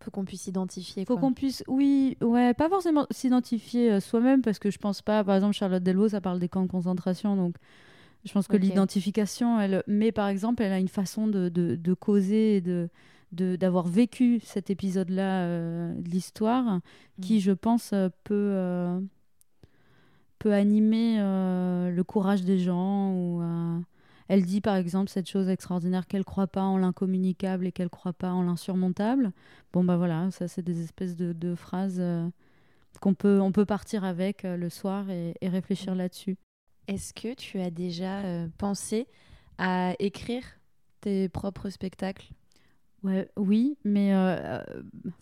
Faut 0.00 0.10
qu'on 0.10 0.24
puisse 0.24 0.42
s'identifier. 0.42 1.04
Faut 1.06 1.16
qu'on 1.16 1.32
puisse, 1.32 1.64
oui, 1.66 2.18
ouais, 2.20 2.52
pas 2.52 2.68
forcément 2.68 3.06
s'identifier 3.10 4.00
soi-même 4.00 4.42
parce 4.42 4.58
que 4.58 4.70
je 4.70 4.78
pense 4.78 5.00
pas, 5.00 5.24
par 5.24 5.34
exemple, 5.36 5.54
Charlotte 5.54 5.82
Delvaux, 5.82 6.08
ça 6.08 6.20
parle 6.20 6.38
des 6.38 6.48
camps 6.48 6.62
de 6.62 6.70
concentration, 6.70 7.36
donc 7.36 7.56
je 8.24 8.32
pense 8.32 8.48
que 8.48 8.56
l'identification, 8.56 9.60
elle, 9.60 9.82
mais 9.86 10.12
par 10.12 10.28
exemple, 10.28 10.62
elle 10.62 10.72
a 10.72 10.78
une 10.78 10.88
façon 10.88 11.26
de, 11.26 11.48
de, 11.48 11.76
de 11.76 11.94
causer 11.94 12.56
et 12.56 12.60
de 12.60 12.88
d'avoir 13.32 13.88
vécu 13.88 14.40
cet 14.44 14.70
épisode-là 14.70 15.48
de 15.48 16.08
l'histoire, 16.08 16.78
qui, 17.20 17.38
mm. 17.38 17.40
je 17.40 17.50
pense, 17.50 17.92
peut 18.22 19.00
peut 20.44 20.52
animer 20.52 21.16
euh, 21.20 21.90
le 21.90 22.04
courage 22.04 22.44
des 22.44 22.58
gens. 22.58 23.12
Ou, 23.12 23.40
euh, 23.40 23.80
elle 24.28 24.44
dit 24.44 24.60
par 24.60 24.76
exemple 24.76 25.08
cette 25.08 25.28
chose 25.28 25.48
extraordinaire 25.48 26.06
qu'elle 26.06 26.24
croit 26.24 26.46
pas 26.46 26.62
en 26.62 26.76
l'incommunicable 26.76 27.66
et 27.66 27.72
qu'elle 27.72 27.88
croit 27.88 28.12
pas 28.12 28.30
en 28.30 28.42
l'insurmontable. 28.42 29.32
Bon 29.72 29.84
bah 29.84 29.96
voilà, 29.96 30.30
ça 30.30 30.46
c'est 30.46 30.62
des 30.62 30.82
espèces 30.82 31.16
de, 31.16 31.54
phrases 31.54 31.96
euh, 31.98 32.28
qu'on 33.00 33.14
peut, 33.14 33.40
on 33.40 33.52
peut 33.52 33.64
partir 33.64 34.04
avec 34.04 34.42
le 34.42 34.68
soir 34.68 35.08
et, 35.08 35.34
réfléchir 35.42 35.94
là-dessus. 35.94 36.36
Est-ce 36.88 37.14
que 37.14 37.34
tu 37.34 37.60
as 37.60 37.70
déjà 37.70 38.22
pensé 38.58 39.06
à 39.58 39.94
écrire 39.98 40.44
tes 41.00 41.28
propres 41.28 41.70
spectacles? 41.70 42.28
Ouais, 43.02 43.28
oui, 43.36 43.76
mais 43.84 44.12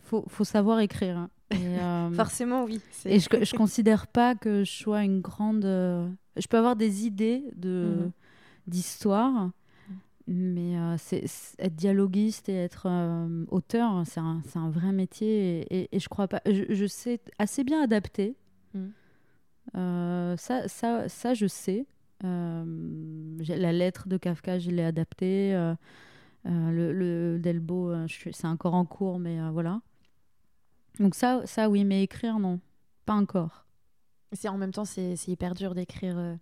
faut, 0.02 0.24
faut, 0.28 0.44
savoir 0.44 0.80
écrire. 0.80 1.16
Hein. 1.16 1.30
Euh, 1.60 2.10
Forcément, 2.12 2.64
oui. 2.64 2.80
Et 3.04 3.18
je, 3.18 3.28
je 3.42 3.56
considère 3.56 4.06
pas 4.06 4.34
que 4.34 4.64
je 4.64 4.70
sois 4.70 5.04
une 5.04 5.20
grande. 5.20 5.64
Euh, 5.64 6.08
je 6.36 6.46
peux 6.46 6.56
avoir 6.56 6.76
des 6.76 7.06
idées 7.06 7.44
de 7.56 7.96
mhm. 7.98 8.10
d'histoire, 8.66 9.50
mais 10.26 10.78
euh, 10.78 10.96
c'est 10.98 11.24
être 11.58 11.74
dialoguiste 11.74 12.48
et 12.48 12.54
être 12.54 12.88
auteur, 13.50 14.02
c'est 14.06 14.20
un, 14.20 14.42
un, 14.54 14.70
vrai 14.70 14.92
métier. 14.92 15.66
Et, 15.70 15.88
et, 15.92 16.00
je 16.00 16.08
crois 16.08 16.28
pas. 16.28 16.40
Je, 16.46 16.86
sais 16.86 17.20
assez 17.38 17.64
bien 17.64 17.82
adapter. 17.82 18.36
Mhm. 19.74 20.36
ça, 20.38 20.68
ça, 20.68 21.08
ça, 21.08 21.34
je 21.34 21.46
sais. 21.46 21.86
la 22.22 23.72
lettre 23.72 24.08
de 24.08 24.16
Kafka, 24.16 24.58
je 24.58 24.70
l'ai 24.70 24.84
adaptée. 24.84 25.52
le, 26.44 26.92
le 26.92 27.38
Delbo, 27.38 27.94
c'est 28.08 28.46
encore 28.46 28.74
en 28.74 28.84
cours, 28.84 29.18
mais 29.18 29.38
voilà. 29.50 29.80
Donc 30.98 31.14
ça, 31.14 31.42
ça 31.46 31.68
oui, 31.68 31.84
mais 31.84 32.02
écrire, 32.02 32.38
non. 32.38 32.60
Pas 33.06 33.14
encore. 33.14 33.66
C'est 34.32 34.48
en 34.48 34.56
même 34.56 34.72
temps, 34.72 34.84
c'est 34.84 35.16
hyper 35.28 35.54
dur 35.54 35.74
d'écrire. 35.74 36.16
Euh. 36.18 36.36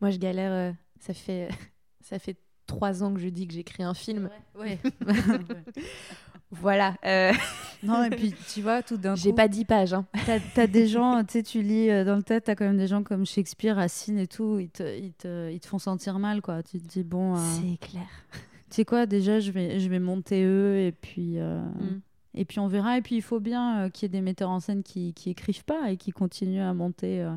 Moi, 0.00 0.10
je 0.10 0.18
galère. 0.18 0.52
Euh, 0.52 0.72
ça 1.00 1.14
fait 1.14 1.48
ça 2.00 2.18
fait 2.18 2.36
trois 2.66 3.02
ans 3.02 3.14
que 3.14 3.20
je 3.20 3.28
dis 3.28 3.46
que 3.46 3.54
j'écris 3.54 3.82
un 3.82 3.94
film. 3.94 4.30
Ouais. 4.54 4.78
voilà. 6.50 6.96
Euh. 7.04 7.32
Non, 7.80 8.02
et 8.02 8.10
puis 8.10 8.34
tu 8.52 8.60
vois, 8.60 8.82
tout 8.82 8.96
d'un 8.96 9.14
coup. 9.14 9.20
J'ai 9.20 9.32
pas 9.32 9.46
dix 9.46 9.64
pages. 9.64 9.94
Hein. 9.94 10.04
T'as 10.26 10.40
as 10.56 10.66
des 10.66 10.86
gens, 10.88 11.22
tu 11.22 11.34
sais, 11.34 11.42
tu 11.44 11.62
lis 11.62 11.86
dans 12.04 12.16
le 12.16 12.24
tête, 12.24 12.42
t'as 12.46 12.56
quand 12.56 12.64
même 12.64 12.76
des 12.76 12.88
gens 12.88 13.04
comme 13.04 13.24
Shakespeare, 13.24 13.76
Racine 13.76 14.18
et 14.18 14.26
tout, 14.26 14.58
ils 14.58 14.68
te, 14.68 14.98
ils 14.98 15.12
te, 15.12 15.48
ils 15.52 15.60
te 15.60 15.68
font 15.68 15.78
sentir 15.78 16.18
mal, 16.18 16.42
quoi. 16.42 16.64
Tu 16.64 16.80
te 16.80 16.88
dis, 16.88 17.04
bon. 17.04 17.36
C'est 17.36 17.78
clair. 17.78 18.08
Tu 18.32 18.40
sais 18.70 18.84
quoi, 18.84 19.06
déjà, 19.06 19.38
je 19.38 19.52
vais, 19.52 19.78
je 19.78 19.88
vais 19.88 20.00
monter 20.00 20.42
eux, 20.42 20.80
et 20.80 20.90
puis. 20.90 21.38
Mm. 21.38 22.00
Et 22.38 22.44
puis 22.44 22.60
on 22.60 22.68
verra. 22.68 22.96
Et 22.96 23.02
puis 23.02 23.16
il 23.16 23.22
faut 23.22 23.40
bien 23.40 23.80
euh, 23.80 23.88
qu'il 23.90 24.04
y 24.04 24.06
ait 24.06 24.18
des 24.18 24.20
metteurs 24.20 24.50
en 24.50 24.60
scène 24.60 24.82
qui, 24.82 25.12
qui 25.12 25.30
écrivent 25.30 25.64
pas 25.64 25.90
et 25.90 25.96
qui 25.96 26.12
continuent 26.12 26.62
à 26.62 26.72
monter 26.72 27.22
euh, 27.22 27.30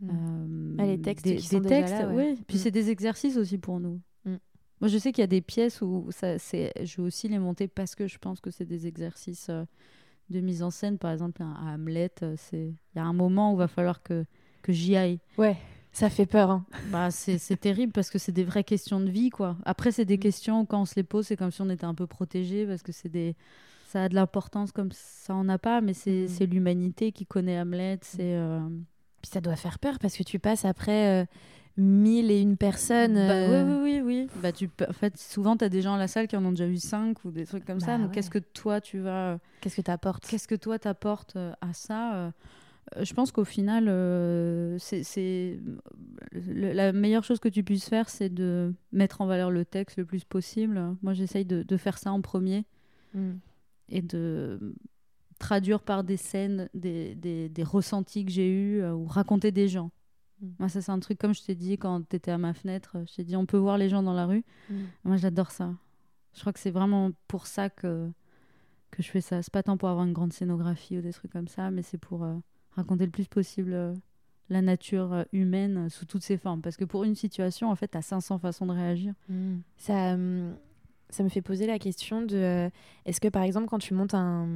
mm. 0.00 0.80
euh, 0.80 0.86
les 0.86 1.00
textes. 1.00 1.24
Des, 1.24 1.36
qui 1.36 1.60
textes, 1.60 1.94
oui. 2.10 2.36
Puis 2.48 2.56
mm. 2.56 2.60
c'est 2.60 2.70
des 2.70 2.90
exercices 2.90 3.36
aussi 3.36 3.58
pour 3.58 3.78
nous. 3.78 4.00
Mm. 4.80 4.84
Moi 4.84 4.88
je 4.88 4.98
sais 4.98 5.12
qu'il 5.12 5.22
y 5.22 5.24
a 5.24 5.28
des 5.28 5.40
pièces 5.40 5.80
où 5.82 6.08
ça, 6.10 6.36
je 6.36 6.96
vais 6.96 7.02
aussi 7.02 7.28
les 7.28 7.38
monter 7.38 7.68
parce 7.68 7.94
que 7.94 8.06
je 8.06 8.18
pense 8.18 8.40
que 8.40 8.50
c'est 8.50 8.64
des 8.64 8.86
exercices 8.86 9.50
de 10.30 10.40
mise 10.40 10.62
en 10.62 10.70
scène. 10.70 10.98
Par 10.98 11.12
exemple, 11.12 11.42
à 11.42 11.74
Hamlet, 11.74 12.10
il 12.52 12.74
y 12.94 12.98
a 12.98 13.04
un 13.04 13.12
moment 13.12 13.52
où 13.52 13.56
il 13.56 13.58
va 13.58 13.68
falloir 13.68 14.02
que, 14.02 14.24
que 14.62 14.72
j'y 14.72 14.96
aille. 14.96 15.18
Ouais. 15.38 15.56
Ça 15.92 16.10
fait 16.10 16.26
peur. 16.26 16.50
Hein. 16.50 16.66
Bah, 16.90 17.10
c'est 17.10 17.60
terrible 17.60 17.92
parce 17.92 18.10
que 18.10 18.18
c'est 18.18 18.32
des 18.32 18.44
vraies 18.44 18.64
questions 18.64 19.00
de 19.00 19.10
vie. 19.10 19.30
quoi. 19.30 19.56
Après, 19.64 19.92
c'est 19.92 20.04
des 20.04 20.18
questions, 20.18 20.66
quand 20.66 20.82
on 20.82 20.84
se 20.84 20.94
les 20.96 21.02
pose, 21.02 21.26
c'est 21.26 21.36
comme 21.36 21.50
si 21.50 21.62
on 21.62 21.70
était 21.70 21.86
un 21.86 21.94
peu 21.94 22.06
protégé 22.06 22.66
parce 22.66 22.82
que 22.82 22.92
c'est 22.92 23.08
des, 23.08 23.34
ça 23.86 24.04
a 24.04 24.08
de 24.08 24.14
l'importance 24.14 24.72
comme 24.72 24.90
ça 24.92 25.34
en 25.34 25.48
a 25.48 25.58
pas, 25.58 25.80
mais 25.80 25.94
c'est 25.94 26.28
mm. 26.28 26.44
l'humanité 26.44 27.12
qui 27.12 27.24
connaît 27.24 27.58
Hamlet. 27.58 27.98
C'est 28.02 28.34
euh, 28.36 28.60
puis 29.22 29.30
ça 29.30 29.40
doit 29.40 29.56
faire 29.56 29.78
peur 29.78 29.98
parce 29.98 30.16
que 30.16 30.22
tu 30.22 30.38
passes 30.38 30.64
après 30.64 31.22
euh, 31.22 31.26
mille 31.76 32.30
et 32.30 32.40
une 32.40 32.56
personnes. 32.56 33.14
Bah, 33.14 33.34
euh. 33.34 33.82
oui, 33.82 34.00
oui, 34.00 34.02
oui, 34.04 34.28
Bah, 34.42 34.52
tu 34.52 34.70
en 34.88 34.92
fait, 34.92 35.16
souvent, 35.16 35.56
tu 35.56 35.64
as 35.64 35.68
des 35.68 35.82
gens 35.82 35.94
à 35.94 35.98
la 35.98 36.08
salle 36.08 36.28
qui 36.28 36.36
en 36.36 36.44
ont 36.44 36.50
déjà 36.50 36.66
vu 36.66 36.78
cinq 36.78 37.24
ou 37.24 37.30
des 37.30 37.46
trucs 37.46 37.64
comme 37.64 37.80
ça. 37.80 37.98
Bah 37.98 38.04
Donc, 38.04 38.12
qu'est-ce 38.12 38.30
que 38.30 38.38
toi, 38.38 38.80
tu 38.80 38.98
vas. 38.98 39.38
Qu'est-ce 39.60 39.76
que 39.76 39.82
tu 39.82 39.90
apportes 39.90 40.26
Qu'est-ce 40.26 40.48
que 40.48 40.54
toi, 40.54 40.78
t'apportes 40.78 41.36
à 41.36 41.72
ça 41.72 42.32
je 43.00 43.12
pense 43.14 43.32
qu'au 43.32 43.44
final, 43.44 43.86
c'est 44.78 45.58
la 46.32 46.92
meilleure 46.92 47.24
chose 47.24 47.40
que 47.40 47.48
tu 47.48 47.64
puisses 47.64 47.88
faire, 47.88 48.08
c'est 48.08 48.28
de 48.28 48.72
mettre 48.92 49.22
en 49.22 49.26
valeur 49.26 49.50
le 49.50 49.64
texte 49.64 49.96
le 49.96 50.04
plus 50.04 50.22
possible. 50.22 50.80
Moi, 51.02 51.12
j'essaye 51.12 51.44
de, 51.44 51.64
de, 51.64 51.76
faire 51.76 51.98
ça 51.98 52.12
en 52.12 52.20
premier. 52.20 52.64
Mm 53.12 53.32
et 53.88 54.02
de 54.02 54.74
traduire 55.38 55.80
par 55.80 56.04
des 56.04 56.16
scènes 56.16 56.68
des, 56.74 57.14
des, 57.14 57.48
des 57.48 57.62
ressentis 57.62 58.24
que 58.24 58.32
j'ai 58.32 58.48
eus 58.48 58.82
euh, 58.82 58.92
ou 58.94 59.04
raconter 59.04 59.52
des 59.52 59.68
gens. 59.68 59.90
Mm. 60.40 60.46
Moi, 60.58 60.68
ça, 60.68 60.82
c'est 60.82 60.92
un 60.92 60.98
truc, 60.98 61.18
comme 61.18 61.34
je 61.34 61.42
t'ai 61.42 61.54
dit 61.54 61.78
quand 61.78 62.08
tu 62.08 62.16
étais 62.16 62.30
à 62.30 62.38
ma 62.38 62.54
fenêtre, 62.54 62.96
je 63.08 63.14
t'ai 63.16 63.24
dit, 63.24 63.36
on 63.36 63.46
peut 63.46 63.56
voir 63.56 63.78
les 63.78 63.88
gens 63.88 64.02
dans 64.02 64.14
la 64.14 64.26
rue. 64.26 64.44
Mm. 64.70 64.74
Moi, 65.04 65.16
j'adore 65.16 65.50
ça. 65.50 65.74
Je 66.34 66.40
crois 66.40 66.52
que 66.52 66.60
c'est 66.60 66.70
vraiment 66.70 67.10
pour 67.28 67.46
ça 67.46 67.70
que, 67.70 68.10
que 68.90 69.02
je 69.02 69.10
fais 69.10 69.20
ça. 69.20 69.42
C'est 69.42 69.52
pas 69.52 69.62
tant 69.62 69.76
pour 69.76 69.88
avoir 69.88 70.04
une 70.04 70.12
grande 70.12 70.32
scénographie 70.32 70.98
ou 70.98 71.00
des 71.02 71.12
trucs 71.12 71.32
comme 71.32 71.48
ça, 71.48 71.70
mais 71.70 71.82
c'est 71.82 71.98
pour 71.98 72.24
euh, 72.24 72.36
raconter 72.72 73.06
le 73.06 73.12
plus 73.12 73.26
possible 73.26 73.72
euh, 73.72 73.94
la 74.50 74.62
nature 74.62 75.12
euh, 75.12 75.24
humaine 75.32 75.88
sous 75.88 76.04
toutes 76.04 76.22
ses 76.22 76.36
formes. 76.36 76.60
Parce 76.60 76.76
que 76.76 76.84
pour 76.84 77.04
une 77.04 77.14
situation, 77.14 77.70
en 77.70 77.76
fait, 77.76 77.88
t'as 77.88 78.02
500 78.02 78.38
façons 78.38 78.66
de 78.66 78.72
réagir. 78.72 79.14
Mm. 79.28 79.56
Ça, 79.78 80.14
hum, 80.14 80.54
ça 81.10 81.22
me 81.22 81.28
fait 81.28 81.42
poser 81.42 81.66
la 81.66 81.78
question 81.78 82.22
de 82.22 82.36
euh, 82.36 82.70
est-ce 83.04 83.20
que 83.20 83.28
par 83.28 83.42
exemple 83.42 83.68
quand 83.68 83.78
tu 83.78 83.94
montes 83.94 84.14
un, 84.14 84.48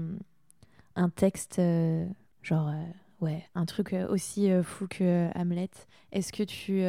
un 0.97 1.09
texte 1.09 1.59
euh, 1.59 2.07
genre 2.43 2.69
euh, 2.69 2.85
ouais 3.21 3.45
un 3.55 3.67
truc 3.67 3.93
euh, 3.93 4.09
aussi 4.09 4.51
euh, 4.51 4.63
fou 4.63 4.87
que 4.89 5.05
euh, 5.05 5.31
Hamlet 5.35 5.71
est-ce 6.13 6.33
que 6.33 6.43
tu 6.43 6.81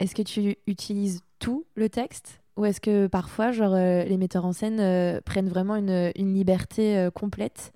est-ce 0.00 0.14
que 0.14 0.22
tu 0.22 0.56
utilises 0.66 1.22
tout 1.38 1.66
le 1.76 1.88
texte? 1.88 2.40
Ou 2.56 2.64
est-ce 2.64 2.80
que 2.80 3.06
parfois 3.06 3.52
genre 3.52 3.74
les 3.74 4.16
metteurs 4.16 4.44
en 4.44 4.52
scène 4.52 5.20
prennent 5.22 5.48
vraiment 5.48 5.76
une, 5.76 6.12
une 6.16 6.34
liberté 6.34 7.08
complète? 7.14 7.72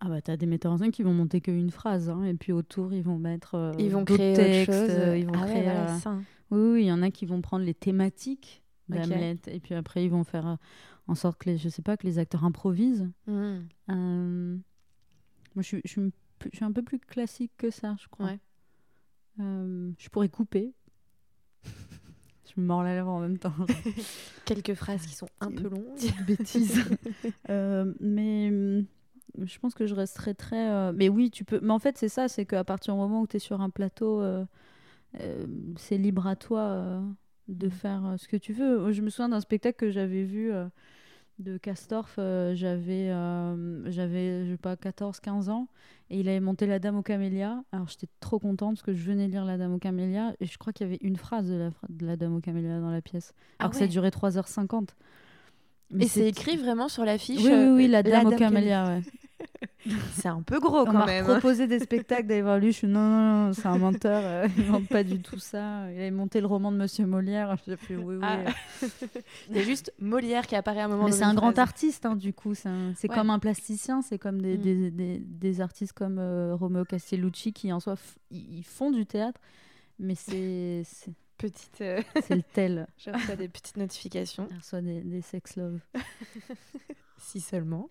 Ah 0.00 0.08
bah 0.08 0.20
t'as 0.20 0.36
des 0.36 0.46
metteurs 0.46 0.72
en 0.72 0.78
scène 0.78 0.90
qui 0.90 1.02
vont 1.02 1.14
monter 1.14 1.40
qu'une 1.40 1.70
phrase, 1.70 2.10
hein, 2.10 2.24
et 2.24 2.34
puis 2.34 2.52
autour 2.52 2.92
ils 2.92 3.02
vont 3.02 3.18
mettre 3.18 3.54
euh, 3.54 3.72
ils 3.78 3.90
vont 3.90 4.04
créer 4.04 4.34
textes, 4.34 4.68
autre 4.68 4.80
chose 4.80 4.90
euh, 4.90 5.16
ils 5.16 5.26
vont 5.26 5.32
Ah 5.34 5.44
ouais, 5.44 5.50
créer, 5.50 5.62
voilà, 5.62 5.94
euh, 5.94 5.98
ça, 5.98 6.10
hein. 6.10 6.22
Oui, 6.50 6.60
oui, 6.60 6.82
il 6.82 6.86
y 6.86 6.92
en 6.92 7.00
a 7.00 7.10
qui 7.10 7.24
vont 7.24 7.40
prendre 7.40 7.64
les 7.64 7.72
thématiques 7.72 8.62
d'Hamlet, 8.90 9.38
et 9.46 9.60
puis 9.60 9.74
après 9.74 10.04
ils 10.04 10.10
vont 10.10 10.24
faire 10.24 10.58
en 11.06 11.14
sorte 11.14 11.38
que 11.38 11.48
les, 11.48 11.56
je 11.56 11.70
sais 11.70 11.80
pas, 11.80 11.96
que 11.96 12.06
les 12.06 12.18
acteurs 12.18 12.44
improvisent. 12.44 13.08
Mm. 13.26 13.60
Euh, 13.90 14.56
Moi, 15.54 15.62
je 15.62 15.62
suis, 15.62 15.80
je, 15.84 15.90
suis 15.90 16.00
un 16.02 16.10
je 16.52 16.56
suis 16.56 16.64
un 16.64 16.72
peu 16.72 16.82
plus 16.82 16.98
classique 16.98 17.52
que 17.58 17.70
ça, 17.70 17.96
je 18.00 18.08
crois. 18.08 18.26
Ouais. 18.26 18.40
Euh, 19.40 19.90
je 19.98 20.08
pourrais 20.08 20.28
couper. 20.28 20.72
je 21.64 22.60
me 22.60 22.66
mords 22.66 22.82
la 22.82 22.94
lèvre 22.94 23.08
en 23.08 23.20
même 23.20 23.38
temps. 23.38 23.54
quelques 24.44 24.74
phrases 24.74 25.06
qui 25.06 25.14
sont 25.14 25.28
un 25.40 25.50
peu 25.50 25.68
longues 25.68 25.94
Petite 25.94 26.24
bêtise. 26.26 26.84
Euh, 27.50 27.92
mais 28.00 28.48
hum, 28.48 28.86
je 29.44 29.58
pense 29.58 29.74
que 29.74 29.86
je 29.86 29.94
resterai 29.94 30.34
très. 30.34 30.70
euh, 30.70 30.92
Mais 30.94 31.08
oui, 31.08 31.30
tu 31.30 31.44
peux. 31.44 31.60
Mais 31.62 31.72
en 31.72 31.78
fait, 31.78 31.98
c'est 31.98 32.08
ça 32.08 32.28
c'est 32.28 32.46
qu'à 32.46 32.64
partir 32.64 32.94
du 32.94 33.00
moment 33.00 33.20
où 33.22 33.26
tu 33.26 33.36
es 33.36 33.40
sur 33.40 33.60
un 33.60 33.70
plateau, 33.70 34.22
c'est 35.76 35.98
libre 35.98 36.26
à 36.26 36.36
toi 36.36 37.02
de 37.48 37.66
Mhm. 37.66 37.72
faire 37.72 38.14
ce 38.18 38.28
que 38.28 38.36
tu 38.36 38.52
veux. 38.52 38.90
Je 38.92 39.02
me 39.02 39.10
souviens 39.10 39.28
d'un 39.28 39.40
spectacle 39.40 39.76
que 39.78 39.90
j'avais 39.90 40.24
vu. 40.24 40.50
Euh, 41.40 41.42
de 41.42 41.58
Castorf, 41.58 42.16
euh, 42.18 42.54
j'avais, 42.54 43.10
euh, 43.10 43.90
j'avais, 43.90 44.46
je 44.46 44.52
sais 44.52 44.58
pas, 44.58 44.74
14-15 44.76 45.50
ans, 45.50 45.68
et 46.10 46.20
il 46.20 46.28
avait 46.28 46.40
monté 46.40 46.66
La 46.66 46.78
Dame 46.78 46.96
aux 46.96 47.02
Camélias. 47.02 47.62
Alors 47.72 47.88
j'étais 47.88 48.08
trop 48.20 48.38
contente 48.38 48.76
parce 48.76 48.82
que 48.82 48.94
je 48.94 49.04
venais 49.04 49.28
lire 49.28 49.44
La 49.44 49.58
Dame 49.58 49.74
aux 49.74 49.78
Camélias, 49.78 50.34
et 50.40 50.46
je 50.46 50.58
crois 50.58 50.72
qu'il 50.72 50.86
y 50.86 50.90
avait 50.90 50.98
une 51.02 51.16
phrase 51.16 51.48
de 51.48 51.54
la, 51.54 51.70
de 51.88 52.06
la 52.06 52.16
Dame 52.16 52.36
aux 52.36 52.40
Camélias 52.40 52.80
dans 52.80 52.90
la 52.90 53.02
pièce. 53.02 53.32
Ah 53.58 53.64
Alors 53.64 53.72
que 53.72 53.78
ça 53.78 53.86
durait 53.86 54.10
3h50. 54.10 54.88
Mais 55.90 56.04
et 56.04 56.08
c'est 56.08 56.28
écrit 56.28 56.56
vraiment 56.56 56.88
sur 56.88 57.04
l'affiche 57.04 57.40
Oui, 57.42 57.50
oui, 57.50 57.52
euh, 57.52 57.74
oui, 57.76 57.88
La 57.88 58.02
La 58.02 58.10
Dame 58.10 58.26
aux 58.26 58.30
Dame 58.30 58.38
Camélias, 58.38 58.88
ouais. 58.88 59.02
C'est 60.14 60.28
un 60.28 60.42
peu 60.42 60.60
gros 60.60 60.80
On 60.80 60.84
quand 60.86 60.92
m'a 60.92 61.06
même 61.06 61.24
proposé 61.24 61.66
des 61.66 61.78
spectacles 61.80 62.26
d'aller 62.26 62.42
voir 62.42 62.58
lui. 62.58 62.72
Je 62.72 62.78
suis 62.78 62.86
non, 62.86 63.00
non, 63.00 63.46
non, 63.48 63.52
c'est 63.52 63.66
un 63.66 63.78
menteur. 63.78 64.22
euh, 64.24 64.48
il 64.56 64.64
invente 64.64 64.88
pas 64.88 65.04
du 65.04 65.20
tout 65.20 65.38
ça. 65.38 65.90
Il 65.92 65.96
avait 65.98 66.10
monté 66.10 66.40
le 66.40 66.46
roman 66.46 66.72
de 66.72 66.76
Monsieur 66.78 67.06
Molière. 67.06 67.56
J'ai 67.66 67.76
fait 67.76 67.96
oui, 67.96 68.16
oui. 68.16 68.20
Ah. 68.22 68.38
euh. 68.82 68.86
Il 69.50 69.56
y 69.56 69.60
a 69.60 69.62
juste 69.62 69.92
Molière 69.98 70.46
qui 70.46 70.56
apparaît 70.56 70.80
à 70.80 70.84
un 70.86 70.88
moment. 70.88 71.04
Mais 71.04 71.12
c'est 71.12 71.24
un 71.24 71.34
grand 71.34 71.58
artiste, 71.58 72.06
hein, 72.06 72.16
du 72.16 72.32
coup. 72.32 72.54
C'est 72.54 72.68
Ouais. 72.68 73.14
comme 73.14 73.30
un 73.30 73.38
plasticien. 73.38 74.00
C'est 74.02 74.18
comme 74.18 74.40
des, 74.40 74.56
Mm. 74.56 74.60
des, 74.60 74.90
des, 74.90 75.18
des 75.18 75.60
artistes 75.60 75.92
comme 75.92 76.18
euh, 76.18 76.54
Romeo 76.54 76.84
Castellucci 76.84 77.52
qui, 77.52 77.72
en 77.72 77.80
soi, 77.80 77.96
ils 78.30 78.64
font 78.64 78.90
du 78.90 79.04
théâtre. 79.06 79.40
Mais 79.98 80.14
c'est 80.14 80.82
Petite. 81.36 81.80
euh, 81.80 82.00
c'est 82.22 82.36
le 82.36 82.42
tel. 82.54 82.86
Je 82.96 83.10
reçois 83.10 83.36
des 83.36 83.48
petites 83.48 83.76
notifications. 83.76 84.46
Il 84.50 84.56
reçoit 84.58 84.80
des, 84.80 85.00
des 85.02 85.20
sex 85.20 85.56
love. 85.56 85.78
Si 87.18 87.40
seulement. 87.40 87.90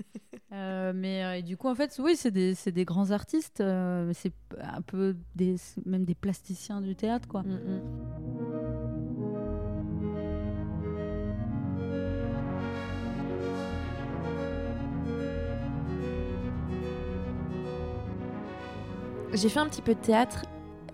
Euh, 0.52 0.92
mais 0.92 1.24
euh, 1.24 1.42
du 1.42 1.56
coup, 1.56 1.68
en 1.68 1.76
fait, 1.76 2.00
oui, 2.02 2.16
c'est 2.16 2.32
des, 2.32 2.54
des 2.72 2.84
grands 2.84 3.12
artistes. 3.12 3.60
euh, 3.60 4.10
c'est 4.12 4.32
un 4.60 4.82
peu 4.82 5.16
des, 5.36 5.54
même 5.86 6.04
des 6.04 6.16
plasticiens 6.16 6.80
du 6.80 6.96
théâtre, 6.96 7.28
quoi. 7.28 7.44
Mm, 7.44 7.54
mm. 7.54 7.80
J'ai 19.34 19.48
fait 19.48 19.60
un 19.60 19.68
petit 19.68 19.82
peu 19.82 19.94
de 19.94 20.00
théâtre 20.00 20.44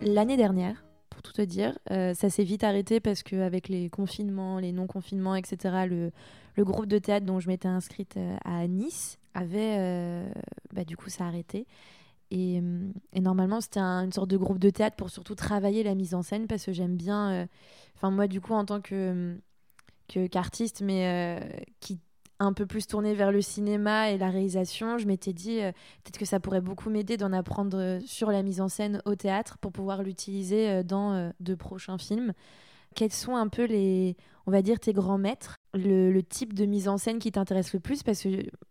l'année 0.02 0.36
dernière, 0.36 0.84
te 1.32 1.42
dire. 1.42 1.78
Euh, 1.90 2.14
ça 2.14 2.30
s'est 2.30 2.44
vite 2.44 2.64
arrêté 2.64 3.00
parce 3.00 3.22
qu'avec 3.22 3.68
les 3.68 3.90
confinements, 3.90 4.58
les 4.58 4.72
non-confinements, 4.72 5.34
etc., 5.36 5.86
le, 5.86 6.12
groupe 6.58 6.86
de 6.86 6.98
théâtre 6.98 7.26
dont 7.26 7.40
je 7.40 7.48
m'étais 7.48 7.68
inscrite 7.68 8.16
euh, 8.16 8.36
à 8.44 8.66
Nice 8.66 9.18
avait, 9.34 9.76
euh, 9.78 10.28
bah, 10.72 10.84
du 10.84 10.96
coup, 10.96 11.10
ça 11.10 11.24
a 11.24 11.28
arrêté. 11.28 11.66
Et, 12.30 12.60
normalement, 13.14 13.60
c'était 13.60 13.80
un- 13.80 14.04
une 14.04 14.12
sorte 14.12 14.28
de 14.28 14.36
groupe 14.36 14.58
de 14.58 14.70
théâtre 14.70 14.96
pour 14.96 15.10
surtout 15.10 15.36
travailler 15.36 15.84
la 15.84 15.94
mise 15.94 16.14
en 16.14 16.22
scène 16.22 16.46
parce 16.48 16.64
que 16.64 16.72
j'aime 16.72 16.96
bien. 16.96 17.46
Enfin, 17.94 18.10
moi, 18.10 18.26
du 18.26 18.40
coup, 18.40 18.52
en 18.52 18.64
tant 18.64 18.80
que 18.80 19.38
qu'artiste, 20.08 20.82
mais 20.82 21.40
qui 21.78 22.00
un 22.38 22.52
peu 22.52 22.66
plus 22.66 22.86
tourné 22.86 23.14
vers 23.14 23.32
le 23.32 23.40
cinéma 23.40 24.10
et 24.10 24.18
la 24.18 24.28
réalisation, 24.30 24.98
je 24.98 25.06
m'étais 25.06 25.32
dit 25.32 25.60
euh, 25.60 25.72
peut-être 26.04 26.18
que 26.18 26.24
ça 26.26 26.40
pourrait 26.40 26.60
beaucoup 26.60 26.90
m'aider 26.90 27.16
d'en 27.16 27.32
apprendre 27.32 27.78
euh, 27.78 28.00
sur 28.04 28.30
la 28.30 28.42
mise 28.42 28.60
en 28.60 28.68
scène 28.68 29.00
au 29.06 29.14
théâtre 29.14 29.58
pour 29.58 29.72
pouvoir 29.72 30.02
l'utiliser 30.02 30.68
euh, 30.68 30.82
dans 30.82 31.32
de 31.40 31.54
prochains 31.54 31.98
films. 31.98 32.32
Quels 32.94 33.12
sont 33.12 33.36
un 33.36 33.48
peu 33.48 33.64
les, 33.64 34.16
on 34.46 34.50
va 34.50 34.62
dire, 34.62 34.80
tes 34.80 34.92
grands 34.92 35.18
maîtres, 35.18 35.56
le, 35.74 36.10
le 36.10 36.22
type 36.22 36.54
de 36.54 36.64
mise 36.64 36.88
en 36.88 36.96
scène 36.96 37.18
qui 37.18 37.30
t'intéresse 37.32 37.72
le 37.74 37.80
plus? 37.80 38.02
Parce 38.02 38.22
que 38.22 38.28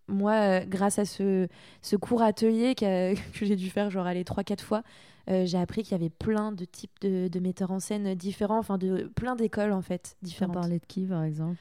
moi, 0.07 0.61
grâce 0.61 0.97
à 0.97 1.05
ce, 1.05 1.47
ce 1.81 1.95
court 1.95 2.23
atelier 2.23 2.73
que 2.75 3.13
j'ai 3.33 3.55
dû 3.55 3.69
faire 3.69 3.89
genre 3.91 4.07
aller 4.07 4.23
3-4 4.23 4.61
fois, 4.61 4.83
euh, 5.29 5.45
j'ai 5.45 5.57
appris 5.57 5.83
qu'il 5.83 5.91
y 5.91 5.95
avait 5.95 6.09
plein 6.09 6.51
de 6.51 6.65
types 6.65 6.99
de, 7.01 7.27
de 7.27 7.39
metteurs 7.39 7.71
en 7.71 7.79
scène 7.79 8.13
différents, 8.15 8.59
enfin 8.59 8.77
de 8.77 9.11
plein 9.15 9.35
d'écoles 9.35 9.71
en 9.71 9.81
fait 9.81 10.17
On 10.21 10.25
différentes. 10.25 10.53
parlait 10.53 10.79
de 10.79 10.85
qui, 10.85 11.05
par 11.05 11.23
exemple? 11.23 11.57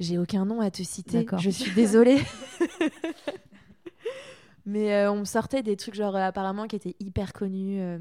J'ai 0.00 0.18
aucun 0.18 0.44
nom 0.44 0.60
à 0.60 0.70
te 0.70 0.82
citer, 0.82 1.26
je 1.38 1.50
suis 1.50 1.72
désolée. 1.72 2.18
Mais 4.66 4.92
euh, 4.94 5.10
on 5.10 5.20
me 5.20 5.24
sortait 5.24 5.62
des 5.62 5.76
trucs 5.76 5.94
genre 5.94 6.14
euh, 6.14 6.20
apparemment 6.20 6.66
qui 6.66 6.76
étaient 6.76 6.96
hyper 7.00 7.32
connus. 7.32 7.80
euh, 7.80 7.98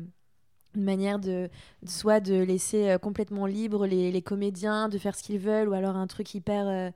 une 0.76 0.84
manière 0.84 1.18
de 1.18 1.50
soit 1.88 2.20
de 2.20 2.36
laisser 2.36 2.98
complètement 3.02 3.48
libre 3.48 3.88
les, 3.88 4.12
les 4.12 4.22
comédiens 4.22 4.90
de 4.90 5.00
faire 5.00 5.16
ce 5.16 5.24
qu'ils 5.24 5.40
veulent 5.40 5.70
ou 5.70 5.74
alors 5.74 5.96
un 5.96 6.06
truc 6.06 6.36
hyper 6.36 6.92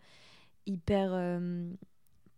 hyper 0.68 1.40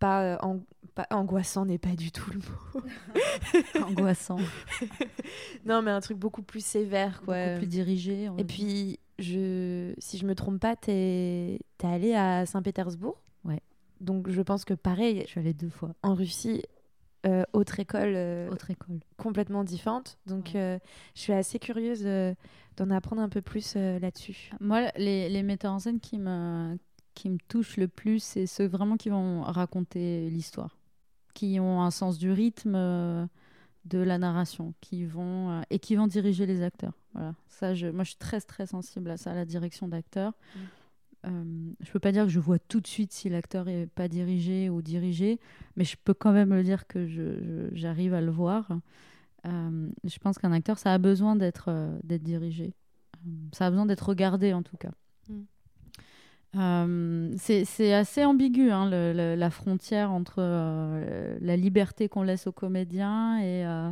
pas, 0.04 0.22
euh, 0.22 0.36
an- 0.42 0.60
pas 0.94 1.06
angoissant 1.10 1.64
n'est 1.64 1.78
pas 1.78 1.94
du 1.96 2.12
tout 2.12 2.30
le 2.30 2.38
mot. 2.38 3.84
Angoissant. 3.86 4.36
non 5.64 5.82
mais 5.82 5.90
un 5.90 6.00
truc 6.00 6.18
beaucoup 6.18 6.42
plus 6.42 6.64
sévère 6.64 7.22
quoi. 7.22 7.46
Beaucoup 7.46 7.58
plus 7.60 7.66
dirigé. 7.66 8.28
Et 8.38 8.44
puis, 8.44 8.98
je, 9.18 9.94
si 9.98 10.18
je 10.18 10.26
me 10.26 10.34
trompe 10.34 10.60
pas, 10.60 10.76
t'es 10.76 11.58
es 11.82 11.86
allé 11.86 12.14
à 12.14 12.46
Saint-Pétersbourg. 12.46 13.20
Ouais. 13.44 13.60
Donc, 14.00 14.28
je 14.28 14.42
pense 14.42 14.64
que 14.64 14.74
pareil, 14.74 15.22
Je 15.24 15.28
suis 15.30 15.40
allée 15.40 15.54
deux 15.54 15.68
fois. 15.70 15.94
en 16.02 16.14
Russie, 16.14 16.62
euh, 17.26 17.44
autre 17.52 17.80
école 17.80 18.12
euh, 18.16 18.50
Autre 18.50 18.70
école. 18.70 19.00
complètement 19.16 19.64
différente. 19.64 20.18
Donc, 20.26 20.52
Ouais. 20.54 20.60
euh, 20.60 20.78
je 21.14 21.20
suis 21.20 21.32
assez 21.32 21.58
curieuse 21.58 22.04
d'en 22.76 22.90
apprendre 22.90 23.22
un 23.22 23.28
peu 23.28 23.40
plus 23.40 23.74
là-dessus. 23.76 24.50
Moi, 24.60 24.90
les, 24.96 25.28
les 25.28 25.42
metteurs 25.42 25.72
en 25.72 25.78
scène 25.78 26.00
qui 26.00 26.18
me, 26.18 26.76
qui 27.14 27.30
me 27.30 27.38
touchent 27.48 27.76
le 27.76 27.88
plus, 27.88 28.22
c'est 28.22 28.46
ceux 28.46 28.66
vraiment 28.66 28.96
qui 28.96 29.08
vont 29.08 29.42
raconter 29.42 30.28
l'histoire, 30.30 30.76
qui 31.34 31.58
ont 31.60 31.82
un 31.82 31.90
sens 31.90 32.18
du 32.18 32.30
rythme, 32.30 32.74
euh, 32.74 33.26
de 33.84 33.98
la 33.98 34.18
narration, 34.18 34.74
qui 34.80 35.04
vont, 35.04 35.50
euh, 35.50 35.62
et 35.70 35.78
qui 35.78 35.94
vont 35.96 36.06
diriger 36.06 36.46
les 36.46 36.62
acteurs. 36.62 36.94
Voilà. 37.12 37.34
Ça, 37.48 37.74
je, 37.74 37.86
moi, 37.86 38.04
je 38.04 38.10
suis 38.10 38.18
très, 38.18 38.40
très 38.40 38.66
sensible 38.66 39.10
à 39.10 39.16
ça, 39.16 39.32
à 39.32 39.34
la 39.34 39.44
direction 39.44 39.88
d'acteurs. 39.88 40.32
Mm. 40.54 40.58
Euh, 41.26 41.72
je 41.80 41.90
peux 41.90 42.00
pas 42.00 42.12
dire 42.12 42.24
que 42.24 42.30
je 42.30 42.40
vois 42.40 42.58
tout 42.58 42.80
de 42.80 42.86
suite 42.86 43.12
si 43.12 43.28
l'acteur 43.30 43.68
est 43.68 43.86
pas 43.86 44.08
dirigé 44.08 44.68
ou 44.68 44.82
dirigé, 44.82 45.40
mais 45.76 45.84
je 45.84 45.96
peux 46.02 46.12
quand 46.14 46.32
même 46.32 46.52
le 46.52 46.62
dire 46.62 46.86
que 46.86 47.06
je- 47.06 47.42
je- 47.42 47.68
j'arrive 47.74 48.12
à 48.12 48.20
le 48.20 48.30
voir. 48.30 48.68
Euh, 49.46 49.88
je 50.04 50.18
pense 50.18 50.38
qu'un 50.38 50.52
acteur, 50.52 50.78
ça 50.78 50.92
a 50.92 50.98
besoin 50.98 51.36
d'être 51.36 51.66
euh, 51.68 51.98
d'être 52.02 52.22
dirigé. 52.22 52.74
Ça 53.52 53.66
a 53.66 53.70
besoin 53.70 53.86
d'être 53.86 54.06
regardé 54.08 54.52
en 54.52 54.62
tout 54.62 54.76
cas. 54.76 54.92
Euh, 56.56 57.34
c'est 57.36 57.92
assez 57.92 58.24
ambigu 58.24 58.70
hein, 58.70 58.88
la 58.88 59.50
frontière 59.50 60.12
entre 60.12 60.36
euh, 60.38 61.36
la 61.40 61.56
liberté 61.56 62.08
qu'on 62.08 62.22
laisse 62.22 62.46
aux 62.46 62.52
comédiens 62.52 63.38
et, 63.40 63.66
euh, 63.66 63.90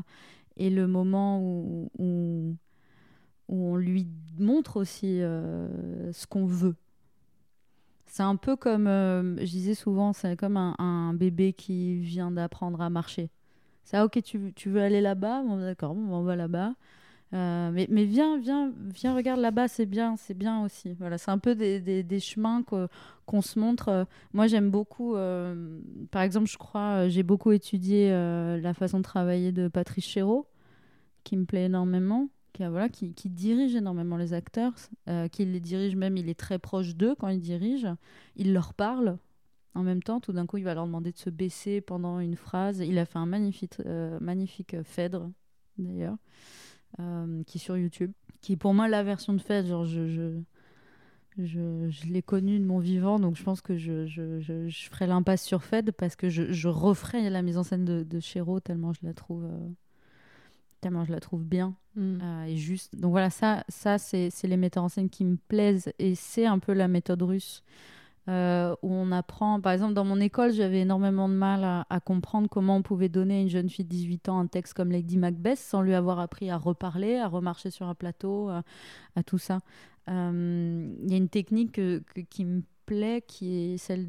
le 0.58 0.86
moment 0.86 1.40
où, 1.40 2.56
on 3.48 3.76
lui 3.76 4.06
montre 4.38 4.76
aussi 4.78 5.18
ce 5.18 6.26
qu'on 6.26 6.46
veut. 6.46 6.76
C'est 8.06 8.22
un 8.22 8.36
peu 8.36 8.56
comme, 8.56 8.86
je 8.86 9.44
disais 9.44 9.74
souvent, 9.74 10.12
c'est 10.12 10.36
comme 10.36 10.56
un, 10.56 11.14
bébé 11.14 11.52
qui 11.52 11.96
vient 11.98 12.30
d'apprendre 12.30 12.80
à 12.80 12.90
marcher. 12.90 13.30
C'est 13.84 13.96
ah, 13.96 14.04
ok, 14.04 14.22
tu, 14.22 14.52
veux- 14.70 14.82
aller 14.82 15.00
là-bas? 15.00 15.42
Bon, 15.42 15.58
d'accord, 15.60 15.92
on 15.96 16.22
va 16.22 16.36
là-bas. 16.36 16.74
Euh, 17.34 17.70
mais, 17.72 18.04
viens, 18.04 18.38
viens, 18.38 18.72
viens, 18.94 19.14
regarde 19.14 19.40
là-bas, 19.40 19.68
c'est 19.68 19.86
bien, 19.86 20.16
c'est 20.16 20.34
bien 20.34 20.64
aussi. 20.64 20.92
Voilà, 20.98 21.16
c'est 21.16 21.30
un 21.30 21.38
peu 21.38 21.54
des, 21.54 22.20
chemins 22.20 22.62
qu'on 23.26 23.42
se 23.42 23.58
montre. 23.58 24.06
Moi, 24.32 24.46
j'aime 24.46 24.70
beaucoup, 24.70 25.16
euh, 25.16 25.80
par 26.10 26.22
exemple, 26.22 26.48
je 26.48 26.58
crois, 26.58 27.08
j'ai 27.08 27.22
beaucoup 27.22 27.52
étudié 27.52 28.10
la 28.10 28.74
façon 28.74 28.98
de 28.98 29.04
travailler 29.04 29.52
de 29.52 29.68
Patrice 29.68 30.04
Chéreau, 30.04 30.46
qui 31.24 31.36
me 31.36 31.44
plaît 31.44 31.66
énormément 31.66 32.28
qui, 32.52 32.64
voilà, 32.64 32.88
qui, 32.88 33.12
qui, 33.14 33.30
dirige 33.30 33.74
énormément 33.74 34.16
les 34.16 34.34
acteurs, 34.34 34.74
euh, 35.08 35.28
qui 35.28 35.44
les 35.44 35.60
dirige 35.60 35.96
même, 35.96 36.16
il 36.16 36.28
est 36.28 36.38
très 36.38 36.58
proche 36.58 36.94
d'eux 36.94 37.14
quand 37.14 37.28
il 37.28 37.40
dirige, 37.40 37.88
il 38.36 38.52
leur 38.52 38.74
parle 38.74 39.18
en 39.74 39.82
même 39.82 40.02
temps, 40.02 40.20
tout 40.20 40.32
d'un 40.32 40.44
coup 40.44 40.58
il 40.58 40.64
va 40.64 40.74
leur 40.74 40.84
demander 40.84 41.12
de 41.12 41.18
se 41.18 41.30
baisser 41.30 41.80
pendant 41.80 42.20
une 42.20 42.36
phrase, 42.36 42.80
il 42.80 42.98
a 42.98 43.06
fait 43.06 43.18
un 43.18 43.26
magnifique, 43.26 43.76
euh, 43.86 44.18
magnifique 44.20 44.76
Phèdre 44.82 45.30
d'ailleurs, 45.78 46.16
euh, 47.00 47.42
qui 47.44 47.58
est 47.58 47.60
sur 47.60 47.76
YouTube, 47.76 48.12
qui 48.40 48.54
est 48.54 48.56
pour 48.56 48.74
moi 48.74 48.88
la 48.88 49.02
version 49.02 49.32
de 49.32 49.40
Phèdre, 49.40 49.68
genre 49.68 49.84
je... 49.84 50.06
je... 50.06 50.40
Je, 51.38 51.88
je 51.88 52.12
l'ai 52.12 52.20
connu 52.20 52.58
de 52.58 52.64
mon 52.66 52.78
vivant, 52.78 53.18
donc 53.18 53.36
je 53.36 53.42
pense 53.42 53.62
que 53.62 53.74
je, 53.74 54.04
je, 54.06 54.68
ferai 54.90 55.06
l'impasse 55.06 55.42
sur 55.42 55.62
Fed 55.62 55.90
parce 55.92 56.14
que 56.14 56.28
je, 56.28 56.52
je 56.52 56.68
referai 56.68 57.30
la 57.30 57.40
mise 57.40 57.56
en 57.56 57.62
scène 57.62 57.86
de, 57.86 58.02
de 58.02 58.20
Chéreau 58.20 58.60
tellement 58.60 58.92
je 58.92 58.98
la 59.02 59.14
trouve 59.14 59.46
euh, 59.46 59.68
tellement 60.82 61.06
je 61.06 61.12
la 61.12 61.20
trouve 61.20 61.42
bien 61.42 61.74
mm. 61.96 62.18
euh, 62.22 62.44
et 62.44 62.56
juste. 62.56 62.94
Donc 62.94 63.12
voilà, 63.12 63.30
ça, 63.30 63.64
ça 63.70 63.96
c'est 63.96 64.30
les 64.42 64.58
metteurs 64.58 64.84
en 64.84 64.90
scène 64.90 65.08
qui 65.08 65.24
me 65.24 65.36
plaisent 65.48 65.90
et 65.98 66.14
c'est 66.14 66.44
un 66.44 66.58
peu 66.58 66.74
la 66.74 66.88
méthode 66.88 67.22
russe. 67.22 67.62
Euh, 68.28 68.76
où 68.82 68.92
on 68.92 69.10
apprend, 69.10 69.60
par 69.60 69.72
exemple 69.72 69.94
dans 69.94 70.04
mon 70.04 70.20
école, 70.20 70.52
j'avais 70.52 70.82
énormément 70.82 71.28
de 71.28 71.34
mal 71.34 71.64
à, 71.64 72.00
comprendre 72.00 72.48
comment 72.48 72.76
on 72.76 72.82
pouvait 72.82 73.08
donner 73.08 73.38
à 73.38 73.40
une 73.40 73.48
jeune 73.48 73.68
fille 73.68 73.84
de 73.84 73.90
18 73.90 74.28
ans 74.28 74.38
un 74.38 74.46
texte 74.46 74.74
comme 74.74 74.92
Lady 74.92 75.16
Macbeth 75.16 75.58
sans 75.58 75.82
lui 75.82 75.92
avoir 75.92 76.20
appris 76.20 76.48
à 76.48 76.56
reparler, 76.56 77.16
à 77.16 77.26
remarcher 77.26 77.70
sur 77.70 77.88
un 77.88 77.96
plateau, 77.96 78.48
à, 78.48 78.62
à 79.16 79.24
tout 79.24 79.38
ça. 79.38 79.58
Il 80.08 80.12
euh, 80.12 80.94
y 81.06 81.14
a 81.14 81.16
une 81.16 81.28
technique 81.28 81.72
que, 81.72 82.02
que, 82.14 82.20
qui 82.20 82.44
me 82.44 82.62
plaît, 82.86 83.22
qui 83.26 83.74
est 83.74 83.76
celle 83.78 84.08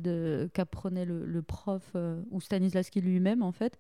qu'apprenait 0.53 1.05
le, 1.05 1.41
prof, 1.41 1.91
euh, 1.95 2.21
ou 2.31 2.41
Stanislavski 2.41 3.01
lui-même 3.01 3.43
en 3.43 3.51
fait, 3.51 3.79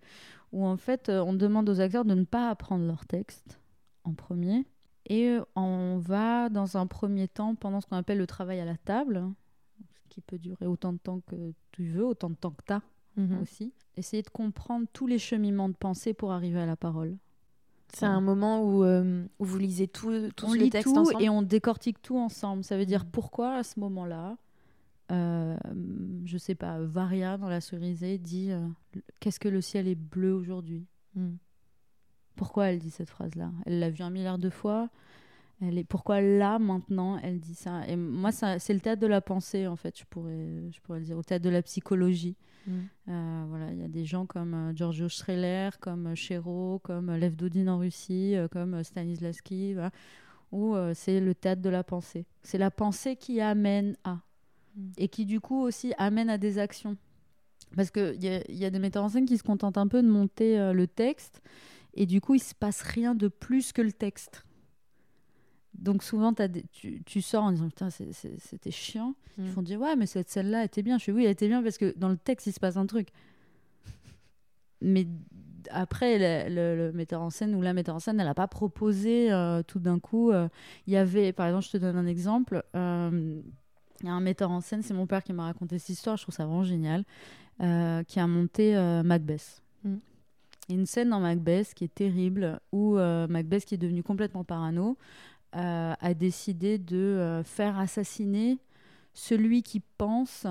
où 0.51 0.65
en 0.65 0.77
fait 0.77 1.09
euh, 1.09 1.21
on 1.23 1.33
demande 1.33 1.69
aux 1.69 1.79
acteurs 1.81 2.05
de 2.05 2.13
ne 2.13 2.23
pas 2.23 2.49
apprendre 2.49 2.85
leur 2.85 3.05
texte 3.05 3.59
en 4.03 4.13
premier, 4.13 4.65
et 5.09 5.37
on 5.55 5.97
va 5.97 6.49
dans 6.49 6.77
un 6.77 6.87
premier 6.87 7.27
temps, 7.27 7.55
pendant 7.55 7.81
ce 7.81 7.87
qu'on 7.87 7.97
appelle 7.97 8.19
le 8.19 8.27
travail 8.27 8.59
à 8.59 8.65
la 8.65 8.77
table, 8.77 9.23
qui 10.13 10.21
peut 10.21 10.37
durer 10.37 10.67
autant 10.67 10.93
de 10.93 10.99
temps 10.99 11.21
que 11.25 11.53
tu 11.71 11.85
veux, 11.85 12.05
autant 12.05 12.29
de 12.29 12.35
temps 12.35 12.51
que 12.51 12.61
tu 12.65 12.73
as 12.73 12.83
mmh. 13.17 13.41
aussi, 13.41 13.73
essayer 13.97 14.21
de 14.21 14.29
comprendre 14.29 14.85
tous 14.93 15.07
les 15.07 15.17
cheminements 15.17 15.69
de 15.69 15.75
pensée 15.75 16.13
pour 16.13 16.31
arriver 16.31 16.59
à 16.59 16.67
la 16.67 16.75
parole. 16.75 17.17
C'est 17.93 18.05
un 18.05 18.21
moment 18.21 18.63
où, 18.63 18.83
euh, 18.83 19.25
où, 19.37 19.45
vous 19.45 19.57
lisez 19.59 19.87
tout, 19.87 20.11
tout 20.35 20.47
on 20.47 20.53
le 20.53 20.59
lit 20.59 20.69
texte 20.71 20.91
tout 20.93 20.99
ensemble 20.99 21.23
et 21.23 21.29
on 21.29 21.43
décortique 21.43 22.01
tout 22.01 22.17
ensemble. 22.17 22.63
Ça 22.63 22.75
veut 22.75 22.87
dire 22.87 23.05
pourquoi 23.05 23.55
à 23.55 23.63
ce 23.63 23.79
moment-là, 23.81 24.37
euh, 25.11 25.55
je 26.25 26.37
sais 26.39 26.55
pas, 26.55 26.79
Varia 26.79 27.37
dans 27.37 27.49
la 27.49 27.61
cerisée 27.61 28.17
dit 28.17 28.51
euh, 28.51 28.67
Qu'est-ce 29.19 29.39
que 29.39 29.49
le 29.49 29.61
ciel 29.61 29.87
est 29.87 29.95
bleu 29.95 30.33
aujourd'hui? 30.33 30.87
Mm. 31.15 31.35
Pourquoi 32.35 32.71
elle 32.71 32.79
dit 32.79 32.89
cette 32.89 33.11
phrase-là? 33.11 33.51
Elle 33.67 33.79
l'a 33.79 33.91
vu 33.91 34.01
un 34.01 34.09
milliard 34.09 34.39
de 34.39 34.49
fois. 34.49 34.89
Elle 35.65 35.77
est... 35.77 35.83
Pourquoi 35.83 36.21
là, 36.21 36.59
maintenant, 36.59 37.17
elle 37.23 37.39
dit 37.39 37.55
ça? 37.55 37.87
Et 37.87 37.95
moi, 37.95 38.31
c'est 38.31 38.73
le 38.73 38.79
théâtre 38.79 39.01
de 39.01 39.07
la 39.07 39.21
pensée, 39.21 39.67
en 39.67 39.75
fait, 39.75 39.97
je 39.97 40.05
pourrais, 40.05 40.71
je 40.71 40.79
pourrais 40.81 40.99
le 40.99 41.05
dire, 41.05 41.17
au 41.17 41.23
théâtre 41.23 41.45
de 41.45 41.49
la 41.49 41.61
psychologie. 41.61 42.35
Mm. 42.67 42.71
Euh, 43.09 43.45
voilà, 43.49 43.71
il 43.71 43.79
y 43.79 43.83
a 43.83 43.87
des 43.87 44.05
gens 44.05 44.25
comme 44.25 44.53
euh, 44.53 44.73
Giorgio 44.73 45.09
Streller, 45.09 45.69
comme 45.79 46.15
Chéreau, 46.15 46.79
comme 46.83 47.15
Lev 47.15 47.35
Dodin 47.35 47.67
en 47.67 47.79
Russie, 47.79 48.35
euh, 48.35 48.47
comme 48.47 48.83
Stanislavski, 48.83 49.73
voilà, 49.73 49.91
où 50.51 50.75
euh, 50.75 50.93
c'est 50.95 51.19
le 51.19 51.35
théâtre 51.35 51.61
de 51.61 51.69
la 51.69 51.83
pensée. 51.83 52.25
C'est 52.43 52.57
la 52.57 52.71
pensée 52.71 53.15
qui 53.15 53.41
amène 53.41 53.97
à 54.03 54.19
et 54.97 55.07
qui 55.07 55.25
du 55.25 55.39
coup 55.39 55.61
aussi 55.61 55.93
amène 55.97 56.29
à 56.29 56.37
des 56.37 56.57
actions. 56.57 56.97
Parce 57.75 57.89
qu'il 57.91 58.23
y, 58.23 58.53
y, 58.53 58.65
a 58.65 58.69
des 58.69 58.79
metteurs 58.79 59.03
en 59.03 59.09
scène 59.09 59.25
qui 59.25 59.37
se 59.37 59.43
contentent 59.43 59.77
un 59.77 59.87
peu 59.87 60.01
de 60.01 60.07
monter 60.07 60.59
euh, 60.59 60.73
le 60.73 60.87
texte 60.87 61.41
et 61.95 62.05
du 62.05 62.21
coup 62.21 62.35
il 62.35 62.39
se 62.41 62.53
passe 62.53 62.81
rien 62.81 63.15
de 63.15 63.27
plus 63.27 63.71
que 63.71 63.81
le 63.81 63.91
texte. 63.91 64.45
Donc 65.83 66.01
souvent 66.01 66.31
as 66.33 66.47
des, 66.47 66.63
tu, 66.71 67.03
tu, 67.05 67.21
sors 67.21 67.43
en 67.43 67.51
disant 67.51 67.67
putain 67.67 67.89
c'était 67.89 68.71
chiant. 68.71 69.15
Mm. 69.37 69.45
Ils 69.45 69.51
font 69.51 69.61
dire 69.61 69.81
ouais 69.81 69.95
mais 69.95 70.05
cette 70.05 70.29
scène-là 70.29 70.63
était 70.63 70.81
bien. 70.81 70.97
Je 70.97 71.03
fais 71.03 71.11
oui 71.11 71.25
elle 71.25 71.31
était 71.31 71.47
bien 71.47 71.61
parce 71.61 71.77
que 71.77 71.93
dans 71.97 72.09
le 72.09 72.17
texte 72.17 72.47
il 72.47 72.53
se 72.53 72.59
passe 72.59 72.77
un 72.77 72.85
truc. 72.85 73.09
Mais 74.81 75.07
après, 75.71 76.17
le, 76.49 76.53
le, 76.53 76.75
le, 76.75 76.91
metteur 76.91 77.21
en 77.21 77.29
scène 77.29 77.55
ou 77.55 77.61
la 77.61 77.73
metteur 77.73 77.95
en 77.95 77.99
scène, 77.99 78.19
elle 78.19 78.25
n'a 78.25 78.33
pas 78.33 78.47
proposé 78.47 79.31
euh, 79.31 79.63
tout 79.63 79.79
d'un 79.79 79.97
coup. 79.97 80.31
Euh, 80.31 80.49
il 80.87 80.93
y 80.93 80.97
avait, 80.97 81.31
par 81.31 81.47
exemple, 81.47 81.65
je 81.65 81.71
te 81.71 81.77
donne 81.77 81.95
un 81.95 82.05
exemple. 82.05 82.63
Euh, 82.75 83.41
il 84.01 84.07
y 84.07 84.09
a 84.09 84.13
un 84.13 84.19
metteur 84.19 84.51
en 84.51 84.59
scène, 84.59 84.81
c'est 84.81 84.93
mon 84.93 85.07
père 85.07 85.23
qui 85.23 85.31
m'a 85.31 85.45
raconté 85.45 85.79
cette 85.79 85.89
histoire, 85.89 86.17
je 86.17 86.23
trouve 86.23 86.35
ça 86.35 86.45
vraiment 86.45 86.63
génial, 86.63 87.05
qui 87.59 88.19
a 88.19 88.27
monté 88.27 88.75
Macbeth. 89.05 89.63
Mm. 89.85 89.95
Une 90.69 90.85
scène 90.85 91.09
dans 91.09 91.19
Macbeth 91.19 91.73
qui 91.73 91.83
est 91.83 91.93
terrible, 91.93 92.59
où 92.71 92.97
euh, 92.97 93.27
Macbeth, 93.27 93.65
qui 93.65 93.75
est 93.75 93.77
devenu 93.77 94.01
complètement 94.01 94.43
parano, 94.43 94.97
euh, 95.55 95.93
a 95.99 96.13
décidé 96.13 96.77
de 96.77 96.97
euh, 96.97 97.43
faire 97.43 97.77
assassiner 97.77 98.59
celui 99.13 99.63
qui 99.63 99.79
pense 99.97 100.47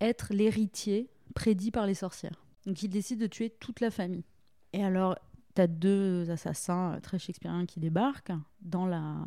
être 0.00 0.32
l'héritier 0.32 1.10
prédit 1.34 1.70
par 1.70 1.86
les 1.86 1.94
sorcières. 1.94 2.44
Donc 2.66 2.82
il 2.82 2.88
décide 2.88 3.20
de 3.20 3.26
tuer 3.26 3.50
toute 3.50 3.80
la 3.80 3.90
famille. 3.90 4.24
Et 4.72 4.84
alors, 4.84 5.16
tu 5.54 5.62
as 5.62 5.66
deux 5.66 6.30
assassins 6.30 6.98
très 7.02 7.18
shakespeariens 7.18 7.66
qui 7.66 7.80
débarquent 7.80 8.32
dans 8.62 8.86
la, 8.86 9.26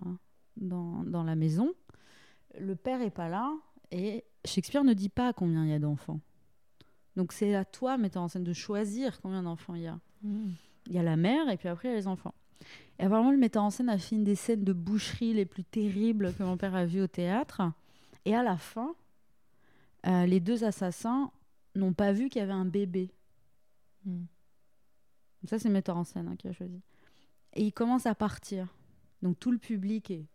dans, 0.57 1.03
dans 1.03 1.23
la 1.23 1.35
maison 1.35 1.73
le 2.59 2.75
père 2.75 3.01
est 3.01 3.09
pas 3.09 3.29
là 3.29 3.53
et 3.91 4.23
Shakespeare 4.45 4.83
ne 4.83 4.93
dit 4.93 5.09
pas 5.09 5.33
combien 5.33 5.63
il 5.65 5.69
y 5.69 5.73
a 5.73 5.79
d'enfants. 5.79 6.19
Donc 7.15 7.31
c'est 7.31 7.53
à 7.55 7.65
toi, 7.65 7.97
metteur 7.97 8.23
en 8.23 8.27
scène, 8.27 8.43
de 8.43 8.53
choisir 8.53 9.21
combien 9.21 9.43
d'enfants 9.43 9.75
il 9.75 9.83
y 9.83 9.87
a. 9.87 9.99
Mmh. 10.23 10.49
Il 10.87 10.93
y 10.93 10.99
a 10.99 11.03
la 11.03 11.15
mère 11.15 11.49
et 11.49 11.57
puis 11.57 11.69
après 11.69 11.89
il 11.89 11.91
y 11.91 11.93
a 11.93 11.97
les 11.97 12.07
enfants. 12.07 12.33
Et 12.99 13.07
vraiment, 13.07 13.31
le 13.31 13.37
metteur 13.37 13.63
en 13.63 13.69
scène 13.69 13.89
a 13.89 13.97
fait 13.97 14.15
une 14.15 14.23
des 14.23 14.35
scènes 14.35 14.63
de 14.63 14.73
boucherie 14.73 15.33
les 15.33 15.45
plus 15.45 15.63
terribles 15.63 16.33
que 16.35 16.43
mon 16.43 16.57
père 16.57 16.75
a 16.75 16.85
vues 16.85 17.01
au 17.01 17.07
théâtre. 17.07 17.61
Et 18.25 18.35
à 18.35 18.43
la 18.43 18.57
fin, 18.57 18.95
euh, 20.05 20.25
les 20.25 20.39
deux 20.39 20.63
assassins 20.63 21.31
n'ont 21.75 21.93
pas 21.93 22.11
vu 22.11 22.29
qu'il 22.29 22.39
y 22.39 22.43
avait 22.43 22.53
un 22.53 22.65
bébé. 22.65 23.09
Mmh. 24.05 24.23
Ça, 25.47 25.59
c'est 25.59 25.67
le 25.67 25.73
metteur 25.73 25.97
en 25.97 26.03
scène 26.03 26.27
hein, 26.27 26.35
qui 26.37 26.47
a 26.47 26.53
choisi. 26.53 26.81
Et 27.53 27.63
il 27.63 27.73
commence 27.73 28.05
à 28.05 28.15
partir. 28.15 28.67
Donc 29.21 29.39
tout 29.39 29.51
le 29.51 29.57
public 29.57 30.11
est 30.11 30.25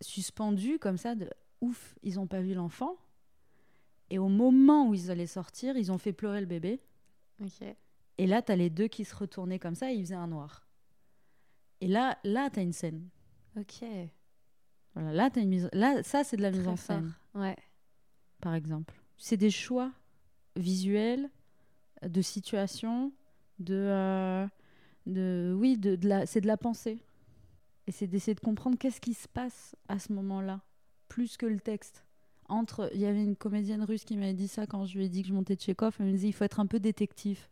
suspendu 0.00 0.78
comme 0.78 0.96
ça 0.96 1.14
de 1.14 1.28
ouf, 1.60 1.94
ils 2.02 2.16
n'ont 2.16 2.26
pas 2.26 2.40
vu 2.40 2.54
l'enfant. 2.54 2.96
Et 4.10 4.18
au 4.18 4.28
moment 4.28 4.88
où 4.88 4.94
ils 4.94 5.10
allaient 5.10 5.26
sortir, 5.26 5.76
ils 5.76 5.90
ont 5.90 5.98
fait 5.98 6.12
pleurer 6.12 6.40
le 6.40 6.46
bébé. 6.46 6.80
Okay. 7.42 7.76
Et 8.18 8.26
là, 8.26 8.42
tu 8.42 8.52
as 8.52 8.56
les 8.56 8.70
deux 8.70 8.86
qui 8.86 9.04
se 9.04 9.14
retournaient 9.14 9.58
comme 9.58 9.74
ça 9.74 9.90
et 9.90 9.94
ils 9.94 10.02
faisaient 10.02 10.14
un 10.14 10.28
noir. 10.28 10.63
Et 11.84 11.88
là, 11.88 12.18
là 12.24 12.48
tu 12.48 12.60
as 12.60 12.62
une 12.62 12.72
scène. 12.72 13.08
Ok. 13.58 13.84
Voilà, 14.94 15.12
là, 15.12 15.30
as 15.34 15.40
une 15.40 15.50
mise... 15.50 15.68
là 15.72 16.02
ça, 16.02 16.24
c'est 16.24 16.36
de 16.36 16.42
la 16.42 16.50
Très 16.50 16.60
mise 16.60 16.68
en 16.68 16.76
scène. 16.76 17.14
Ouais. 17.34 17.56
Par 18.40 18.54
exemple. 18.54 18.94
C'est 19.18 19.36
des 19.36 19.50
choix 19.50 19.92
visuels, 20.56 21.28
de 22.02 22.22
situation, 22.22 23.12
de. 23.58 23.74
Euh, 23.74 24.46
de 25.04 25.54
oui, 25.58 25.76
de, 25.76 25.96
de 25.96 26.08
la... 26.08 26.24
c'est 26.24 26.40
de 26.40 26.46
la 26.46 26.56
pensée. 26.56 27.04
Et 27.86 27.92
c'est 27.92 28.06
d'essayer 28.06 28.34
de 28.34 28.40
comprendre 28.40 28.78
qu'est-ce 28.78 29.00
qui 29.00 29.12
se 29.12 29.28
passe 29.28 29.76
à 29.88 29.98
ce 29.98 30.10
moment-là, 30.14 30.62
plus 31.08 31.36
que 31.36 31.44
le 31.44 31.60
texte. 31.60 32.06
Entre, 32.48 32.90
il 32.94 33.00
y 33.00 33.06
avait 33.06 33.22
une 33.22 33.36
comédienne 33.36 33.82
russe 33.82 34.04
qui 34.04 34.16
m'avait 34.16 34.32
dit 34.32 34.48
ça 34.48 34.66
quand 34.66 34.86
je 34.86 34.96
lui 34.96 35.04
ai 35.04 35.08
dit 35.10 35.20
que 35.20 35.28
je 35.28 35.34
montais 35.34 35.56
Tchekhov. 35.56 35.96
Elle 35.98 36.06
me 36.06 36.12
disait 36.12 36.28
il 36.28 36.32
faut 36.32 36.44
être 36.44 36.60
un 36.60 36.66
peu 36.66 36.80
détective. 36.80 37.46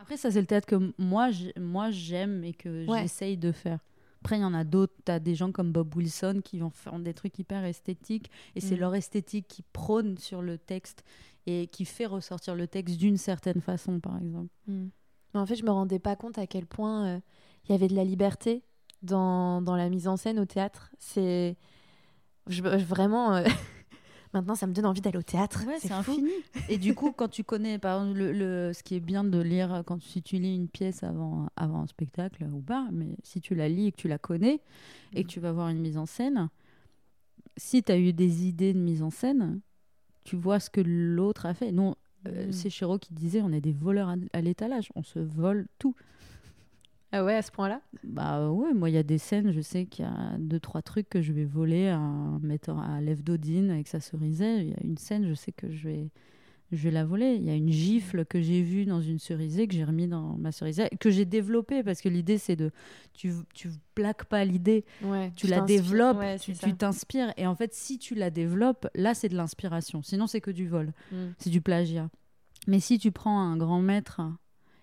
Après, 0.00 0.16
ça, 0.16 0.30
c'est 0.30 0.40
le 0.40 0.46
théâtre 0.46 0.66
que 0.66 0.92
moi, 0.98 1.30
moi 1.58 1.90
j'aime 1.90 2.42
et 2.42 2.54
que 2.54 2.86
ouais. 2.86 3.02
j'essaye 3.02 3.36
de 3.36 3.52
faire. 3.52 3.78
Après, 4.22 4.36
il 4.36 4.42
y 4.42 4.44
en 4.44 4.54
a 4.54 4.64
d'autres. 4.64 4.94
Tu 5.04 5.12
as 5.12 5.20
des 5.20 5.34
gens 5.34 5.52
comme 5.52 5.72
Bob 5.72 5.94
Wilson 5.94 6.40
qui 6.44 6.58
vont 6.58 6.70
faire 6.70 6.98
des 6.98 7.14
trucs 7.14 7.38
hyper 7.38 7.64
esthétiques. 7.64 8.30
Et 8.54 8.60
c'est 8.60 8.76
mm. 8.76 8.80
leur 8.80 8.94
esthétique 8.94 9.46
qui 9.48 9.62
prône 9.62 10.18
sur 10.18 10.42
le 10.42 10.58
texte 10.58 11.04
et 11.46 11.66
qui 11.68 11.84
fait 11.84 12.06
ressortir 12.06 12.54
le 12.54 12.66
texte 12.66 12.96
d'une 12.96 13.16
certaine 13.16 13.60
façon, 13.60 14.00
par 14.00 14.16
exemple. 14.18 14.52
Mm. 14.66 14.88
Mais 15.34 15.40
en 15.40 15.46
fait, 15.46 15.56
je 15.56 15.64
me 15.64 15.70
rendais 15.70 15.98
pas 15.98 16.16
compte 16.16 16.38
à 16.38 16.46
quel 16.46 16.66
point 16.66 17.06
euh, 17.06 17.20
il 17.64 17.72
euh, 17.72 17.74
y 17.74 17.78
avait 17.78 17.88
de 17.88 17.94
la 17.94 18.04
liberté 18.04 18.62
dans, 19.02 19.62
dans, 19.62 19.76
la 19.76 19.88
mise 19.88 20.08
en 20.08 20.16
scène 20.16 20.38
au 20.38 20.44
théâtre. 20.44 20.90
C'est 20.98 21.56
je, 22.46 22.62
vraiment. 22.62 23.36
Euh... 23.36 23.44
Maintenant, 24.32 24.54
ça 24.54 24.66
me 24.66 24.72
donne 24.72 24.86
envie 24.86 25.00
d'aller 25.00 25.18
au 25.18 25.22
théâtre. 25.22 25.64
Ouais, 25.66 25.78
c'est 25.80 25.92
infini. 25.92 26.30
Et 26.68 26.78
du 26.78 26.94
coup, 26.94 27.12
quand 27.12 27.28
tu 27.28 27.42
connais, 27.42 27.78
par 27.78 28.00
exemple, 28.00 28.18
le, 28.18 28.32
le, 28.32 28.72
ce 28.72 28.82
qui 28.82 28.94
est 28.94 29.00
bien 29.00 29.24
de 29.24 29.40
lire, 29.40 29.82
quand 29.86 30.00
si 30.02 30.22
tu 30.22 30.36
lis 30.36 30.54
une 30.54 30.68
pièce 30.68 31.02
avant, 31.02 31.48
avant 31.56 31.82
un 31.82 31.86
spectacle 31.86 32.44
ou 32.52 32.60
pas, 32.60 32.86
mais 32.92 33.16
si 33.24 33.40
tu 33.40 33.54
la 33.54 33.68
lis 33.68 33.88
et 33.88 33.92
que 33.92 33.96
tu 33.96 34.08
la 34.08 34.18
connais 34.18 34.60
et 35.14 35.24
que 35.24 35.28
tu 35.28 35.40
vas 35.40 35.52
voir 35.52 35.68
une 35.68 35.80
mise 35.80 35.98
en 35.98 36.06
scène, 36.06 36.48
si 37.56 37.82
tu 37.82 37.90
as 37.90 37.98
eu 37.98 38.12
des 38.12 38.46
idées 38.46 38.72
de 38.72 38.78
mise 38.78 39.02
en 39.02 39.10
scène, 39.10 39.60
tu 40.24 40.36
vois 40.36 40.60
ce 40.60 40.70
que 40.70 40.80
l'autre 40.80 41.46
a 41.46 41.54
fait. 41.54 41.72
Non, 41.72 41.96
euh, 42.28 42.48
mmh. 42.48 42.52
c'est 42.52 42.70
Chéreau 42.70 42.98
qui 42.98 43.12
disait 43.12 43.42
on 43.42 43.52
est 43.52 43.60
des 43.60 43.72
voleurs 43.72 44.08
à, 44.08 44.16
à 44.32 44.40
l'étalage, 44.40 44.90
on 44.94 45.02
se 45.02 45.18
vole 45.18 45.66
tout. 45.78 45.94
Ah 47.12 47.24
ouais, 47.24 47.34
à 47.34 47.42
ce 47.42 47.50
point-là? 47.50 47.80
Bah 48.04 48.50
ouais, 48.50 48.72
moi 48.72 48.88
il 48.88 48.94
y 48.94 48.98
a 48.98 49.02
des 49.02 49.18
scènes, 49.18 49.50
je 49.52 49.60
sais 49.60 49.86
qu'il 49.86 50.04
y 50.04 50.08
a 50.08 50.36
deux 50.38 50.60
trois 50.60 50.80
trucs 50.82 51.08
que 51.08 51.20
je 51.22 51.32
vais 51.32 51.44
voler 51.44 51.88
à 51.88 51.98
un 51.98 52.38
metteur 52.38 52.78
à 52.78 53.00
Lève 53.00 53.22
d'Odine 53.24 53.70
avec 53.70 53.88
sa 53.88 53.98
cerisée. 54.00 54.58
Il 54.58 54.68
y 54.70 54.74
a 54.74 54.80
une 54.84 54.96
scène, 54.96 55.26
je 55.28 55.34
sais 55.34 55.52
que 55.52 55.70
je 55.72 55.88
vais 55.88 56.10
je 56.72 56.84
vais 56.84 56.92
la 56.92 57.04
voler. 57.04 57.34
Il 57.34 57.42
y 57.42 57.50
a 57.50 57.54
une 57.56 57.72
gifle 57.72 58.24
que 58.24 58.40
j'ai 58.40 58.62
vue 58.62 58.84
dans 58.86 59.00
une 59.00 59.18
cerisée 59.18 59.66
que 59.66 59.74
j'ai 59.74 59.82
remis 59.82 60.06
dans 60.06 60.36
ma 60.38 60.52
cerisée 60.52 60.88
que 61.00 61.10
j'ai 61.10 61.24
développée 61.24 61.82
parce 61.82 62.00
que 62.00 62.08
l'idée 62.08 62.38
c'est 62.38 62.54
de 62.54 62.70
tu 63.12 63.32
tu 63.54 63.70
plaques 63.96 64.26
pas 64.26 64.44
l'idée, 64.44 64.84
Ouais, 65.02 65.32
tu 65.34 65.48
la 65.48 65.62
développes, 65.62 66.18
Ouais, 66.18 66.38
tu 66.38 66.54
t'inspires 66.76 67.32
et 67.36 67.48
en 67.48 67.56
fait 67.56 67.74
si 67.74 67.98
tu 67.98 68.14
la 68.14 68.30
développes, 68.30 68.86
là 68.94 69.14
c'est 69.14 69.28
de 69.28 69.36
l'inspiration. 69.36 70.00
Sinon 70.02 70.28
c'est 70.28 70.40
que 70.40 70.52
du 70.52 70.68
vol, 70.68 70.92
Mm. 71.10 71.16
c'est 71.38 71.50
du 71.50 71.60
plagiat. 71.60 72.08
Mais 72.68 72.78
si 72.78 73.00
tu 73.00 73.10
prends 73.10 73.40
un 73.40 73.56
grand 73.56 73.80
maître 73.82 74.20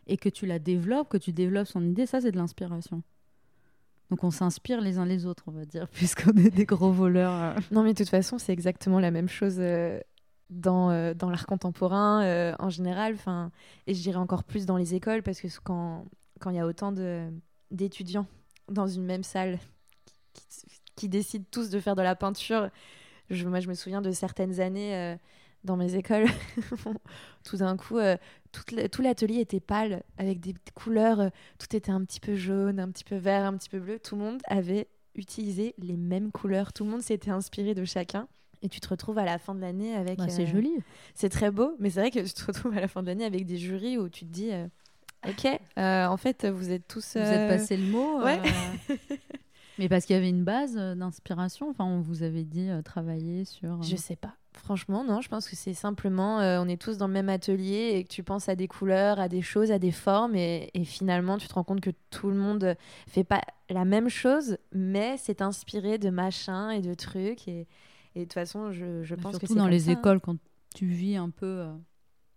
et 0.07 0.17
que 0.17 0.29
tu 0.29 0.45
la 0.45 0.59
développes, 0.59 1.09
que 1.09 1.17
tu 1.17 1.31
développes 1.33 1.67
son 1.67 1.83
idée, 1.85 2.05
ça 2.05 2.21
c'est 2.21 2.31
de 2.31 2.37
l'inspiration. 2.37 3.03
Donc 4.09 4.23
on 4.23 4.31
s'inspire 4.31 4.81
les 4.81 4.97
uns 4.97 5.05
les 5.05 5.25
autres, 5.25 5.43
on 5.47 5.51
va 5.51 5.65
dire, 5.65 5.87
puisqu'on 5.91 6.35
est 6.37 6.49
des 6.49 6.65
gros 6.65 6.91
voleurs. 6.91 7.33
euh. 7.33 7.59
Non, 7.71 7.83
mais 7.83 7.93
de 7.93 7.97
toute 7.97 8.09
façon, 8.09 8.37
c'est 8.37 8.53
exactement 8.53 8.99
la 8.99 9.11
même 9.11 9.27
chose 9.27 9.57
euh, 9.59 9.99
dans, 10.49 10.91
euh, 10.91 11.13
dans 11.13 11.29
l'art 11.29 11.45
contemporain 11.45 12.55
en 12.59 12.69
général. 12.69 13.13
Enfin, 13.13 13.51
et 13.85 13.93
je 13.93 14.01
dirais 14.01 14.17
encore 14.17 14.43
plus 14.43 14.65
dans 14.65 14.77
les 14.77 14.95
écoles, 14.95 15.23
parce 15.23 15.41
que 15.41 15.47
quand 15.63 16.05
il 16.49 16.55
y 16.55 16.59
a 16.59 16.65
autant 16.65 16.93
d'étudiants 17.71 18.27
dans 18.69 18.87
une 18.87 19.03
même 19.03 19.23
salle 19.23 19.59
qui, 20.95 21.09
décident 21.09 21.45
tous 21.51 21.69
de 21.69 21.79
faire 21.79 21.95
de 21.95 22.01
la 22.01 22.15
peinture, 22.15 22.69
moi 23.29 23.59
je 23.59 23.67
me 23.67 23.73
souviens 23.73 24.01
de 24.01 24.11
certaines 24.11 24.59
années 24.59 25.17
dans 25.63 25.75
mes 25.75 25.95
écoles, 25.95 26.27
tout 27.43 27.57
d'un 27.57 27.75
coup, 27.75 27.99
tout 28.65 29.01
l'atelier 29.01 29.39
était 29.39 29.59
pâle, 29.59 30.03
avec 30.17 30.39
des 30.39 30.55
couleurs, 30.73 31.19
euh, 31.19 31.29
tout 31.59 31.75
était 31.75 31.91
un 31.91 32.03
petit 32.03 32.19
peu 32.19 32.35
jaune, 32.35 32.79
un 32.79 32.89
petit 32.89 33.03
peu 33.03 33.15
vert, 33.15 33.45
un 33.45 33.57
petit 33.57 33.69
peu 33.69 33.79
bleu. 33.79 33.99
Tout 33.99 34.15
le 34.15 34.23
monde 34.23 34.41
avait 34.47 34.87
utilisé 35.15 35.75
les 35.79 35.97
mêmes 35.97 36.31
couleurs. 36.31 36.73
Tout 36.73 36.83
le 36.83 36.91
monde 36.91 37.01
s'était 37.01 37.31
inspiré 37.31 37.73
de 37.73 37.85
chacun. 37.85 38.27
Et 38.63 38.69
tu 38.69 38.79
te 38.79 38.89
retrouves 38.89 39.17
à 39.19 39.25
la 39.25 39.37
fin 39.37 39.53
de 39.53 39.61
l'année 39.61 39.95
avec. 39.95 40.17
Bah, 40.17 40.29
c'est 40.29 40.43
euh, 40.43 40.51
joli. 40.51 40.71
C'est 41.13 41.29
très 41.29 41.51
beau, 41.51 41.75
mais 41.79 41.89
c'est 41.89 41.99
vrai 41.99 42.11
que 42.11 42.19
tu 42.19 42.33
te 42.33 42.45
retrouves 42.45 42.75
à 42.75 42.81
la 42.81 42.87
fin 42.87 43.01
de 43.01 43.07
l'année 43.07 43.25
avec 43.25 43.45
des 43.45 43.57
jurys 43.57 43.97
où 43.97 44.09
tu 44.09 44.25
te 44.25 44.31
dis 44.31 44.51
euh, 44.51 44.67
Ok, 45.27 45.45
euh, 45.77 46.05
en 46.07 46.17
fait, 46.17 46.45
vous 46.45 46.71
êtes 46.71 46.87
tous. 46.87 47.17
Vous 47.17 47.21
êtes 47.21 47.49
passé 47.49 47.77
le 47.77 47.85
mot. 47.91 48.23
ouais. 48.23 48.41
Mais 49.79 49.89
parce 49.89 50.05
qu'il 50.05 50.15
y 50.15 50.17
avait 50.17 50.29
une 50.29 50.43
base 50.43 50.73
d'inspiration. 50.75 51.69
Enfin, 51.69 51.85
on 51.85 52.01
vous 52.01 52.23
avait 52.23 52.45
dit 52.45 52.69
travailler 52.83 53.45
sur. 53.45 53.83
Je 53.83 53.95
sais 53.95 54.15
pas. 54.15 54.35
Franchement, 54.57 55.03
non, 55.03 55.21
je 55.21 55.29
pense 55.29 55.47
que 55.47 55.55
c'est 55.55 55.73
simplement, 55.73 56.39
euh, 56.41 56.59
on 56.61 56.67
est 56.67 56.81
tous 56.81 56.97
dans 56.97 57.07
le 57.07 57.13
même 57.13 57.29
atelier 57.29 57.91
et 57.95 58.03
que 58.03 58.09
tu 58.09 58.23
penses 58.23 58.49
à 58.49 58.55
des 58.55 58.67
couleurs, 58.67 59.19
à 59.19 59.29
des 59.29 59.41
choses, 59.41 59.71
à 59.71 59.79
des 59.79 59.91
formes, 59.91 60.35
et, 60.35 60.69
et 60.73 60.83
finalement, 60.83 61.37
tu 61.37 61.47
te 61.47 61.53
rends 61.53 61.63
compte 61.63 61.79
que 61.81 61.91
tout 62.09 62.29
le 62.29 62.35
monde 62.37 62.75
fait 63.07 63.23
pas 63.23 63.41
la 63.69 63.85
même 63.85 64.09
chose, 64.09 64.57
mais 64.73 65.15
c'est 65.17 65.41
inspiré 65.41 65.97
de 65.99 66.09
machins 66.09 66.71
et 66.71 66.81
de 66.81 66.93
trucs. 66.93 67.47
Et, 67.47 67.67
et 68.15 68.19
de 68.21 68.23
toute 68.25 68.33
façon, 68.33 68.71
je, 68.71 69.03
je 69.03 69.15
bah, 69.15 69.21
pense 69.23 69.33
que 69.37 69.39
surtout 69.41 69.53
c'est 69.53 69.57
dans 69.59 69.65
comme 69.65 69.71
les 69.71 69.79
ça, 69.81 69.91
hein. 69.91 69.93
écoles 69.99 70.19
quand 70.19 70.37
tu 70.75 70.87
vis 70.87 71.15
un 71.17 71.29
peu. 71.29 71.45
euh, 71.45 71.73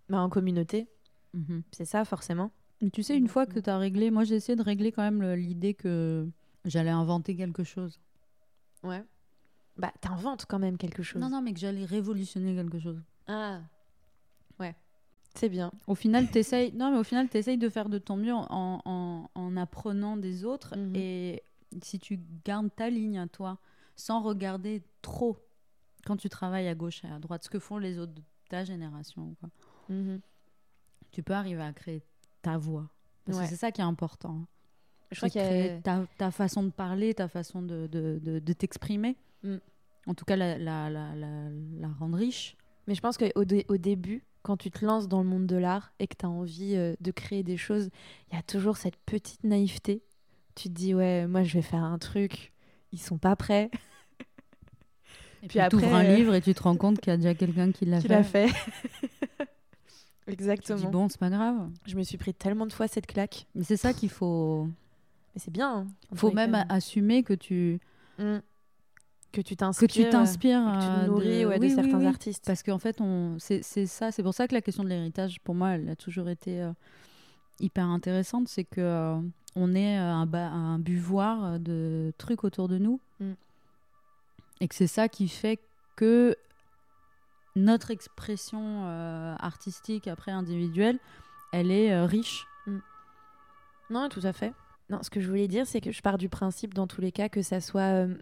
Bah, 0.09 0.19
en 0.21 0.29
communauté, 0.29 0.89
mhm. 1.35 1.63
c'est 1.73 1.85
ça, 1.87 2.05
forcément. 2.05 2.51
Mais 2.83 2.91
tu 2.91 3.03
sais, 3.03 3.17
une 3.17 3.29
fois 3.29 3.47
que 3.47 3.59
tu 3.61 3.71
as 3.71 3.79
réglé, 3.79 4.11
moi 4.11 4.25
j'ai 4.25 4.35
essayé 4.37 4.57
de 4.57 4.63
régler 4.63 4.93
quand 4.93 5.03
même 5.03 5.35
l'idée 5.35 5.75
que 5.75 6.27
j'allais 6.65 6.91
inventer 6.91 7.35
quelque 7.37 7.65
chose. 7.65 7.99
Ouais. 8.83 9.03
Bah, 9.81 9.93
t'inventes 10.01 10.47
quand 10.47 10.59
même 10.59 10.77
quelque 10.77 11.03
chose. 11.03 11.21
Non, 11.21 11.29
non, 11.31 11.41
mais 11.43 11.53
que 11.53 11.59
j'allais 11.61 11.85
révolutionner 11.85 12.55
quelque 12.55 12.79
chose. 12.79 13.01
Ah. 13.27 13.61
Ouais. 14.59 14.75
C'est 15.35 15.49
bien. 15.49 15.71
Au 15.87 15.95
final, 15.95 16.31
t'essayes. 16.31 16.73
Non, 16.75 16.91
mais 16.93 16.99
au 16.99 17.05
final, 17.05 17.29
t'essayes 17.29 17.59
de 17.59 17.69
faire 17.69 17.89
de 17.89 17.99
ton 17.99 18.17
mieux 18.17 18.35
en, 18.35 18.47
en, 18.85 19.31
en 19.35 19.57
apprenant 19.57 20.17
des 20.17 20.45
autres. 20.45 20.77
Mhm. 20.77 20.93
Et 20.97 21.43
si 21.83 21.99
tu 21.99 22.21
gardes 22.45 22.69
ta 22.75 22.91
ligne 22.91 23.19
à 23.19 23.27
toi, 23.29 23.59
sans 23.97 24.21
regarder 24.23 24.83
trop 25.03 25.37
quand 26.05 26.17
tu 26.17 26.29
travailles 26.29 26.69
à 26.69 26.75
gauche 26.75 27.05
et 27.05 27.09
à 27.09 27.19
droite, 27.19 27.45
ce 27.45 27.51
que 27.51 27.59
font 27.59 27.79
les 27.79 27.99
autres 27.99 28.13
de 28.15 28.23
ta 28.49 28.65
génération, 28.65 29.35
quoi, 29.41 29.51
Mhm. 29.89 30.21
tu 31.13 31.23
peux 31.23 31.35
arriver 31.35 31.63
à 31.63 31.73
créer 31.73 32.03
ta 32.43 32.57
voix. 32.59 32.89
Parce 33.25 33.39
Ouais. 33.39 33.45
que 33.45 33.51
c'est 33.51 33.57
ça 33.57 33.71
qui 33.71 33.81
est 33.81 33.85
important. 33.85 34.47
Je 35.13 35.17
crois 35.19 35.29
qu'il 35.31 35.41
y 35.41 35.45
a- 35.45 35.81
ta, 35.81 36.07
ta 36.19 36.31
façon 36.31 36.63
de 36.63 36.71
parler, 36.71 37.15
ta 37.15 37.29
façon 37.29 37.63
de, 37.63 37.87
de, 37.87 38.19
de- 38.23 38.39
de 38.39 38.53
t'exprimer. 38.53 39.17
Mm. 39.43 39.57
En 40.07 40.15
tout 40.15 40.25
cas, 40.25 40.37
la, 40.37 40.59
la, 40.59 40.89
la, 40.91 41.15
la, 41.15 41.29
la 41.79 41.89
rendre 41.99 42.17
riche. 42.17 42.57
Mais 42.87 42.95
je 42.95 43.01
pense 43.01 43.17
qu'au 43.19 43.45
dé- 43.45 43.67
au 43.69 43.77
début, 43.77 44.25
quand 44.43 44.57
tu 44.57 44.71
te 44.71 44.85
lances 44.85 45.07
dans 45.09 45.23
le 45.23 45.29
monde 45.29 45.47
de 45.47 45.57
l'art 45.57 45.93
et 45.99 46.07
que 46.07 46.15
tu 46.19 46.25
as 46.27 46.31
envie 46.31 46.75
euh, 46.77 46.95
de 47.01 47.11
créer 47.11 47.43
des 47.43 47.57
choses, 47.57 47.91
il 48.31 48.35
y 48.37 48.39
a 48.39 48.43
toujours 48.43 48.77
cette 48.79 48.97
petite 48.97 49.45
naïveté. 49.45 50.03
Tu 50.55 50.69
te 50.69 50.75
dis, 50.75 50.95
ouais, 50.95 51.27
moi 51.27 51.43
je 51.43 51.55
vais 51.55 51.63
faire 51.63 51.85
un 51.85 51.99
truc, 51.99 52.53
ils 52.93 52.99
sont 53.01 53.19
pas 53.19 53.37
prêts. 53.37 53.71
Et 55.43 55.49
Puis 55.49 55.59
puis, 55.59 55.69
tu 55.71 55.77
ouvres 55.77 55.95
un 55.95 56.05
euh, 56.05 56.17
livre 56.17 56.35
et 56.35 56.43
tu 56.43 56.53
te 56.53 56.63
rends 56.63 56.77
compte 56.77 57.01
qu'il 57.01 57.11
y 57.11 57.15
a 57.15 57.17
déjà 57.17 57.35
quelqu'un 57.35 57.73
qui 57.73 57.87
l'a 57.87 57.99
Tu 58.03 58.09
fait. 58.09 58.15
l'as 58.15 58.25
fait. 58.25 58.49
Tu 60.27 60.37
te 60.37 60.43
Exactement. 60.43 60.79
dis, 60.79 60.87
bon, 60.87 61.09
c'est 61.09 61.19
pas 61.19 61.31
grave. 61.31 61.71
Je 61.87 61.97
me 61.97 62.03
suis 62.03 62.19
pris 62.19 62.35
tellement 62.35 62.67
de 62.67 62.73
fois 62.73 62.87
cette 62.89 63.07
claque. 63.07 63.47
Mais 63.55 63.65
c'est 63.65 63.79
ça 63.79 63.93
qu'il 63.95 64.11
faut. 64.11 64.67
Mais 65.35 65.41
c'est 65.41 65.51
bien. 65.51 65.79
hein, 65.79 65.87
en 66.13 66.15
faut 66.17 66.31
même 66.31 66.55
assumer 66.69 67.23
que 67.23 67.33
tu, 67.35 67.81
Mm. 68.19 68.39
Que 69.33 69.41
tu 69.41 69.55
que 69.55 69.61
t'inspires. 69.61 69.89
tu 69.89 70.09
t'inspires. 70.11 70.61
que 70.61 70.81
tu 70.81 70.87
euh, 70.87 71.03
te 71.03 71.07
nourris 71.07 71.41
de... 71.43 71.47
ouais, 71.47 71.59
de 71.59 71.65
Oui, 71.67 71.75
certains 71.75 71.99
oui. 71.99 72.07
artistes. 72.07 72.45
Parce 72.47 72.63
qu'en 72.63 72.79
fait, 72.79 73.01
on... 73.01 73.37
c'est 73.39 73.63
ça. 73.87 74.11
C'est 74.11 74.23
pour 74.23 74.35
ça 74.35 74.49
que 74.49 74.55
la 74.55 74.61
question 74.61 74.83
de 74.83 74.89
l'héritage, 74.89 75.39
pour 75.41 75.55
moi, 75.55 75.71
elle 75.71 75.89
a 75.89 75.97
toujours 75.97 76.29
été 76.29 76.61
euh, 76.63 76.73
hyper 77.61 77.87
intéressante. 77.87 78.49
C'est 78.49 78.65
que 78.65 78.81
euh, 78.81 79.21
on 79.57 79.75
est 79.75 79.99
euh, 79.99 80.13
un, 80.13 80.33
un 80.35 80.79
buvoir 80.79 81.45
euh, 81.45 81.59
de 81.59 82.13
trucs 82.19 82.43
autour 82.45 82.69
de 82.69 82.79
nous. 82.79 83.01
Mm. 83.21 83.33
Et 84.63 84.69
que 84.69 84.75
c'est 84.75 84.87
ça 84.89 85.09
qui 85.09 85.29
fait 85.29 85.59
que 85.97 86.35
notre 87.57 87.91
expression 87.91 88.85
euh, 88.87 89.35
artistique, 89.39 90.07
après 90.09 90.33
individuelle, 90.33 90.99
elle 91.53 91.71
est 91.71 91.93
euh, 91.93 92.05
riche. 92.07 92.47
Non, 93.91 94.09
tout 94.09 94.21
à 94.23 94.33
fait. 94.33 94.53
Non, 94.89 95.03
ce 95.03 95.11
que 95.11 95.21
je 95.21 95.29
voulais 95.29 95.49
dire, 95.49 95.67
c'est 95.67 95.81
que 95.81 95.93
je 95.93 96.01
pars 96.03 96.19
du 96.19 96.29
principe, 96.29 96.75
dans 96.75 96.87
tous 96.87 97.01
les 97.01 97.11
cas, 97.13 97.29
que 97.29 97.43
ça 97.43 97.61
soit 97.61 97.81
euh, 98.07 98.15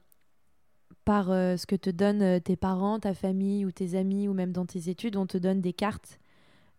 par 1.09 1.31
euh, 1.31 1.57
ce 1.57 1.65
que 1.67 1.75
te 1.75 1.89
donnent 1.89 2.21
euh, 2.21 2.39
tes 2.39 2.55
parents, 2.57 2.99
ta 3.01 3.15
famille 3.15 3.65
ou 3.65 3.73
tes 3.73 3.95
amis, 3.95 4.29
ou 4.29 4.35
même 4.35 4.53
dans 4.53 4.67
tes 4.67 4.91
études, 4.91 5.17
on 5.17 5.27
te 5.27 5.39
donne 5.39 5.63
des 5.63 5.73
cartes. 5.73 6.21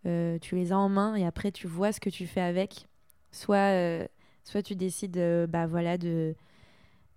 euh, 0.05 0.37
tu 0.39 0.55
les 0.55 0.71
as 0.71 0.77
en 0.77 0.87
main 0.87 1.15
et 1.15 1.25
après 1.25 1.51
tu 1.51 1.65
vois 1.67 1.91
ce 1.91 1.99
que 1.99 2.11
tu 2.11 2.27
fais 2.27 2.41
avec. 2.41 2.87
Soit, 3.31 3.73
euh, 3.73 4.05
soit 4.43 4.61
tu 4.61 4.75
décides, 4.75 5.19
bah 5.49 5.65
voilà, 5.65 5.97
de. 5.97 6.35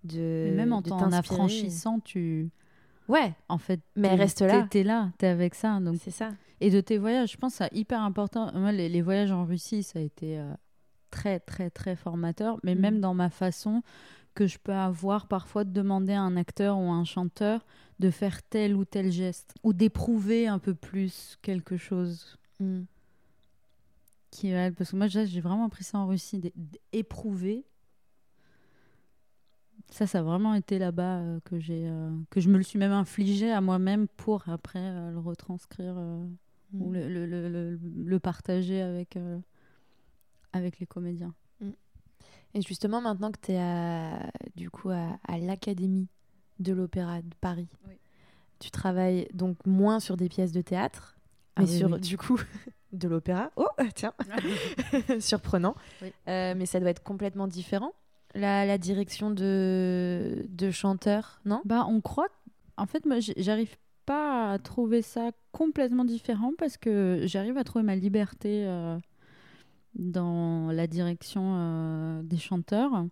de 0.05 0.45
Mais 0.49 0.51
même 0.55 0.73
en 0.73 0.81
t'en 0.81 1.11
affranchissant, 1.11 1.99
tu. 1.99 2.49
Ouais, 3.07 3.33
En 3.47 3.59
fait, 3.59 3.79
Mais 3.95 4.15
reste 4.15 4.41
là. 4.41 4.65
T'es, 4.71 4.83
là, 4.83 5.11
t'es 5.19 5.27
avec 5.27 5.53
ça. 5.53 5.79
Donc... 5.81 5.97
c'est 6.01 6.09
ça. 6.09 6.31
Et 6.61 6.71
de 6.71 6.81
tes 6.81 6.97
voyages, 6.97 7.33
je 7.33 7.37
pense 7.37 7.57
que 7.57 7.65
c'est 7.65 7.77
hyper 7.77 8.01
important. 8.01 8.51
Moi, 8.55 8.71
les, 8.71 8.89
les 8.89 9.01
voyages 9.03 9.31
en 9.31 9.45
Russie, 9.45 9.83
ça 9.83 9.99
a 9.99 10.01
été 10.01 10.41
très, 11.11 11.39
très, 11.39 11.69
très 11.69 11.95
formateur. 11.95 12.57
Mais 12.63 12.73
Mhm. 12.73 12.81
même 12.81 12.99
dans 13.01 13.13
ma 13.13 13.29
façon 13.29 13.83
que 14.33 14.47
je 14.47 14.57
peux 14.57 14.73
avoir 14.73 15.27
parfois 15.27 15.63
de 15.63 15.71
demander 15.71 16.13
à 16.13 16.21
un 16.21 16.35
acteur 16.37 16.77
ou 16.77 16.81
à 16.91 16.93
un 16.93 17.03
chanteur 17.05 17.65
de 17.99 18.09
faire 18.09 18.41
tel 18.43 18.75
ou 18.75 18.85
tel 18.85 19.11
geste. 19.11 19.53
Ou 19.63 19.73
d'éprouver 19.73 20.47
un 20.47 20.59
peu 20.59 20.73
plus 20.73 21.37
quelque 21.41 21.77
chose. 21.77 22.37
Mm. 22.59 22.81
Qui, 24.31 24.49
est- 24.49 24.71
parce 24.71 24.91
que 24.91 24.95
moi, 24.95 25.07
j'ai 25.07 25.27
j'ai 25.27 25.41
vraiment 25.41 25.65
appris 25.65 25.83
ça 25.83 25.99
en 25.99 26.07
Russie, 26.07 26.39
d'é- 26.39 26.53
d'éprouver. 26.91 27.63
Ça, 29.91 30.07
ça 30.07 30.19
a 30.19 30.23
vraiment 30.23 30.55
été 30.55 30.79
là-bas 30.79 31.17
euh, 31.19 31.39
que 31.45 31.59
j'ai, 31.59 31.87
euh, 31.87 32.09
que 32.31 32.41
je 32.41 32.49
me 32.49 32.57
le 32.57 32.63
suis 32.63 32.79
même 32.79 32.91
infligé 32.91 33.51
à 33.51 33.61
moi-même 33.61 34.07
pour 34.07 34.49
après 34.49 34.79
euh, 34.79 35.11
le 35.11 35.19
retranscrire 35.19 35.95
ou 36.73 36.89
Mm. 36.89 36.93
le, 36.93 37.25
le, 37.27 37.79
le, 38.03 38.19
partager 38.19 38.81
avec, 38.81 39.15
avec 40.53 40.79
les 40.79 40.87
comédiens. 40.87 41.35
Et 42.55 42.61
justement, 42.61 43.01
maintenant 43.01 43.31
que 43.31 43.39
tu 43.41 43.51
es 43.53 43.59
à, 43.59 44.29
du 44.55 44.69
coup 44.69 44.89
à, 44.89 45.17
à 45.27 45.37
l'Académie 45.37 46.07
de 46.59 46.73
l'Opéra 46.73 47.21
de 47.21 47.33
Paris, 47.41 47.67
Oui. 47.87 47.95
tu 48.59 48.69
travailles 48.71 49.27
donc 49.33 49.57
moins 49.65 49.99
sur 49.99 50.17
des 50.17 50.29
pièces 50.29 50.51
de 50.51 50.61
théâtre, 50.61 51.17
Ah 51.55 51.61
mais 51.61 51.67
oui, 51.67 51.77
sur 51.77 51.91
oui. 51.91 51.99
du 51.99 52.17
coup 52.17 52.39
de 52.93 53.07
l'opéra. 53.07 53.49
Oh, 53.55 53.67
tiens, 53.95 54.13
surprenant. 55.19 55.75
Oui. 56.01 56.13
Euh, 56.27 56.53
mais 56.55 56.65
ça 56.67 56.79
doit 56.79 56.89
être 56.91 57.03
complètement 57.03 57.47
différent. 57.47 57.91
La, 58.35 58.65
la 58.65 58.77
direction 58.77 59.29
de, 59.31 60.45
de 60.49 60.71
chanteur, 60.71 61.39
non? 61.45 61.61
Bah, 61.65 61.85
on 61.87 62.01
croit. 62.01 62.29
En 62.77 62.85
fait, 62.87 63.05
moi, 63.05 63.17
j'arrive 63.37 63.75
pas 64.05 64.51
à 64.53 64.59
trouver 64.59 65.01
ça 65.01 65.31
complètement 65.51 66.03
différent 66.05 66.51
parce 66.57 66.77
que 66.77 67.21
j'arrive 67.25 67.57
à 67.57 67.63
trouver 67.63 67.83
ma 67.85 67.95
liberté 67.95 68.65
euh, 68.67 68.97
dans 69.95 70.71
la 70.71 70.87
direction 70.87 71.53
euh, 71.57 72.21
des 72.23 72.37
chanteurs. 72.37 73.05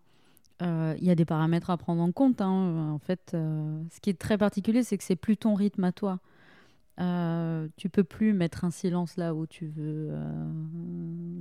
Euh, 0.62 0.96
Il 1.00 1.06
y 1.06 1.10
a 1.12 1.16
des 1.16 1.26
paramètres 1.26 1.70
à 1.70 1.78
prendre 1.78 2.02
en 2.02 2.12
compte. 2.12 2.42
hein. 2.42 2.92
En 2.94 3.00
fait, 3.00 3.32
euh, 3.34 3.82
ce 3.92 4.00
qui 4.00 4.10
est 4.10 4.20
très 4.20 4.38
particulier, 4.38 4.84
c'est 4.84 4.98
que 4.98 5.04
c'est 5.04 5.16
plus 5.16 5.38
ton 5.38 5.54
rythme 5.56 5.84
à 5.84 5.92
toi. 5.92 6.20
Tu 7.78 7.90
peux 7.90 8.04
plus 8.04 8.32
mettre 8.34 8.64
un 8.64 8.70
silence 8.70 9.18
là 9.18 9.34
où 9.34 9.48
tu 9.48 9.66
veux 9.66 10.12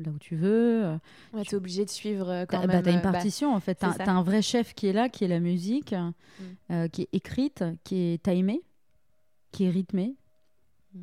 là 0.02 0.10
où 0.10 0.18
tu 0.18 0.34
veux. 0.36 0.98
Ouais, 1.34 1.42
t'es 1.44 1.54
obligé 1.56 1.84
de 1.84 1.90
suivre 1.90 2.46
quand 2.48 2.60
T'as 2.60 2.66
même. 2.66 2.76
bah, 2.78 2.82
t'as 2.82 2.92
une 2.92 2.98
euh, 2.98 3.02
bah, 3.02 3.12
partition 3.12 3.54
en 3.54 3.60
fait. 3.60 3.74
T'as 3.74 3.92
t'as 3.92 4.10
un 4.10 4.22
vrai 4.22 4.40
chef 4.40 4.72
qui 4.72 4.86
est 4.86 4.94
là, 4.94 5.10
qui 5.10 5.24
est 5.24 5.28
la 5.28 5.40
musique, 5.40 5.94
Mm. 6.70 6.88
qui 6.88 7.02
est 7.02 7.08
écrite, 7.12 7.62
qui 7.84 7.96
est 8.14 8.22
timée, 8.22 8.62
qui 9.52 9.64
est 9.64 9.68
rythmée. 9.70 10.14
Mm. 10.94 10.98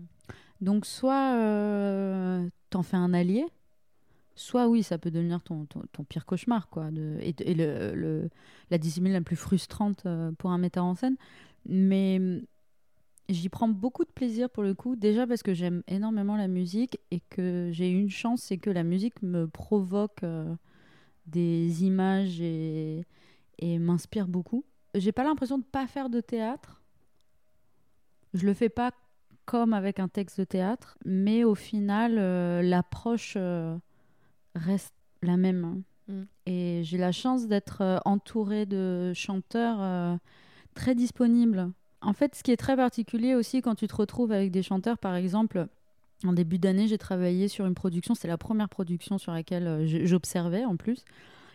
Donc 0.62 0.86
soit 0.88 2.42
t'en 2.72 2.82
fais 2.82 2.98
un 2.98 3.14
allié, 3.14 3.46
soit 4.38 4.68
oui, 4.68 4.84
ça 4.84 4.98
peut 4.98 5.12
devenir 5.12 5.42
ton, 5.42 5.66
pire 6.08 6.26
cauchemar, 6.26 6.70
quoi. 6.70 6.90
Et 7.22 7.36
la 8.70 8.78
discipline 8.78 9.14
la 9.14 9.22
plus 9.22 9.36
frustrante 9.36 10.06
euh, 10.06 10.32
pour 10.38 10.52
un 10.52 10.58
metteur 10.58 10.86
en 10.86 10.96
scène. 10.96 11.18
Mais 11.68 12.18
hum, 12.20 12.42
j'y 13.30 13.50
prends 13.50 13.68
beaucoup 13.68 14.06
de 14.06 14.12
plaisir 14.12 14.50
pour 14.50 14.64
le 14.64 14.74
coup, 14.74 14.96
déjà 14.96 15.28
parce 15.28 15.44
que 15.44 15.54
j'aime 15.54 15.84
énormément 15.88 16.38
la 16.38 16.48
musique 16.48 17.00
et 17.12 17.20
que 17.30 17.70
j'ai 17.74 17.90
une 17.90 18.10
chance, 18.10 18.44
c'est 18.44 18.58
que 18.58 18.70
la 18.70 18.84
musique 18.84 19.22
me 19.24 19.48
provoque 19.48 20.24
euh, 20.24 20.56
des 21.26 21.84
images 21.84 22.40
et, 22.40 23.04
m'inspire 23.60 24.28
beaucoup. 24.28 24.64
J'ai 24.94 25.12
pas 25.12 25.24
l'impression 25.24 25.58
de 25.58 25.64
pas 25.64 25.88
faire 25.88 26.10
de 26.10 26.22
théâtre. 26.22 26.82
Je 28.36 28.46
le 28.46 28.54
fais 28.54 28.70
pas 28.70 28.92
comme 29.46 29.74
avec 29.74 30.00
un 30.00 30.08
texte 30.08 30.40
de 30.40 30.46
théâtre, 30.46 30.98
mais 31.06 31.44
au 31.44 31.56
final, 31.56 32.18
euh, 32.20 32.62
l'approche 32.62 33.36
reste 34.58 34.94
la 35.22 35.38
même. 35.38 35.64
hein. 35.66 35.78
Mm. 36.08 36.24
Et 36.46 36.82
j'ai 36.84 36.98
la 36.98 37.12
chance 37.12 37.48
d'être 37.48 37.82
euh, 37.82 37.98
entourée 38.06 38.66
de 38.66 39.12
chanteurs 39.14 39.78
euh, 39.82 40.16
très 40.74 40.96
disponibles. 40.96 41.72
En 42.02 42.14
fait, 42.14 42.36
ce 42.36 42.44
qui 42.44 42.52
est 42.52 42.58
très 42.58 42.76
particulier 42.76 43.36
aussi 43.36 43.62
quand 43.62 43.76
tu 43.76 43.88
te 43.88 43.96
retrouves 43.96 44.32
avec 44.32 44.52
des 44.52 44.64
chanteurs, 44.64 44.98
par 44.98 45.16
exemple, 45.16 45.68
en 46.24 46.34
début 46.34 46.60
d'année, 46.60 46.88
j'ai 46.88 46.98
travaillé 46.98 47.48
sur 47.48 47.66
une 47.66 47.74
production, 47.74 48.16
c'est 48.16 48.28
la 48.28 48.38
première 48.38 48.70
production 48.70 49.18
sur 49.18 49.32
laquelle 49.32 49.68
euh, 49.68 50.06
j'observais 50.06 50.66
en 50.66 50.76
plus, 50.76 51.04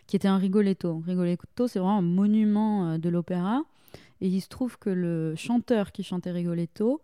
qui 0.07 0.15
était 0.15 0.27
un 0.27 0.37
Rigoletto. 0.37 1.01
Rigoletto, 1.05 1.67
c'est 1.67 1.79
vraiment 1.79 1.97
un 1.97 2.01
monument 2.01 2.97
de 2.97 3.09
l'opéra. 3.09 3.61
Et 4.21 4.27
il 4.27 4.41
se 4.41 4.47
trouve 4.47 4.77
que 4.77 4.89
le 4.89 5.33
chanteur 5.35 5.91
qui 5.91 6.03
chantait 6.03 6.31
Rigoletto, 6.31 7.01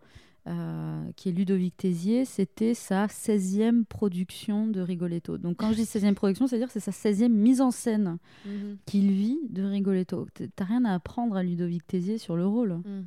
euh, 0.47 1.11
qui 1.15 1.29
est 1.29 1.31
Ludovic 1.31 1.75
Tézier, 1.75 2.23
c'était 2.25 2.73
sa 2.73 3.07
16e 3.07 3.83
production 3.83 4.67
de 4.67 4.79
Rigoletto. 4.79 5.37
Donc 5.37 5.57
quand 5.57 5.69
je 5.71 5.75
dis 5.75 5.83
16e 5.83 6.13
production, 6.13 6.47
c'est-à-dire 6.47 6.67
que 6.71 6.79
c'est 6.79 6.91
sa 6.91 6.91
16e 6.91 7.29
mise 7.29 7.61
en 7.61 7.71
scène 7.71 8.17
mhm, 8.45 8.77
qu'il 8.85 9.11
vit 9.11 9.39
de 9.49 9.63
Rigoletto. 9.63 10.27
T'as 10.55 10.65
rien 10.65 10.85
à 10.85 10.93
apprendre 10.93 11.35
à 11.35 11.43
Ludovic 11.43 11.85
Tézier 11.85 12.17
sur 12.17 12.35
le 12.35 12.47
rôle. 12.47 12.77
mm, 12.77 13.05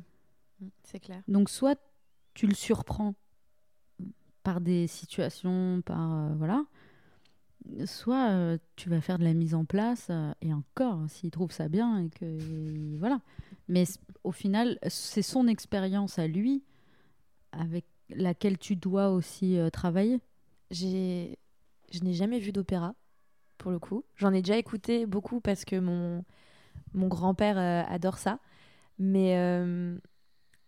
mm, 0.61 0.69
C'est 0.83 0.99
clair. 0.99 1.21
Donc 1.27 1.49
soit 1.49 1.79
tu 2.33 2.47
le 2.47 2.53
surprends 2.53 3.15
par 4.43 4.61
des 4.61 4.87
situations, 4.87 5.81
par 5.83 6.13
euh, 6.13 6.35
voilà, 6.35 6.65
soit 7.85 8.29
euh, 8.29 8.57
tu 8.75 8.89
vas 8.89 9.01
faire 9.01 9.17
de 9.17 9.23
la 9.23 9.33
mise 9.33 9.55
en 9.55 9.65
place 9.65 10.11
et 10.41 10.53
encore 10.53 10.99
s'il 11.07 11.31
trouve 11.31 11.51
ça 11.51 11.67
bien 11.67 11.97
et 11.97 12.09
que 12.09 12.25
et 12.25 12.97
voilà. 12.97 13.21
Mais 13.67 13.85
au 14.23 14.31
final, 14.31 14.77
c'est 14.87 15.21
son 15.21 15.47
expérience 15.47 16.19
à 16.19 16.27
lui 16.27 16.61
avec 17.53 17.85
laquelle 18.09 18.57
tu 18.57 18.75
dois 18.75 19.09
aussi 19.09 19.57
euh, 19.57 19.69
travailler? 19.69 20.19
J'ai, 20.71 21.37
je 21.91 21.99
n'ai 22.01 22.13
jamais 22.13 22.39
vu 22.39 22.51
d'opéra, 22.51 22.95
pour 23.57 23.71
le 23.71 23.79
coup. 23.79 24.03
J'en 24.15 24.33
ai 24.33 24.41
déjà 24.41 24.57
écouté 24.57 25.05
beaucoup 25.05 25.39
parce 25.39 25.63
que 25.65 25.77
mon, 25.79 26.23
mon 26.93 27.07
grand-père 27.07 27.57
euh, 27.57 27.83
adore 27.87 28.17
ça. 28.17 28.39
Mais 28.99 29.37
euh, 29.37 29.97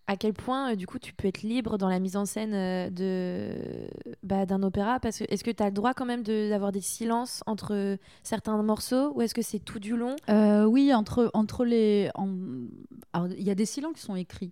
à 0.08 0.18
quel 0.18 0.34
point, 0.34 0.72
euh, 0.72 0.76
du 0.76 0.88
coup, 0.88 1.00
tu 1.00 1.14
peux 1.14 1.28
être 1.28 1.42
libre 1.42 1.78
dans 1.78 1.90
la 1.90 2.00
mise 2.00 2.16
en 2.16 2.26
scène 2.26 2.54
euh, 2.54 2.90
de, 2.90 3.90
bah, 4.24 4.46
d'un 4.46 4.62
opéra? 4.64 5.00
Parce 5.00 5.20
que, 5.20 5.26
Est-ce 5.30 5.44
que 5.44 5.52
tu 5.52 5.64
as 5.64 5.68
le 5.68 5.74
droit 5.74 5.94
quand 5.94 6.06
même 6.06 6.24
de- 6.24 6.50
d'avoir 6.50 6.72
des 6.72 6.82
silences 6.82 7.44
entre 7.48 7.98
certains 8.24 8.62
morceaux 8.62 9.14
ou 9.16 9.22
est-ce 9.22 9.34
que 9.34 9.42
c'est 9.42 9.60
tout 9.60 9.80
du 9.80 9.96
long? 9.96 10.16
Euh, 10.30 10.66
oui, 10.66 10.94
entre 10.94 11.32
entre 11.34 11.66
les, 11.66 12.10
en- 12.16 12.30
alors, 13.14 13.28
il 13.30 13.44
y 13.44 13.52
a 13.52 13.56
des 13.56 13.66
silences 13.66 13.94
qui 13.96 14.02
sont 14.02 14.16
écrits. 14.16 14.52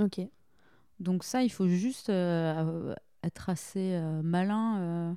Ok. 0.00 0.20
Donc 1.00 1.24
ça, 1.24 1.42
il 1.42 1.50
faut 1.50 1.68
juste 1.68 2.10
euh, 2.10 2.94
être 3.22 3.48
assez 3.48 3.92
euh, 3.94 4.22
malin 4.22 4.78
euh, 4.78 5.14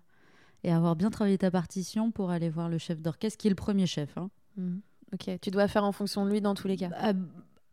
et 0.63 0.71
avoir 0.71 0.95
bien 0.95 1.09
travaillé 1.09 1.37
ta 1.37 1.51
partition 1.51 2.11
pour 2.11 2.31
aller 2.31 2.49
voir 2.49 2.69
le 2.69 2.77
chef 2.77 3.01
d'orchestre, 3.01 3.37
qui 3.37 3.47
est 3.47 3.51
le 3.51 3.55
premier 3.55 3.87
chef. 3.87 4.17
hein. 4.17 4.29
Mhm. 4.57 4.81
Ok. 5.13 5.39
Tu 5.41 5.51
dois 5.51 5.67
faire 5.67 5.83
en 5.83 5.91
fonction 5.91 6.25
de 6.25 6.31
lui 6.31 6.41
dans 6.41 6.53
tous 6.53 6.67
les 6.67 6.77
cas. 6.77 6.89
Euh, 7.03 7.13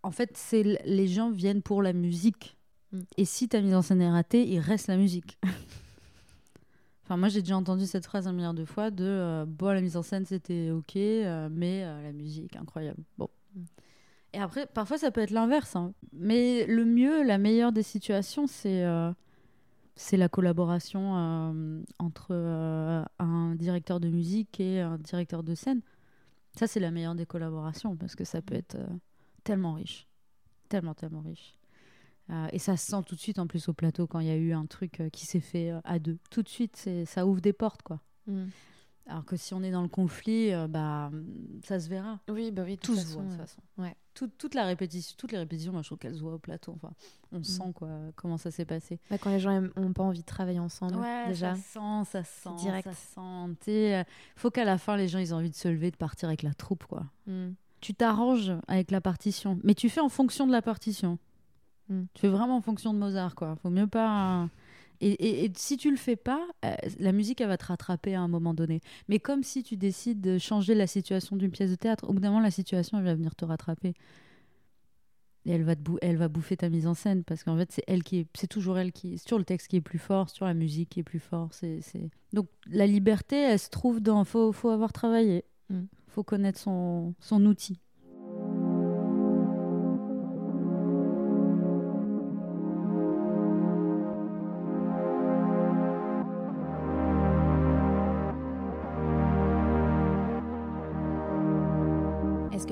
en 0.02 0.10
fait, 0.10 0.30
c'est 0.34 0.62
les 0.84 1.06
gens 1.06 1.30
viennent 1.30 1.62
pour 1.62 1.82
la 1.82 1.92
musique. 1.92 2.56
Mm. 2.92 3.00
Et 3.16 3.24
si 3.24 3.48
ta 3.48 3.60
mise 3.60 3.74
en 3.74 3.82
scène 3.82 4.00
est 4.00 4.10
ratée, 4.10 4.46
il 4.48 4.58
reste 4.58 4.88
la 4.88 4.96
musique. 4.96 5.38
enfin, 7.04 7.16
moi, 7.16 7.28
j'ai 7.28 7.40
déjà 7.40 7.56
entendu 7.56 7.86
cette 7.86 8.06
phrase 8.06 8.26
un 8.26 8.32
milliard 8.32 8.54
de 8.54 8.64
fois 8.64 8.90
de 8.90 9.04
euh, 9.04 9.44
bon, 9.46 9.68
la 9.68 9.80
mise 9.80 9.96
en 9.96 10.02
scène 10.02 10.24
c'était 10.26 10.70
ok, 10.70 10.96
euh, 10.96 11.48
mais 11.50 11.82
euh, 11.84 12.02
la 12.02 12.12
musique 12.12 12.56
incroyable. 12.56 13.02
Bon. 13.16 13.28
Mm. 14.32 14.36
Et 14.36 14.40
après, 14.40 14.66
parfois, 14.66 14.98
ça 14.98 15.10
peut 15.10 15.20
être 15.20 15.30
l'inverse. 15.30 15.76
hein. 15.76 15.92
Mais 16.12 16.66
le 16.66 16.84
mieux, 16.84 17.22
la 17.24 17.38
meilleure 17.38 17.72
des 17.72 17.82
situations, 17.82 18.46
c'est 18.46 18.84
euh, 18.84 19.12
c'est 19.96 20.16
la 20.16 20.28
collaboration 20.28 21.16
euh, 21.16 21.82
entre 21.98 22.28
euh, 22.30 23.04
un 23.18 23.54
directeur 23.56 24.00
de 24.00 24.08
musique 24.08 24.60
et 24.60 24.80
un 24.80 24.98
directeur 24.98 25.42
de 25.42 25.54
scène. 25.54 25.80
Ça, 26.56 26.66
c'est 26.66 26.80
la 26.80 26.90
meilleure 26.90 27.14
des 27.14 27.26
collaborations 27.26 27.96
parce 27.96 28.14
que 28.14 28.24
ça 28.24 28.40
peut 28.42 28.54
être 28.54 28.76
tellement 29.44 29.74
riche. 29.74 30.06
Tellement, 30.68 30.94
tellement 30.94 31.20
riche. 31.20 31.54
Et 32.52 32.58
ça 32.58 32.76
se 32.76 32.86
sent 32.90 33.02
tout 33.06 33.14
de 33.14 33.20
suite 33.20 33.38
en 33.38 33.46
plus 33.46 33.68
au 33.68 33.72
plateau 33.72 34.06
quand 34.06 34.20
il 34.20 34.26
y 34.26 34.30
a 34.30 34.36
eu 34.36 34.52
un 34.52 34.66
truc 34.66 35.02
qui 35.12 35.24
s'est 35.24 35.40
fait 35.40 35.72
à 35.84 35.98
deux. 35.98 36.18
Tout 36.30 36.42
de 36.42 36.48
suite, 36.48 36.88
ça 37.06 37.26
ouvre 37.26 37.40
des 37.40 37.54
portes, 37.54 37.82
quoi. 37.82 38.00
Mhm. 38.26 38.50
Alors 39.06 39.24
que 39.24 39.36
si 39.36 39.54
on 39.54 39.62
est 39.62 39.70
dans 39.70 39.80
le 39.82 39.88
conflit, 39.88 40.50
bah, 40.68 41.10
ça 41.64 41.80
se 41.80 41.88
verra. 41.88 42.20
Oui, 42.28 42.50
bah 42.50 42.64
oui, 42.66 42.76
de 42.76 42.80
Tout 42.80 42.94
toute 42.94 43.00
se 43.04 43.14
voit, 43.14 43.22
de 43.22 43.28
toute 43.30 43.38
façon. 43.38 43.62
ouais. 43.78 43.96
Tout- 44.18 44.30
toute 44.36 44.54
la 44.54 44.64
répétition, 44.64 45.14
toutes 45.16 45.30
les 45.30 45.38
répétitions, 45.38 45.70
moi, 45.72 45.82
je 45.82 45.88
trouve 45.88 45.98
qu'elles 45.98 46.16
se 46.16 46.20
voient 46.20 46.34
au 46.34 46.38
plateau. 46.38 46.72
Enfin, 46.74 46.92
on 47.30 47.42
sent 47.44 47.72
quoi, 47.74 47.88
comment 48.16 48.36
ça 48.36 48.50
s'est 48.50 48.64
passé. 48.64 48.98
Bah, 49.10 49.16
quand 49.18 49.30
les 49.30 49.38
gens 49.38 49.60
n'ont 49.76 49.92
pas 49.92 50.02
envie 50.02 50.20
de 50.22 50.26
travailler 50.26 50.58
ensemble, 50.58 50.96
déjà. 51.28 51.54
ça 51.54 51.60
sent, 51.62 52.10
ça 52.10 52.24
sent, 52.24 52.54
direct. 52.58 52.88
ça 52.88 52.94
sent. 52.94 53.54
Sais, 53.64 53.96
euh, 53.96 54.04
faut 54.34 54.50
qu'à 54.50 54.64
la 54.64 54.76
fin, 54.76 54.96
les 54.96 55.06
gens, 55.06 55.20
ils 55.20 55.28
aient 55.28 55.32
envie 55.32 55.50
de 55.50 55.54
se 55.54 55.68
lever, 55.68 55.92
de 55.92 55.96
partir 55.96 56.28
avec 56.28 56.42
la 56.42 56.52
troupe, 56.54 56.84
quoi. 56.84 57.04
Mhm. 57.26 57.54
tu 57.80 57.94
t'arranges 57.94 58.52
avec 58.66 58.90
la 58.90 59.00
partition, 59.00 59.60
mais 59.62 59.72
tu 59.74 59.88
fais 59.88 60.00
en 60.00 60.08
fonction 60.08 60.48
de 60.48 60.52
la 60.52 60.62
partition. 60.62 61.16
Mm. 61.88 62.02
Tu 62.12 62.20
fais 62.22 62.28
vraiment 62.28 62.56
en 62.56 62.60
fonction 62.60 62.92
de 62.92 62.98
Mozart, 62.98 63.36
quoi. 63.36 63.54
Faut 63.62 63.70
mieux 63.70 63.86
pas. 63.86 64.48
Et, 65.00 65.10
et- 65.12 65.44
et 65.44 65.52
si 65.56 65.76
tu 65.76 65.90
le 65.90 65.96
fais 65.96 66.16
pas, 66.16 66.44
euh, 66.64 66.74
la 66.98 67.12
musique, 67.12 67.40
elle 67.40 67.48
va 67.48 67.56
te 67.58 67.66
rattraper 67.66 68.14
à 68.14 68.20
un 68.20 68.28
moment 68.28 68.54
donné. 68.54 68.80
Mais 69.08 69.18
comme 69.20 69.42
si 69.44 69.62
tu 69.62 69.76
décides 69.76 70.20
de 70.20 70.38
changer 70.38 70.74
la 70.74 70.86
situation 70.86 71.36
d'une 71.36 71.50
pièce 71.52 71.70
de 71.70 71.76
théâtre, 71.76 72.08
au 72.08 72.12
bout 72.12 72.20
d'un 72.20 72.30
moment, 72.30 72.40
la 72.40 72.50
situation, 72.50 72.98
elle 72.98 73.04
va 73.04 73.14
venir 73.14 73.34
te 73.36 73.44
rattraper. 73.44 73.94
Et 75.44 75.52
elle 75.52 75.62
va, 75.62 75.76
te 75.76 75.80
bou- 75.80 75.98
elle 76.02 76.16
va 76.16 76.28
bouffer 76.28 76.56
ta 76.56 76.68
mise 76.68 76.86
en 76.86 76.94
scène 76.94 77.24
parce 77.24 77.42
qu'en 77.44 77.56
fait, 77.56 77.70
c'est 77.72 77.84
elle 77.86 78.02
qui 78.02 78.18
est, 78.18 78.26
c'est 78.34 78.48
toujours 78.48 78.76
elle 78.76 78.92
qui, 78.92 79.16
c'est 79.16 79.24
toujours 79.24 79.38
le 79.38 79.44
texte 79.44 79.68
qui 79.68 79.76
est 79.76 79.80
plus 79.80 79.98
fort, 79.98 80.30
toujours 80.30 80.48
la 80.48 80.52
musique 80.54 80.90
qui 80.90 81.00
est 81.00 81.04
plus 81.04 81.20
fort. 81.20 81.48
C'est, 81.52 81.80
c'est... 81.80 82.10
Donc 82.32 82.48
la 82.66 82.86
liberté, 82.86 83.36
elle 83.36 83.58
se 83.58 83.70
trouve 83.70 84.00
dans, 84.00 84.24
faut, 84.24 84.52
faut 84.52 84.70
avoir 84.70 84.92
travaillé, 84.92 85.44
Mm. 85.70 85.82
faut 86.08 86.22
connaître 86.24 86.58
son, 86.58 87.14
son 87.20 87.44
outil. 87.46 87.78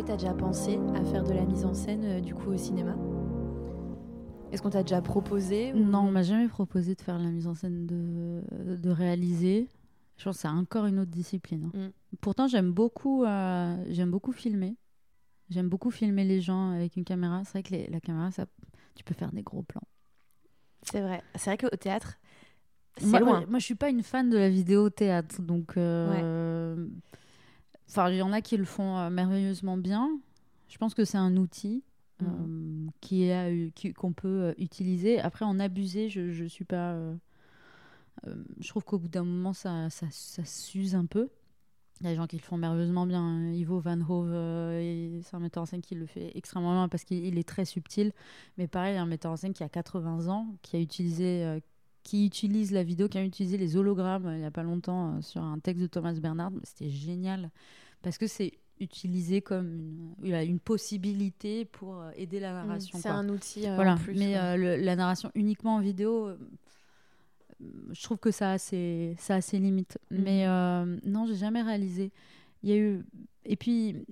Que 0.07 0.13
tu 0.13 0.13
as 0.13 0.17
déjà 0.17 0.35
pensé 0.35 0.79
à 0.95 1.05
faire 1.05 1.25
de 1.25 1.33
la 1.33 1.45
mise 1.45 1.65
en 1.65 1.75
scène 1.75 2.05
euh, 2.05 2.21
du 2.21 2.33
coup 2.35 2.51
au 2.51 2.57
cinéma? 2.57 2.97
Est-ce 4.53 4.63
qu'on 4.63 4.71
t'a 4.71 4.83
déjà 4.83 5.03
proposé 5.03 5.73
ou- 5.73 5.79
Non, 5.79 6.01
on 6.01 6.11
m'a 6.13 6.23
jamais 6.23 6.47
proposé 6.49 6.95
de 6.95 7.01
faire 7.01 7.19
la 7.19 7.31
mise 7.31 7.47
en 7.49 7.55
scène, 7.55 7.87
de, 7.87 8.43
de 8.77 8.91
réaliser. 8.91 9.69
Je 10.17 10.25
pense 10.25 10.37
que 10.37 10.43
c'est 10.43 10.49
encore 10.49 10.87
une 10.87 11.01
autre 11.01 11.11
discipline. 11.11 11.71
hein. 11.75 11.79
Mm. 11.89 12.17
Pourtant, 12.21 12.47
j'aime 12.47 12.71
beaucoup, 12.73 13.25
euh, 13.25 13.77
j'aime 13.89 14.11
beaucoup 14.11 14.33
filmer. 14.33 14.77
J'aime 15.51 15.69
beaucoup 15.69 15.91
filmer 15.91 16.25
les 16.25 16.41
gens 16.41 16.71
avec 16.71 16.97
une 16.97 17.05
caméra. 17.05 17.43
C'est 17.45 17.53
vrai 17.53 17.63
que 17.65 17.71
les- 17.73 17.87
la 17.89 18.01
caméra, 18.01 18.31
ça, 18.31 18.47
tu 18.95 19.03
peux 19.05 19.15
faire 19.15 19.33
des 19.33 19.43
gros 19.43 19.63
plans. 19.63 19.83
C'est 20.83 21.01
vrai. 21.01 21.23
C'est 21.35 21.51
vrai 21.51 21.57
qu'au 21.59 21.77
théâtre, 21.77 22.19
c'est 22.97 23.07
Moi, 23.07 23.19
loin. 23.21 23.39
moi, 23.41 23.47
moi, 23.49 23.59
je 23.59 23.65
suis 23.65 23.75
pas 23.75 23.91
une 23.91 24.03
fan 24.05 24.31
de 24.31 24.39
la 24.39 24.49
vidéo 24.49 24.89
théâtre, 24.89 25.43
donc. 25.43 25.77
euh, 25.77 26.87
Enfin, 27.89 28.11
il 28.11 28.17
y 28.17 28.23
en 28.23 28.33
a 28.33 28.41
qui 28.43 28.57
le 28.57 28.65
font 28.65 28.99
euh, 28.99 29.11
merveilleusement 29.11 29.77
bien. 29.77 30.11
Je 30.69 30.79
pense 30.79 30.95
que 30.95 31.05
c'est 31.05 31.19
un 31.19 31.37
outil 31.37 31.85
euh, 32.23 32.89
qui 33.01 33.31
qu'on 33.95 34.13
peut 34.13 34.29
euh, 34.29 34.55
utiliser. 34.59 35.21
Après, 35.21 35.45
en 35.45 35.59
abuser, 35.61 36.09
je 36.09 36.33
je 36.33 36.45
suis 36.45 36.65
pas. 36.65 36.95
euh, 36.95 37.17
je 38.61 38.69
trouve 38.69 38.85
qu'au 38.85 38.99
bout 38.99 39.09
d'un 39.09 39.25
moment, 39.25 39.53
ça, 39.53 39.91
ça, 39.91 40.07
ça 40.11 40.45
s'use 40.45 40.95
un 40.95 41.07
peu. 41.07 41.29
Il 42.01 42.05
y 42.05 42.09
a 42.09 42.13
des 42.13 42.17
gens 42.17 42.27
qui 42.27 42.37
le 42.37 42.43
font 42.43 42.59
merveilleusement 42.59 43.07
bien. 43.07 43.53
Ivo 43.53 43.81
Van 43.81 44.01
Hove, 44.01 44.31
euh, 44.33 45.21
c'est 45.23 45.37
un 45.37 45.41
metteur 45.41 45.63
en 45.65 45.67
scène 45.67 45.83
qui 45.83 45.95
le 45.95 46.07
fait 46.07 46.33
extrêmement 46.37 46.73
bien 46.75 46.89
parce 46.89 47.05
qu'il 47.05 47.25
il 47.25 47.39
est 47.39 47.49
très 47.49 47.65
subtil. 47.65 48.13
Mais 48.59 48.69
pareil, 48.69 48.95
il 48.95 48.97
y 48.97 48.99
a 48.99 49.03
un 49.03 49.07
metteur 49.07 49.33
en 49.33 49.37
scène 49.37 49.55
qui 49.55 49.65
a 49.65 49.69
80 49.69 50.29
ans, 50.29 50.49
qui 50.63 50.77
a 50.77 50.81
utilisé 50.81 51.45
euh, 51.45 51.61
qui 52.07 52.25
utilisent 52.25 52.71
la 52.71 52.85
vidéo, 52.85 53.09
qui 53.09 53.19
a 53.19 53.25
utilisé 53.25 53.57
les 53.59 53.77
hologrammes 53.77 54.31
il 54.33 54.39
n'y 54.39 54.45
a 54.45 54.51
pas 54.53 54.63
longtemps 54.63 55.21
sur 55.23 55.43
un 55.43 55.59
texte 55.59 55.83
de 55.83 55.89
Thomas 55.89 56.13
Bernard. 56.13 56.53
C'était 56.63 56.89
génial 56.89 57.51
parce 58.01 58.17
que 58.17 58.29
c'est 58.29 58.53
utilisé 58.79 59.41
comme 59.43 60.15
une, 60.23 60.35
une, 60.35 60.61
possibilité 60.61 61.65
pour 61.65 62.05
aider 62.15 62.39
la 62.39 62.53
Mmh, 62.53 62.67
narration. 62.67 62.99
c'est 63.01 63.09
un 63.09 63.29
outil. 63.29 63.67
euh, 63.67 63.75
voilà. 63.75 63.97
plus, 63.97 64.15
Mais 64.15 64.35
ouais. 64.35 64.39
euh, 64.39 64.57
le- 64.57 64.77
la 64.85 64.95
narration 64.95 65.33
uniquement 65.35 65.75
en 65.77 65.81
vidéo, 65.81 66.29
euh, 66.29 66.37
je 67.91 68.03
trouve 68.03 68.19
que 68.19 68.31
ça 68.31 68.53
a 68.53 68.59
ses, 68.59 69.17
ça 69.19 69.37
a 69.37 69.41
ses 69.41 69.59
limites. 69.59 69.99
Mhm. 70.13 70.23
Mais 70.23 70.47
euh, 70.47 70.97
non, 71.05 71.27
j'ai 71.27 71.35
jamais 71.37 71.63
réalisé. 71.63 72.13
Il 72.63 72.71
y 72.71 72.73
a 72.73 72.77
eu. 72.77 73.05
Et 73.45 73.57
puis, 73.57 74.05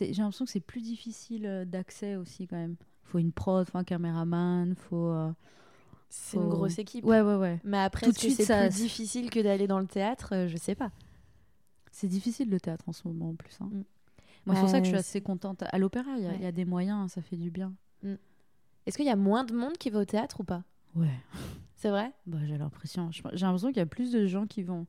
j'ai 0.00 0.12
l'impression 0.14 0.44
que 0.44 0.50
c'est 0.50 0.60
plus 0.60 0.82
difficile 0.82 1.46
euh, 1.46 1.64
d'accès 1.64 2.16
aussi, 2.16 2.46
quand 2.46 2.56
même. 2.56 2.76
Il 3.04 3.08
faut 3.08 3.18
une 3.18 3.32
prod, 3.32 3.66
faut 3.68 3.78
un 3.78 3.84
caméraman, 3.84 4.74
faut. 4.74 5.14
C'est 6.08 6.36
une 6.36 6.48
grosse 6.48 6.78
équipe. 6.78 7.04
Ouais, 7.04 7.20
ouais, 7.20 7.34
ouais. 7.36 7.60
Mais 7.64 7.78
après, 7.78 8.08
est-ce 8.08 8.18
que 8.26 8.30
c'est 8.30 8.44
ça- 8.44 8.68
plus 8.68 8.76
difficile 8.76 9.30
que 9.30 9.40
d'aller 9.40 9.66
dans 9.66 9.80
le 9.80 9.86
théâtre 9.86 10.34
Euh, 10.34 10.48
Je 10.48 10.56
sais 10.56 10.74
pas. 10.74 10.90
C'est 11.90 12.08
difficile 12.08 12.50
le 12.50 12.60
théâtre 12.60 12.84
en 12.88 12.92
ce 12.92 13.06
moment 13.08 13.30
en 13.30 13.34
plus. 13.34 13.56
hein. 13.60 13.68
Mm. 13.72 13.84
Moi, 14.46 14.54
c'est 14.54 14.60
pour 14.60 14.70
ça 14.70 14.78
que 14.78 14.84
je 14.84 14.90
suis 14.90 14.98
assez 14.98 15.20
contente. 15.20 15.64
À 15.70 15.78
l'opéra, 15.78 16.12
il 16.16 16.22
y, 16.22 16.26
a- 16.26 16.30
Ouais. 16.30 16.36
il 16.36 16.42
y 16.42 16.46
a 16.46 16.52
des 16.52 16.64
moyens, 16.64 17.10
ça 17.12 17.20
fait 17.22 17.36
du 17.36 17.50
bien. 17.50 17.72
Est-ce 18.86 18.96
qu'il 18.96 19.06
y 19.06 19.10
a 19.10 19.16
moins 19.16 19.42
de 19.44 19.52
monde 19.52 19.76
qui 19.78 19.90
va 19.90 19.98
au 20.00 20.04
théâtre 20.04 20.40
ou 20.40 20.44
pas? 20.44 20.62
Ouais. 20.94 21.10
C'est 21.74 21.90
vrai? 21.90 22.12
Bah, 22.26 22.38
j'ai 22.46 22.56
l'impression. 22.56 23.10
J'ai 23.10 23.22
l'impression 23.44 23.68
qu'il 23.68 23.78
y 23.78 23.80
a 23.80 23.86
plus 23.86 24.12
de 24.12 24.26
gens 24.26 24.46
qui 24.46 24.62
vont. 24.62 24.86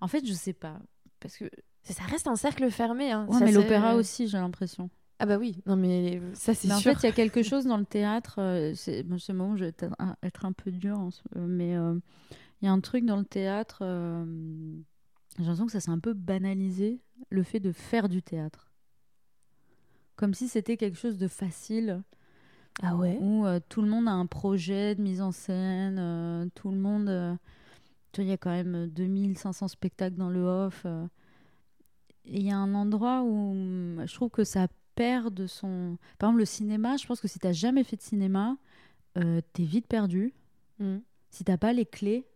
En 0.00 0.08
fait, 0.08 0.24
je 0.26 0.32
sais 0.32 0.54
pas. 0.54 0.78
Parce 1.20 1.36
que. 1.36 1.50
Ça 1.82 2.02
reste 2.04 2.26
un 2.26 2.36
cercle 2.36 2.68
fermé. 2.70 3.12
Hein. 3.12 3.26
Ouais, 3.28 3.38
Ça, 3.38 3.44
mais 3.44 3.52
l'opéra 3.52 3.94
aussi, 3.94 4.26
j'ai 4.26 4.38
l'impression. 4.38 4.88
Ah 5.18 5.24
bah 5.26 5.38
oui, 5.38 5.56
non 5.66 5.76
mais 5.76 6.20
ça 6.34 6.52
c'est 6.54 6.68
Mais 6.68 6.74
en 6.74 6.80
sûr. 6.80 6.92
fait, 6.92 7.02
il 7.02 7.06
y 7.06 7.08
a 7.08 7.12
quelque 7.12 7.42
chose 7.42 7.64
dans 7.64 7.78
le 7.78 7.86
théâtre. 7.86 8.36
euh, 8.38 8.74
c'est 8.74 9.02
bon, 9.02 9.16
le 9.28 9.34
moment 9.34 9.56
je 9.56 9.64
vais 9.64 9.70
être 9.70 9.86
un, 9.98 10.16
être 10.22 10.44
un 10.44 10.52
peu 10.52 10.70
dur, 10.70 11.08
ce- 11.10 11.22
euh, 11.38 11.46
mais 11.46 11.74
euh, 11.76 11.98
il 12.62 12.66
y 12.66 12.68
a 12.68 12.72
un 12.72 12.80
truc 12.80 13.06
dans 13.06 13.16
le 13.16 13.24
théâtre. 13.24 13.80
euh, 13.82 14.24
j'ai 15.38 15.44
l'impression 15.44 15.66
que 15.66 15.72
ça 15.72 15.80
s'est 15.80 15.90
un 15.90 16.00
peu 16.00 16.14
banalisé, 16.14 17.00
le 17.30 17.42
fait 17.44 17.60
de 17.60 17.72
faire 17.72 18.08
du 18.08 18.22
théâtre. 18.22 18.72
Comme 20.16 20.34
si 20.34 20.48
c'était 20.48 20.76
quelque 20.76 20.98
chose 20.98 21.18
de 21.18 21.28
facile, 21.28 22.02
ah 22.82 22.94
ouais? 22.96 23.18
Où 23.20 23.44
tout 23.68 23.82
le 23.82 23.88
monde 23.88 24.08
a 24.08 24.12
un 24.12 24.26
projet 24.26 24.94
de 24.94 25.02
mise 25.02 25.20
en 25.22 25.32
scène, 25.32 26.50
tout 26.54 26.70
le 26.70 26.76
monde. 26.78 27.38
tu 28.12 28.20
vois, 28.20 28.26
il 28.26 28.30
y 28.30 28.32
a 28.32 28.36
quand 28.38 28.50
même 28.50 28.86
2500 28.88 29.68
spectacles 29.68 30.16
dans 30.16 30.30
le 30.30 30.42
off. 30.42 30.86
et 32.24 32.38
il 32.38 32.42
y 32.42 32.50
a 32.50 32.56
un 32.58 32.74
endroit 32.74 33.22
où 33.22 33.54
je 34.04 34.14
trouve 34.14 34.30
que 34.30 34.44
ça 34.44 34.68
perd 34.96 35.32
de 35.32 35.46
son. 35.46 35.96
Par 36.18 36.28
exemple, 36.30 36.40
le 36.40 36.44
cinéma, 36.46 36.96
je 36.96 37.06
pense 37.06 37.20
que 37.20 37.28
si 37.28 37.38
tu 37.38 37.52
jamais 37.52 37.84
fait 37.84 37.96
de 37.96 38.02
cinéma, 38.02 38.56
euh, 39.16 39.40
tu 39.54 39.62
es 39.62 39.64
vite 39.64 39.86
perdu. 39.86 40.34
Mm. 40.80 40.96
Si 41.30 41.44
t'as 41.44 41.56
pas 41.56 41.72
les 41.72 41.86
clés 41.86 42.26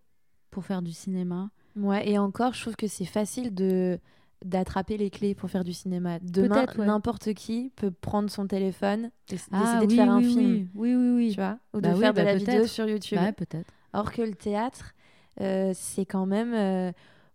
pour 0.50 0.64
faire 0.64 0.82
du 0.82 0.92
cinéma. 0.92 1.50
Ouais, 1.76 2.08
et 2.08 2.18
encore, 2.18 2.54
je 2.54 2.60
trouve 2.60 2.76
que 2.76 2.86
c'est 2.86 3.04
facile 3.04 3.52
de 3.54 3.98
d'attraper 4.44 4.96
les 4.96 5.10
clés 5.10 5.34
pour 5.34 5.50
faire 5.50 5.64
du 5.64 5.74
cinéma. 5.74 6.18
Demain, 6.22 6.64
ouais. 6.78 6.86
n'importe 6.86 7.34
qui 7.34 7.72
peut 7.76 7.90
prendre 7.90 8.30
son 8.30 8.46
téléphone 8.46 9.10
et 9.30 9.34
s- 9.34 9.48
décider 9.50 9.52
Ah 9.52 9.80
de 9.84 9.86
oui, 9.90 9.96
faire 9.96 10.10
un 10.10 10.18
oui, 10.18 10.24
film, 10.24 10.68
oui, 10.74 10.94
oui, 10.94 10.94
oui, 10.96 11.14
oui. 11.16 11.28
tu 11.30 11.36
vois, 11.36 11.58
ou 11.74 11.80
Bah 11.80 11.90
de 11.90 11.94
oui, 11.94 12.00
faire 12.00 12.12
de 12.14 12.16
bah 12.18 12.24
la 12.24 12.34
vidéo 12.36 12.66
sur 12.66 12.88
YouTube. 12.88 13.18
Bah, 13.18 13.32
peut-être. 13.34 13.70
Or 13.92 14.10
que 14.12 14.22
le 14.22 14.34
théâtre, 14.34 14.94
euh, 15.42 15.72
c'est 15.74 16.06
quand 16.06 16.24
même, 16.24 16.54
euh, 16.54 16.90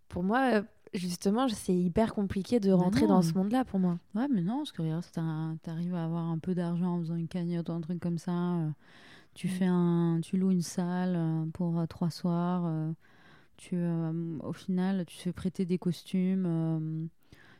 pour 0.08 0.24
moi, 0.24 0.54
euh, 0.54 0.62
justement, 0.96 1.48
c'est 1.48 1.74
hyper 1.74 2.14
compliqué 2.14 2.60
de 2.60 2.72
rentrer 2.72 3.06
dans 3.06 3.22
ce 3.22 3.32
monde-là 3.34 3.64
pour 3.64 3.78
moi. 3.78 3.98
Ouais, 4.14 4.26
mais 4.32 4.42
non, 4.42 4.58
parce 4.58 4.72
que 4.72 4.82
regarde, 4.82 5.04
si 5.04 5.12
t'arrives 5.62 5.94
à 5.94 6.04
avoir 6.04 6.24
un 6.24 6.38
peu 6.38 6.54
d'argent 6.54 6.96
en 6.96 7.00
faisant 7.00 7.16
une 7.16 7.28
cagnotte 7.28 7.68
ou 7.68 7.72
un 7.72 7.80
truc 7.80 8.00
comme 8.00 8.18
ça, 8.18 8.32
euh, 8.32 8.68
tu 9.34 9.48
fais 9.48 9.66
un, 9.66 10.20
tu 10.22 10.36
loues 10.36 10.50
une 10.50 10.62
salle 10.62 11.14
euh, 11.16 11.44
pour 11.52 11.78
euh, 11.78 11.86
trois 11.86 12.10
soirs, 12.10 12.64
euh, 12.66 12.92
tu, 13.56 13.78
au 14.42 14.52
final, 14.52 15.04
tu 15.06 15.16
te 15.16 15.22
fais 15.22 15.32
prêter 15.32 15.64
des 15.64 15.78
costumes. 15.78 17.08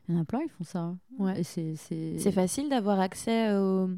Il 0.08 0.14
y 0.14 0.18
en 0.18 0.20
a 0.20 0.24
plein, 0.24 0.40
ils 0.44 0.50
font 0.50 0.64
ça. 0.64 0.94
Ouais. 1.18 1.42
C'est, 1.42 2.32
facile 2.32 2.68
d'avoir 2.68 3.00
accès 3.00 3.54
au- 3.56 3.90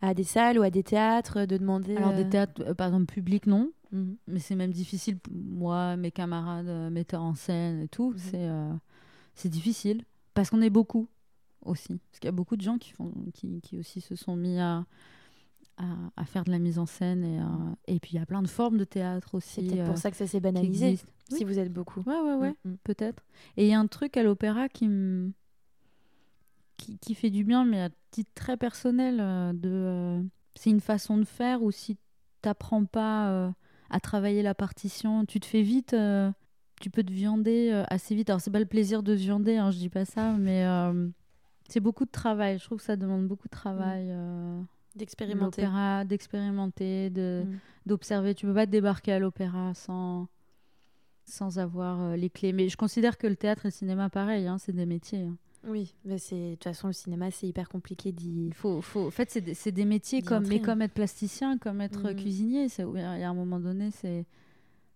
à 0.00 0.14
des 0.14 0.24
salles 0.24 0.58
ou 0.58 0.62
à 0.62 0.70
des 0.70 0.82
théâtres, 0.82 1.44
de 1.44 1.56
demander. 1.56 1.96
Alors, 1.96 2.14
des 2.14 2.28
théâtres, 2.28 2.72
par 2.74 2.88
exemple, 2.88 3.12
publics, 3.12 3.46
non. 3.46 3.70
Mhm. 3.94 4.16
Mais 4.28 4.40
c'est 4.40 4.54
même 4.56 4.72
difficile, 4.72 5.18
moi, 5.32 5.96
mes 5.96 6.10
camarades, 6.10 6.68
euh, 6.68 6.90
metteurs 6.90 7.22
en 7.22 7.34
scène 7.34 7.80
et 7.80 7.88
tout, 7.88 8.10
Mhm. 8.10 8.18
c'est, 8.18 8.48
euh, 8.48 8.72
c'est 9.34 9.48
difficile. 9.48 10.04
Parce 10.34 10.50
qu'on 10.50 10.60
est 10.62 10.70
beaucoup 10.70 11.08
aussi. 11.64 11.98
Parce 12.10 12.20
qu'il 12.20 12.26
y 12.26 12.28
a 12.28 12.32
beaucoup 12.32 12.56
de 12.56 12.62
gens 12.62 12.76
qui, 12.76 12.90
font, 12.90 13.12
qui, 13.32 13.60
qui 13.62 13.78
aussi 13.78 14.00
se 14.00 14.14
sont 14.16 14.36
mis 14.36 14.58
à, 14.58 14.84
à, 15.78 15.84
à 16.16 16.24
faire 16.24 16.44
de 16.44 16.50
la 16.50 16.58
mise 16.58 16.78
en 16.78 16.86
scène. 16.86 17.24
Et, 17.24 17.40
euh, 17.40 17.44
et 17.86 18.00
puis 18.00 18.12
il 18.12 18.16
y 18.16 18.22
a 18.22 18.26
plein 18.26 18.42
de 18.42 18.48
formes 18.48 18.76
de 18.78 18.84
théâtre 18.84 19.38
C'est 19.40 19.62
aussi. 19.62 19.80
euh, 19.80 19.86
pour 19.86 19.96
ça 19.98 20.10
que 20.10 20.16
ça 20.16 20.26
s'est 20.26 20.40
banalisé, 20.40 20.98
si 21.30 21.44
vous 21.44 21.58
êtes 21.58 21.72
beaucoup. 21.72 22.00
Ouais, 22.06 22.20
ouais, 22.20 22.34
ouais, 22.34 22.54
Mm, 22.64 22.70
mm. 22.72 22.76
peut-être. 22.84 23.24
Et 23.56 23.64
il 23.66 23.70
y 23.70 23.74
a 23.74 23.78
un 23.80 23.86
truc 23.86 24.16
à 24.16 24.22
l'opéra 24.22 24.68
qui 24.68 24.88
me. 24.88 25.32
Qui, 26.76 26.98
qui 26.98 27.14
fait 27.14 27.30
du 27.30 27.44
bien, 27.44 27.64
mais 27.64 27.80
à 27.80 27.88
titre 28.10 28.30
très 28.34 28.56
personnel. 28.56 29.16
de, 29.58 30.22
c'est 30.56 30.70
une 30.70 30.80
façon 30.80 31.16
de 31.18 31.24
faire 31.24 31.62
où 31.62 31.70
si 31.70 31.96
t'apprends 32.42 32.84
pas 32.84 33.54
à 33.94 34.00
travailler 34.00 34.42
la 34.42 34.54
partition, 34.54 35.24
tu 35.24 35.38
te 35.40 35.46
fais 35.46 35.62
vite. 35.62 35.94
euh, 35.94 36.30
tu 36.80 36.90
peux 36.90 37.04
te 37.04 37.12
viander 37.12 37.70
euh, 37.72 37.84
assez 37.88 38.14
vite. 38.14 38.28
Alors, 38.30 38.40
c'est 38.40 38.50
pas 38.50 38.58
le 38.58 38.66
plaisir 38.66 39.02
de 39.04 39.14
se 39.16 39.20
viander, 39.22 39.56
hein, 39.56 39.70
je 39.70 39.78
dis 39.78 39.88
pas 39.88 40.04
ça, 40.04 40.32
mais 40.32 40.66
euh, 40.66 41.08
c'est 41.68 41.80
beaucoup 41.80 42.04
de 42.04 42.10
travail. 42.10 42.58
Je 42.58 42.64
trouve 42.64 42.78
que 42.78 42.84
ça 42.84 42.96
demande 42.96 43.26
beaucoup 43.28 43.46
de 43.48 43.52
travail. 43.52 44.08
euh, 44.10 44.60
D'expérimenter. 44.96 45.62
l'opéra, 45.62 46.04
d'expérimenter, 46.04 47.10
de, 47.10 47.44
Mm. 47.46 47.58
d'observer. 47.86 48.34
Tu 48.34 48.46
peux 48.46 48.54
pas 48.54 48.66
te 48.66 48.70
débarquer 48.72 49.12
à 49.12 49.18
l'opéra 49.20 49.72
sans, 49.74 50.26
sans 51.24 51.58
avoir 51.58 52.16
les 52.16 52.30
clés. 52.30 52.52
Mais 52.52 52.68
je 52.68 52.76
considère 52.76 53.16
que 53.18 53.26
le 53.28 53.36
théâtre 53.36 53.64
et 53.66 53.68
le 53.68 53.72
cinéma, 53.72 54.10
pareil, 54.10 54.46
hein, 54.48 54.58
c'est 54.58 54.72
des 54.72 54.86
métiers. 54.86 55.22
hein. 55.22 55.36
Oui, 55.66 55.94
mais 56.04 56.18
c'est 56.18 56.50
de 56.50 56.54
toute 56.54 56.64
façon 56.64 56.88
le 56.88 56.92
cinéma 56.92 57.30
c'est 57.30 57.46
hyper 57.48 57.68
compliqué 57.68 58.12
d'y. 58.12 58.50
Faut, 58.52 58.80
faut... 58.82 59.06
En 59.06 59.10
fait, 59.10 59.30
c'est 59.30 59.40
des, 59.40 59.72
des 59.72 59.84
métiers 59.84 60.20
comme, 60.22 60.46
mais 60.46 60.60
comme 60.60 60.82
être 60.82 60.92
plasticien, 60.94 61.56
comme 61.58 61.80
être 61.80 62.10
Mhm. 62.10 62.16
cuisinier. 62.16 62.66
Il 62.78 62.98
y 62.98 63.00
a 63.02 63.28
un 63.30 63.34
moment 63.34 63.58
donné, 63.60 63.90
c'est, 63.90 64.26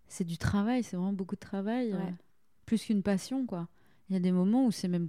c'est 0.09 0.25
du 0.25 0.37
travail, 0.39 0.83
c'est 0.83 0.97
vraiment 0.97 1.12
beaucoup 1.12 1.37
de 1.37 1.41
travail. 1.41 1.93
euh, 1.93 1.99
plus 2.66 2.85
qu'une 2.85 3.03
passion, 3.03 3.47
quoi. 3.47 3.69
Il 4.09 4.12
y 4.12 4.16
a 4.16 4.21
des 4.21 4.33
moments 4.33 4.66
où 4.66 4.71
c'est 4.71 4.89
même 4.89 5.09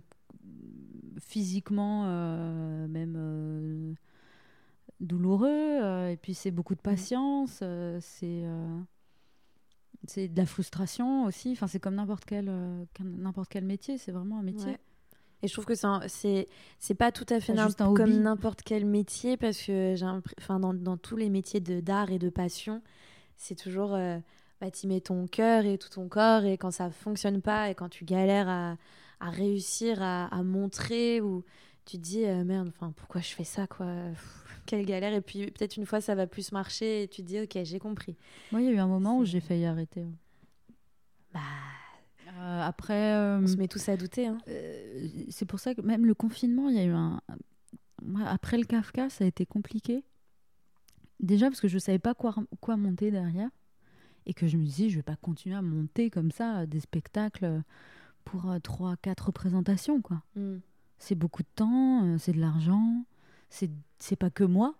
physiquement, 1.20 2.04
euh, 2.08 2.88
même 2.88 3.16
euh, 3.18 3.94
douloureux, 5.00 6.10
et 6.12 6.18
puis 6.22 6.34
c'est 6.34 6.52
beaucoup 6.52 6.76
de 6.76 6.82
patience, 6.82 7.60
euh, 7.64 8.00
c'est 8.02 8.44
c'est 10.08 10.30
de 10.30 10.38
la 10.38 10.46
frustration 10.46 11.26
aussi. 11.26 11.52
Enfin, 11.52 11.68
c'est 11.68 11.80
comme 11.80 11.96
n'importe 11.96 12.24
quel 12.26 12.50
n'importe 13.02 13.50
quel 13.50 13.66
métier. 13.66 13.98
C'est 13.98 14.14
vraiment 14.14 14.40
un 14.40 14.44
métier. 14.44 14.72
Ouais. 14.72 14.80
Et 15.42 15.48
je 15.48 15.54
trouve 15.54 15.66
que 15.66 15.74
c'est 15.76 16.94
pas 16.96 17.12
tout 17.12 17.26
à 17.30 17.40
fait 17.40 17.54
comme 17.94 18.10
n'importe 18.24 18.62
quel 18.64 18.86
métier 18.86 19.38
parce 19.38 19.58
que 19.62 19.96
j'ai 19.96 20.06
enfin 20.38 20.60
dans, 20.60 20.74
dans 20.74 20.98
tous 20.98 21.16
les 21.16 21.30
métiers 21.30 21.60
de 21.62 21.80
d'art 21.80 22.12
et 22.12 22.20
de 22.20 22.30
passion, 22.30 22.82
c'est 23.38 23.56
toujours 23.56 23.94
euh, 23.96 24.18
bah, 24.60 24.70
tu 24.70 24.88
mets 24.88 25.00
ton 25.00 25.28
cœur 25.28 25.66
et 25.66 25.78
tout 25.78 25.88
ton 25.90 26.10
corps 26.10 26.44
et 26.44 26.58
quand 26.58 26.72
ça 26.72 26.90
fonctionne 26.90 27.42
pas 27.42 27.70
et 27.70 27.76
quand 27.76 27.88
tu 27.88 28.04
galères 28.04 28.50
à, 28.50 28.76
à 29.22 29.30
réussir 29.30 30.02
à, 30.02 30.26
à 30.26 30.44
montrer 30.44 31.22
ou 31.22 31.46
tu 31.86 31.98
te 31.98 32.02
dis 32.04 32.26
euh, 32.26 32.44
merde 32.44 32.68
enfin 32.68 32.92
pourquoi 32.96 33.22
je 33.22 33.30
fais 33.34 33.46
ça 33.46 33.66
quoi? 33.66 33.86
Pff, 34.12 34.62
quelle 34.66 34.86
galère 34.86 35.14
et 35.14 35.22
puis 35.22 35.50
peut-être 35.52 35.78
une 35.78 35.86
fois 35.86 36.02
ça 36.02 36.16
va 36.16 36.28
plus 36.28 36.52
marcher 36.52 37.04
et 37.04 37.08
tu 37.08 37.22
te 37.24 37.28
dis 37.28 37.40
ok 37.40 37.60
j'ai 37.64 37.80
compris 37.80 38.18
Moi, 38.52 38.62
il 38.62 38.66
y 38.68 38.70
a 38.70 38.74
eu 38.74 38.78
un 38.80 38.88
moment 38.88 39.18
où 39.18 39.24
j'ai 39.26 39.40
failli 39.40 39.66
arrêter. 39.66 40.02
hein. 40.02 40.12
bah 41.34 41.40
Euh, 42.38 42.62
après, 42.62 43.14
euh, 43.14 43.40
on 43.42 43.48
se 43.48 43.56
met 43.56 43.68
tous 43.68 43.90
à 43.90 43.98
douter 43.98 44.28
hein. 44.28 44.38
Euh, 44.48 45.08
c'est 45.30 45.46
pour 45.46 45.60
ça 45.60 45.74
que 45.74 45.82
même 45.82 46.06
le 46.06 46.14
confinement, 46.14 46.70
il 46.70 46.76
y 46.76 46.80
a 46.80 46.86
eu 46.86 46.92
un. 46.92 47.22
Après 48.26 48.58
le 48.58 48.64
Kafka, 48.64 49.10
ça 49.10 49.24
a 49.24 49.28
été 49.28 49.46
compliqué. 49.46 50.04
Déjà 51.20 51.48
parce 51.48 51.60
que 51.60 51.68
je 51.68 51.78
savais 51.78 52.00
pas 52.00 52.14
quoi, 52.14 52.34
quoi 52.62 52.78
monter 52.78 53.12
derrière. 53.12 53.50
Et 54.26 54.34
que 54.34 54.48
je 54.48 54.58
me 54.58 54.64
disais, 54.64 54.90
je 54.90 54.98
vais 54.98 55.04
pas 55.04 55.16
continuer 55.16 55.56
à 55.56 55.62
monter 55.62 56.10
comme 56.10 56.32
ça 56.32 56.66
des 56.66 56.80
spectacles 56.80 57.62
pour 58.24 58.54
trois, 58.64 58.96
quatre 58.98 59.28
représentations, 59.28 60.02
quoi. 60.02 60.22
Mm. 60.36 60.58
C'est 60.98 61.16
beaucoup 61.16 61.44
de 61.44 61.48
temps, 61.56 62.18
c'est 62.20 62.34
de 62.34 62.40
l'argent, 62.40 63.06
c'est 63.50 64.16
pas 64.18 64.30
que 64.30 64.44
moi. 64.44 64.76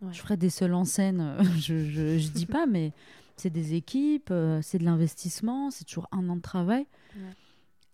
Ouais. 0.00 0.12
Je 0.12 0.20
ferai 0.20 0.36
des 0.36 0.50
seuls 0.50 0.74
en 0.74 0.84
scène, 0.84 1.36
je, 1.58 1.84
je 1.84 2.30
dis 2.30 2.46
pas, 2.46 2.66
mais 2.66 2.92
c'est 3.40 3.50
des 3.50 3.74
équipes, 3.74 4.30
euh, 4.30 4.60
c'est 4.62 4.78
de 4.78 4.84
l'investissement, 4.84 5.70
c'est 5.70 5.84
toujours 5.84 6.08
un 6.12 6.28
an 6.28 6.36
de 6.36 6.42
travail. 6.42 6.86
Ouais. 7.16 7.34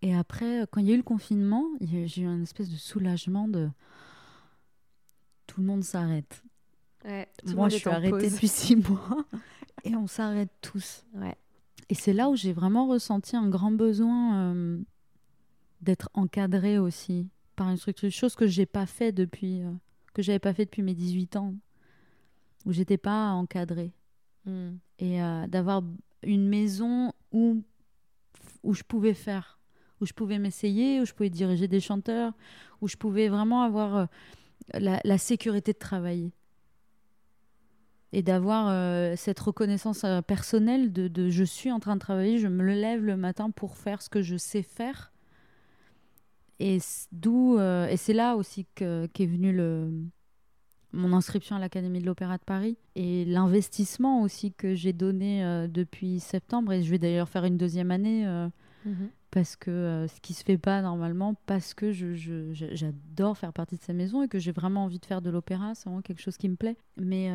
Et 0.05 0.15
après, 0.15 0.61
euh, 0.61 0.67
quand 0.71 0.81
il 0.81 0.87
y 0.87 0.91
a 0.91 0.95
eu 0.95 0.99
le 0.99 1.03
confinement, 1.03 1.65
j'ai 1.81 2.21
eu 2.21 2.27
un 2.27 2.43
espèce 2.43 2.69
de 2.69 2.77
soulagement 2.77 3.49
de 3.49 3.71
tout 5.47 5.63
le 5.63 5.67
monde 5.67 5.83
s'arrête. 5.83 6.43
Ouais, 7.07 7.27
Moi, 7.55 7.71
je 7.71 7.77
suis 7.77 7.89
arrêtée 7.89 8.31
depuis 8.31 8.49
six 8.49 8.77
mois 8.77 9.25
et 9.85 9.97
on 9.97 10.07
s'arrête 10.07 10.51
tous. 10.61 11.07
ouais 11.15 11.37
Et 11.89 11.95
c'est 11.95 12.13
là 12.13 12.29
où 12.29 12.37
j'ai 12.37 12.53
vraiment 12.53 12.87
ressenti 12.87 13.35
un 13.35 13.49
grand 13.49 13.71
besoin 13.71 14.53
euh, 14.53 14.79
d'être 15.81 16.11
encadrée 16.13 16.79
aussi 16.79 17.29
par 17.57 17.71
une 17.71 17.79
structure, 17.79 18.11
chose 18.11 18.35
que 18.35 18.47
j'ai 18.47 18.67
pas 18.67 18.85
fait 18.85 19.11
depuis 19.11 19.63
euh, 19.63 19.71
que 20.13 20.21
j'avais 20.21 20.39
pas 20.39 20.53
fait 20.53 20.67
depuis 20.67 20.83
mes 20.83 20.95
18 20.95 21.37
ans, 21.37 21.55
où 22.67 22.73
j'étais 22.73 22.99
pas 22.99 23.31
encadrée 23.31 23.93
Mm. 24.47 24.77
et 24.99 25.23
euh, 25.23 25.47
d'avoir 25.47 25.83
une 26.23 26.47
maison 26.47 27.13
où, 27.33 27.63
où 28.63 28.75
je 28.75 28.83
pouvais 28.83 29.15
faire, 29.15 29.59
où 30.01 30.07
je 30.07 30.13
pouvais 30.13 30.39
m'essayer, 30.39 31.01
où 31.01 31.07
je 31.07 31.15
pouvais 31.15 31.31
diriger 31.31 31.67
des 31.67 31.81
chanteurs, 31.81 32.35
où 32.83 32.89
je 32.89 32.97
pouvais 32.97 33.29
vraiment 33.29 33.63
avoir 33.63 33.97
euh, 33.97 34.07
la, 34.75 35.01
la 35.03 35.19
sécurité 35.19 35.73
de 35.73 35.79
travailler. 35.79 36.33
Et 38.13 38.23
d'avoir 38.23 38.69
euh, 38.69 39.15
cette 39.17 39.41
reconnaissance 39.41 40.05
personnelle 40.27 40.93
de, 40.93 41.09
de 41.09 41.31
je 41.31 41.43
suis 41.43 41.73
en 41.73 41.81
train 41.81 41.95
de 41.95 42.01
travailler, 42.01 42.39
je 42.39 42.47
me 42.47 42.63
lève 42.65 43.03
le 43.03 43.17
matin 43.17 43.51
pour 43.51 43.77
faire 43.77 44.03
ce 44.03 44.09
que 44.09 44.23
je 44.23 44.37
sais 44.37 44.63
faire. 44.63 45.11
Et 46.61 46.79
d'où 47.11 47.59
et 47.59 47.97
c'est 47.97 48.13
là 48.13 48.37
aussi 48.37 48.67
que- 48.77 49.07
qu'est 49.07 49.27
venu 49.27 49.53
le 49.53 49.91
mon 50.95 51.13
inscription 51.13 51.57
à 51.57 51.59
l'Académie 51.59 52.01
de 52.01 52.07
l'Opéra 52.07 52.39
de 52.39 52.43
Paris 52.45 52.77
et 52.95 53.25
l'investissement 53.25 54.23
aussi 54.23 54.53
que 54.53 54.75
j'ai 54.75 54.93
donné 54.93 55.45
euh, 55.45 55.69
depuis 55.69 56.21
septembre. 56.21 56.73
Et 56.73 56.83
je 56.83 56.91
vais 56.91 56.99
d'ailleurs 56.99 57.29
faire 57.29 57.45
une 57.45 57.57
deuxième 57.59 57.91
année 57.91 58.27
euh, 58.27 58.49
Mhm. 58.87 59.09
parce 59.31 59.57
que 59.57 59.71
euh, 59.71 60.09
ce 60.09 60.21
qui 60.21 60.35
se 60.35 60.45
fait 60.45 60.59
pas 60.59 60.83
normalement 60.83 61.35
parce 61.47 61.73
que 61.75 61.91
je, 61.91 62.15
je- 62.15 62.53
je- 62.53 62.75
j'adore 62.75 63.37
faire 63.39 63.53
partie 63.53 63.77
de 63.77 63.83
sa 63.83 63.93
maison 63.95 64.23
et 64.23 64.29
que 64.29 64.39
j'ai 64.39 64.53
vraiment 64.53 64.85
envie 64.85 64.99
de 64.99 65.07
faire 65.07 65.23
de 65.23 65.31
l'opéra. 65.31 65.75
C'est 65.75 65.85
vraiment 65.87 66.03
quelque 66.03 66.21
chose 66.23 66.37
qui 66.37 66.49
me 66.49 66.57
plaît. 66.57 66.77
Mais 66.97 67.31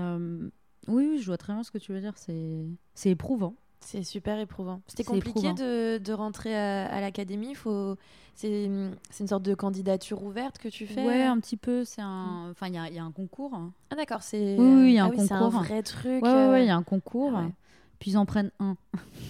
oui, 0.87 1.05
oui 1.11 1.19
je 1.19 1.25
vois 1.25 1.37
très 1.37 1.53
bien 1.53 1.63
ce 1.63 1.71
que 1.71 1.77
tu 1.79 1.91
veux 1.91 1.99
dire. 1.99 2.13
C'est 2.17 2.65
c'est 2.93 3.09
éprouvant 3.09 3.55
C'est 3.81 4.03
super 4.03 4.39
éprouvant. 4.39 4.81
C'était 4.87 5.03
compliqué 5.03 5.39
éprouvant. 5.39 5.53
de, 5.53 5.97
de 5.97 6.13
rentrer 6.13 6.55
à, 6.55 6.85
à 6.87 7.01
l'académie? 7.01 7.55
Faut... 7.55 7.95
C'est 8.35 8.65
une 8.65 9.27
sorte 9.27 9.43
de 9.43 9.53
candidature 9.53 10.23
ouverte 10.23 10.59
que 10.59 10.69
tu 10.69 10.85
fais? 10.87 11.05
Ouais 11.05 11.23
un 11.23 11.39
petit 11.39 11.57
peu 11.57 11.83
c'est 11.83 12.01
un 12.01 12.49
enfin 12.51 12.67
il 12.67 12.73
y 12.73 12.95
y 12.95 12.99
a 12.99 13.03
un 13.03 13.11
concours. 13.11 13.51
Ah 13.89 13.95
d'accord, 13.95 14.21
c'est 14.21 14.55
Oui, 14.57 14.67
oui, 14.67 14.89
il 14.91 14.93
y 14.93 14.99
a 14.99 15.05
ah 15.05 15.07
un 15.07 15.17
c'est 15.17 15.33
un 15.33 15.49
vrai 15.49 15.83
truc. 15.83 16.23
ouais 16.23 16.29
ouais, 16.29 16.47
ouais, 16.47 16.63
il 16.63 16.67
y 16.67 16.69
euh, 16.69 16.73
a 16.73 16.75
un 16.77 16.83
concours 16.83 17.31
ah 17.35 17.41
ouais. 17.41 17.51
puis 17.99 18.11
ils 18.11 18.17
en 18.17 18.25
prennent 18.25 18.51
un 18.59 18.75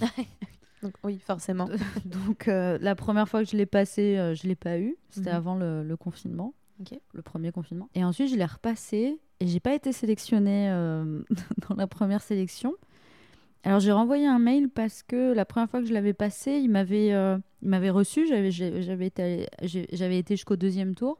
donc, 0.82 0.94
oui, 1.04 1.18
forcément. 1.18 1.68
Donc 2.04 2.48
euh, 2.48 2.78
la 2.80 2.94
première 2.94 3.28
fois 3.28 3.42
que 3.44 3.50
je 3.50 3.56
l'ai 3.56 3.66
passé, 3.66 4.16
euh, 4.16 4.34
je 4.34 4.46
l'ai 4.46 4.54
pas 4.54 4.78
eu. 4.78 4.96
C'était 5.10 5.30
Mhm. 5.30 5.36
avant 5.36 5.54
le, 5.56 5.82
le 5.82 5.96
confinement, 5.96 6.54
Ok. 6.80 6.98
le 7.12 7.22
premier 7.22 7.50
confinement. 7.52 7.88
Et 7.94 8.04
ensuite 8.04 8.30
je 8.30 8.36
l'ai 8.36 8.44
repassé 8.44 9.18
et 9.40 9.46
j'ai 9.46 9.60
pas 9.60 9.74
été 9.74 9.92
sélectionnée 9.92 10.70
euh, 10.70 11.22
dans 11.68 11.74
la 11.74 11.86
première 11.86 12.22
sélection. 12.22 12.74
Alors 13.62 13.80
j'ai 13.80 13.92
renvoyé 13.92 14.26
un 14.26 14.38
mail 14.38 14.68
parce 14.70 15.02
que 15.02 15.32
la 15.34 15.44
première 15.44 15.68
fois 15.68 15.80
que 15.80 15.86
je 15.86 15.92
l'avais 15.92 16.14
passé, 16.14 16.52
il 16.52 16.70
m'avait 16.70 17.12
euh, 17.12 17.36
il 17.62 17.68
m'avait 17.68 17.90
reçu. 17.90 18.26
J'avais 18.26 18.50
j'avais 18.50 19.06
été 19.06 19.46
j'ai- 19.62 19.88
j'avais 19.92 20.18
été 20.18 20.34
jusqu'au 20.34 20.56
deuxième 20.56 20.94
tour 20.94 21.18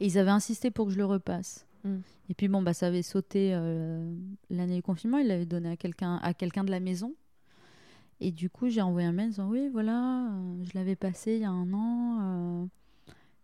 et 0.00 0.06
ils 0.06 0.18
avaient 0.18 0.30
insisté 0.30 0.70
pour 0.70 0.86
que 0.86 0.92
je 0.92 0.98
le 0.98 1.04
repasse. 1.04 1.66
Mm. 1.84 1.96
Et 2.30 2.34
puis 2.34 2.48
bon 2.48 2.62
bah 2.62 2.72
ça 2.72 2.86
avait 2.86 3.02
sauté 3.02 3.50
euh, 3.52 4.14
l'année 4.48 4.76
du 4.76 4.82
confinement. 4.82 5.18
Il 5.18 5.26
l'avait 5.26 5.44
donné 5.46 5.70
à 5.70 5.76
quelqu'un 5.76 6.16
à 6.22 6.34
quelqu'un 6.34 6.62
de 6.64 6.70
la 6.70 6.80
maison. 6.80 7.14
Et 8.20 8.30
du 8.30 8.48
coup, 8.48 8.68
j'ai 8.68 8.80
envoyé 8.80 9.08
un 9.08 9.12
mail 9.12 9.26
en 9.26 9.30
disant 9.30 9.48
Oui, 9.48 9.68
voilà, 9.72 10.28
euh, 10.28 10.64
je 10.64 10.70
l'avais 10.78 10.94
passé 10.96 11.34
il 11.34 11.40
y 11.40 11.44
a 11.44 11.50
un 11.50 11.72
an. 11.74 12.68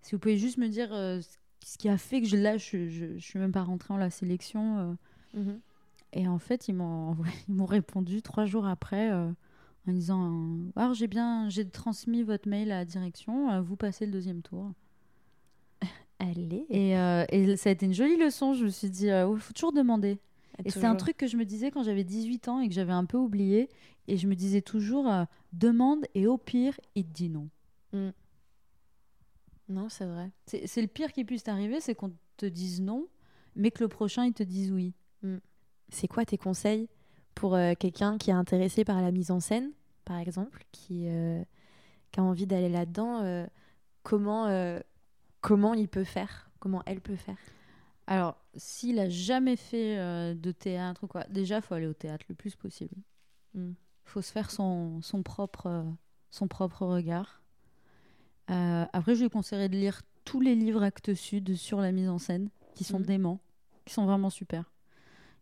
si 0.00 0.12
vous 0.14 0.20
pouvez 0.20 0.38
juste 0.38 0.58
me 0.58 0.68
dire 0.68 0.90
ce 0.92 1.76
qui 1.76 1.88
a 1.88 1.98
fait 1.98 2.20
que 2.22 2.28
je, 2.28 2.36
là, 2.36 2.56
je, 2.56 2.88
je, 2.88 3.18
je 3.18 3.22
suis 3.24 3.38
même 3.40 3.50
pas 3.52 3.62
rentrée 3.64 3.92
en 3.92 3.96
la 3.96 4.10
sélection. 4.10 4.96
euh. 5.34 5.40
Et 6.12 6.26
en 6.28 6.38
fait, 6.38 6.68
ils 6.68 6.74
m'ont 6.74 7.08
envoyé- 7.10 7.32
ils 7.48 7.54
m'ont 7.54 7.66
répondu 7.66 8.22
trois 8.22 8.44
jours 8.46 8.66
après 8.66 9.10
euh, 9.12 9.30
en 9.88 9.92
disant 9.92 10.32
euh, 10.32 10.70
Alors, 10.76 10.94
j'ai 10.94 11.06
bien 11.06 11.48
j'ai 11.48 11.68
transmis 11.68 12.22
votre 12.22 12.48
mail 12.48 12.70
à 12.72 12.78
la 12.78 12.84
direction, 12.84 13.50
euh, 13.50 13.60
vous 13.60 13.76
passez 13.76 14.06
le 14.06 14.12
deuxième 14.12 14.42
tour. 14.42 14.72
Allez. 16.18 16.66
Et, 16.68 16.96
euh, 16.98 17.24
et 17.30 17.56
ça 17.56 17.70
a 17.70 17.72
été 17.72 17.86
une 17.86 17.94
jolie 17.94 18.16
leçon. 18.16 18.52
Je 18.54 18.64
me 18.64 18.70
suis 18.70 18.90
dit 18.90 19.06
Il 19.06 19.36
faut 19.38 19.52
toujours 19.52 19.72
demander. 19.72 20.18
Et 20.66 20.70
c'est 20.80 20.86
un 20.86 20.92
truc 20.98 21.16
que 21.16 21.26
je 21.26 21.36
me 21.38 21.44
disais 21.46 21.70
quand 21.70 21.82
j'avais 21.82 22.04
18 22.04 22.48
ans 22.48 22.60
et 22.60 22.68
que 22.68 22.74
j'avais 22.74 22.92
un 22.92 23.06
peu 23.06 23.16
oublié. 23.16 23.70
Et 24.08 24.16
je 24.18 24.26
me 24.26 24.34
disais 24.34 24.60
toujours 24.60 25.08
demande 25.54 26.04
et 26.14 26.26
au 26.26 26.36
pire, 26.36 26.78
il 26.96 27.04
te 27.06 27.12
dit 27.12 27.30
non. 27.30 27.48
Non, 29.68 29.88
c'est 29.88 30.04
vrai. 30.04 30.30
C'est 30.46 30.82
le 30.82 30.88
pire 30.88 31.12
qui 31.12 31.24
puisse 31.24 31.44
t'arriver, 31.44 31.80
c'est 31.80 31.94
qu'on 31.94 32.12
te 32.36 32.44
dise 32.46 32.80
non, 32.82 33.06
mais 33.54 33.70
que 33.70 33.84
le 33.84 33.88
prochain 33.88 34.24
il 34.24 34.32
te 34.32 34.42
dise 34.42 34.72
oui. 34.72 34.92
C'est 35.92 36.08
quoi 36.08 36.24
tes 36.24 36.38
conseils 36.38 36.88
pour 37.34 37.54
euh, 37.54 37.74
quelqu'un 37.78 38.18
qui 38.18 38.30
est 38.30 38.34
intéressé 38.34 38.84
par 38.84 39.00
la 39.00 39.10
mise 39.10 39.30
en 39.30 39.40
scène, 39.40 39.72
par 40.04 40.18
exemple, 40.18 40.64
qui, 40.72 41.08
euh, 41.08 41.42
qui 42.12 42.20
a 42.20 42.22
envie 42.22 42.46
d'aller 42.46 42.68
là-dedans 42.68 43.22
euh, 43.22 43.46
Comment 44.02 44.48
comment 45.42 45.74
il 45.74 45.88
peut 45.88 46.04
faire 46.04 46.50
Comment 46.58 46.82
elle 46.86 47.00
peut 47.00 47.16
faire? 47.16 47.36
Alors, 48.06 48.36
s'il 48.56 48.98
a 48.98 49.08
jamais 49.08 49.56
fait 49.56 49.96
de 50.34 50.52
théâtre 50.52 51.04
ou 51.04 51.06
quoi, 51.06 51.24
déjà 51.30 51.60
faut 51.60 51.74
aller 51.74 51.86
au 51.86 51.92
théâtre 51.92 52.24
le 52.28 52.34
plus 52.34 52.56
possible. 52.56 52.94
Mm. 53.54 53.72
faut 54.04 54.22
se 54.22 54.32
faire 54.32 54.50
son, 54.50 55.02
son, 55.02 55.22
propre, 55.22 55.84
son 56.30 56.48
propre 56.48 56.86
regard. 56.86 57.42
Après, 58.48 59.14
je 59.14 59.22
lui 59.22 59.30
conseillerais 59.30 59.68
de 59.68 59.76
lire 59.76 60.02
tous 60.24 60.40
les 60.40 60.54
livres 60.54 60.82
Actes 60.82 61.14
Sud 61.14 61.54
sur 61.56 61.80
la 61.80 61.92
mise 61.92 62.08
en 62.08 62.18
scène, 62.18 62.48
qui 62.74 62.84
sont 62.84 63.00
Mhm. 63.00 63.06
déments, 63.06 63.40
qui 63.84 63.92
sont 63.94 64.06
vraiment 64.06 64.30
super. 64.30 64.70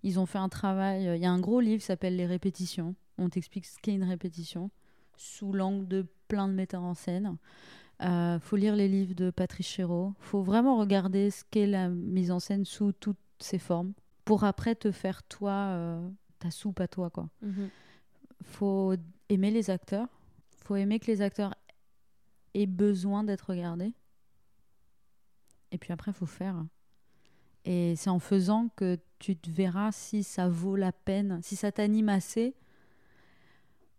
Ils 0.03 0.19
ont 0.21 0.27
fait 0.27 0.39
un 0.39 0.49
travail. 0.49 1.09
euh, 1.09 1.17
Il 1.17 1.23
y 1.23 1.27
a 1.27 1.31
un 1.31 1.41
gros 1.41 1.61
livre 1.61 1.81
qui 1.81 1.87
s'appelle 1.87 2.17
Les 2.17 2.27
répétitions. 2.27 2.95
On 3.19 3.29
t'explique 3.29 3.67
ce 3.67 3.79
qu'est 3.81 3.95
une 3.95 4.05
répétition 4.05 4.71
sous 5.17 5.53
l'angle 5.53 5.89
de 5.89 6.07
plein 6.29 6.47
de 6.49 6.53
metteurs 6.53 6.83
en 6.85 6.95
scène. 6.95 7.37
Euh, 8.03 8.39
faut 8.39 8.55
lire 8.57 8.77
les 8.77 8.87
livres 8.87 9.15
de 9.15 9.31
Patrice 9.31 9.67
Chéreau. 9.67 10.15
faut 10.21 10.43
vraiment 10.43 10.77
regarder 10.79 11.31
ce 11.33 11.43
qu'est 11.51 11.67
la 11.67 11.89
mise 11.89 12.31
en 12.31 12.39
scène 12.39 12.65
sous 12.65 12.93
toutes 12.93 13.19
ses 13.41 13.59
formes 13.59 13.93
pour 14.25 14.45
après 14.45 14.77
te 14.77 14.93
faire 14.93 15.25
toi 15.25 15.51
euh, 15.51 16.09
ta 16.39 16.53
soupe 16.53 16.79
à 16.81 16.87
toi 16.87 17.11
quoi 17.11 17.29
faut 18.43 18.95
aimer 19.29 19.51
les 19.51 19.69
acteurs. 19.71 20.07
faut 20.65 20.77
aimer 20.77 21.01
que 21.01 21.07
les 21.11 21.23
acteurs 21.23 21.55
aient 22.55 22.67
besoin 22.67 23.25
d'être 23.25 23.51
regardés. 23.51 23.93
Et 25.73 25.79
puis 25.79 25.93
après, 25.93 26.13
faut 26.13 26.27
faire. 26.27 26.65
Et 27.65 27.95
c'est 27.97 28.11
en 28.11 28.21
faisant 28.21 28.69
que 28.77 28.97
tu 29.19 29.37
te 29.37 29.51
verras 29.51 29.93
si 29.93 30.23
ça 30.23 30.49
vaut 30.49 30.77
la 30.77 30.93
peine, 30.93 31.41
si 31.43 31.57
ça 31.57 31.73
t'anime 31.73 32.09
assez 32.09 32.55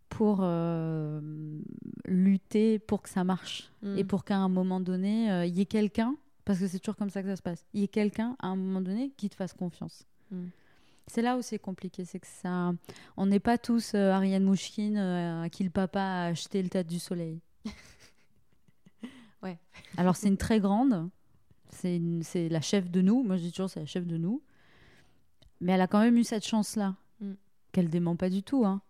pour 0.09 0.39
euh, 0.41 1.21
lutter 2.05 2.79
pour 2.79 3.01
que 3.01 3.09
ça 3.09 3.23
marche. 3.23 3.71
Mm. 3.81 3.97
Et 3.97 4.03
pour 4.03 4.25
qu'à 4.25 4.37
un 4.37 4.49
moment 4.49 4.79
donné, 4.79 5.31
euh, 5.31 5.45
il 5.45 5.57
y 5.57 5.61
ait 5.61 5.65
quelqu'un, 5.65 6.15
parce 6.45 6.59
que 6.59 6.67
c'est 6.67 6.79
toujours 6.79 6.97
comme 6.97 7.09
ça 7.09 7.21
que 7.21 7.29
ça 7.29 7.35
se 7.35 7.41
passe, 7.41 7.65
il 7.73 7.81
y 7.81 7.83
ait 7.83 7.87
quelqu'un 7.87 8.35
à 8.39 8.47
un 8.47 8.55
moment 8.55 8.81
donné 8.81 9.11
qui 9.15 9.29
te 9.29 9.35
fasse 9.35 9.53
confiance. 9.53 10.05
Mm. 10.31 10.47
C'est 11.07 11.21
là 11.21 11.37
où 11.37 11.41
c'est 11.41 11.57
compliqué, 11.57 12.05
c'est 12.05 12.19
que 12.19 12.27
ça, 12.27 12.73
on 13.17 13.25
n'est 13.25 13.39
pas 13.39 13.57
tous 13.57 13.93
euh, 13.95 14.11
Ariane 14.11 14.43
Mouchkine 14.43 14.97
à 14.97 15.49
qui 15.49 15.63
le 15.63 15.71
papa 15.71 16.01
a 16.01 16.25
acheté 16.25 16.61
le 16.61 16.69
Théâtre 16.69 16.89
du 16.89 16.99
Soleil. 16.99 17.39
Ouais. 19.41 19.57
Alors 19.95 20.17
c'est 20.17 20.27
une 20.27 20.35
très 20.35 20.59
grande, 20.59 21.09
c'est 21.69 22.49
la 22.49 22.59
chef 22.59 22.91
de 22.91 22.99
nous. 23.01 23.23
Moi 23.23 23.37
je 23.37 23.43
dis 23.43 23.51
toujours 23.53 23.69
c'est 23.69 23.79
la 23.79 23.85
chef 23.85 24.05
de 24.05 24.17
nous, 24.17 24.41
mais 25.61 25.73
elle 25.73 25.81
a 25.81 25.87
quand 25.87 25.99
même 25.99 26.17
eu 26.17 26.23
cette 26.23 26.45
chance-là, 26.45 26.95
Mm. 27.21 27.33
qu'elle 27.73 27.89
dément 27.89 28.15
pas 28.15 28.29
du 28.29 28.43
tout. 28.43 28.65
Hein. 28.65 28.81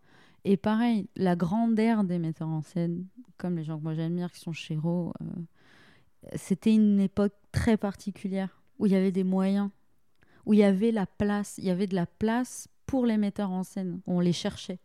Et 0.45 0.55
pareil, 0.55 1.07
la 1.15 1.35
grandeur 1.35 2.03
des 2.03 2.19
metteurs 2.19 2.47
en 2.49 2.61
scène, 2.61 3.05
comme 3.37 3.57
les 3.57 3.63
gens 3.63 3.77
que 3.77 3.83
moi 3.83 3.93
j'admire, 3.95 4.31
qui 4.31 4.39
sont 4.39 4.53
Chéreau, 4.53 5.13
euh, 5.21 5.25
c'était 6.35 6.73
une 6.73 6.99
époque 6.99 7.33
très 7.51 7.75
particulière 7.77 8.61
où 8.77 8.85
il 8.85 8.91
y 8.91 8.95
avait 8.95 9.11
des 9.11 9.23
moyens, 9.23 9.69
où 10.45 10.53
il 10.53 10.59
y 10.59 10.63
avait 10.63 10.91
la 10.91 11.05
place, 11.05 11.57
il 11.57 11.65
y 11.65 11.69
avait 11.71 11.87
de 11.87 11.95
la 11.95 12.05
place 12.05 12.67
pour 12.85 13.05
les 13.05 13.17
metteurs 13.17 13.51
en 13.51 13.63
scène. 13.63 13.99
On 14.07 14.19
les 14.19 14.31
cherchait. 14.33 14.79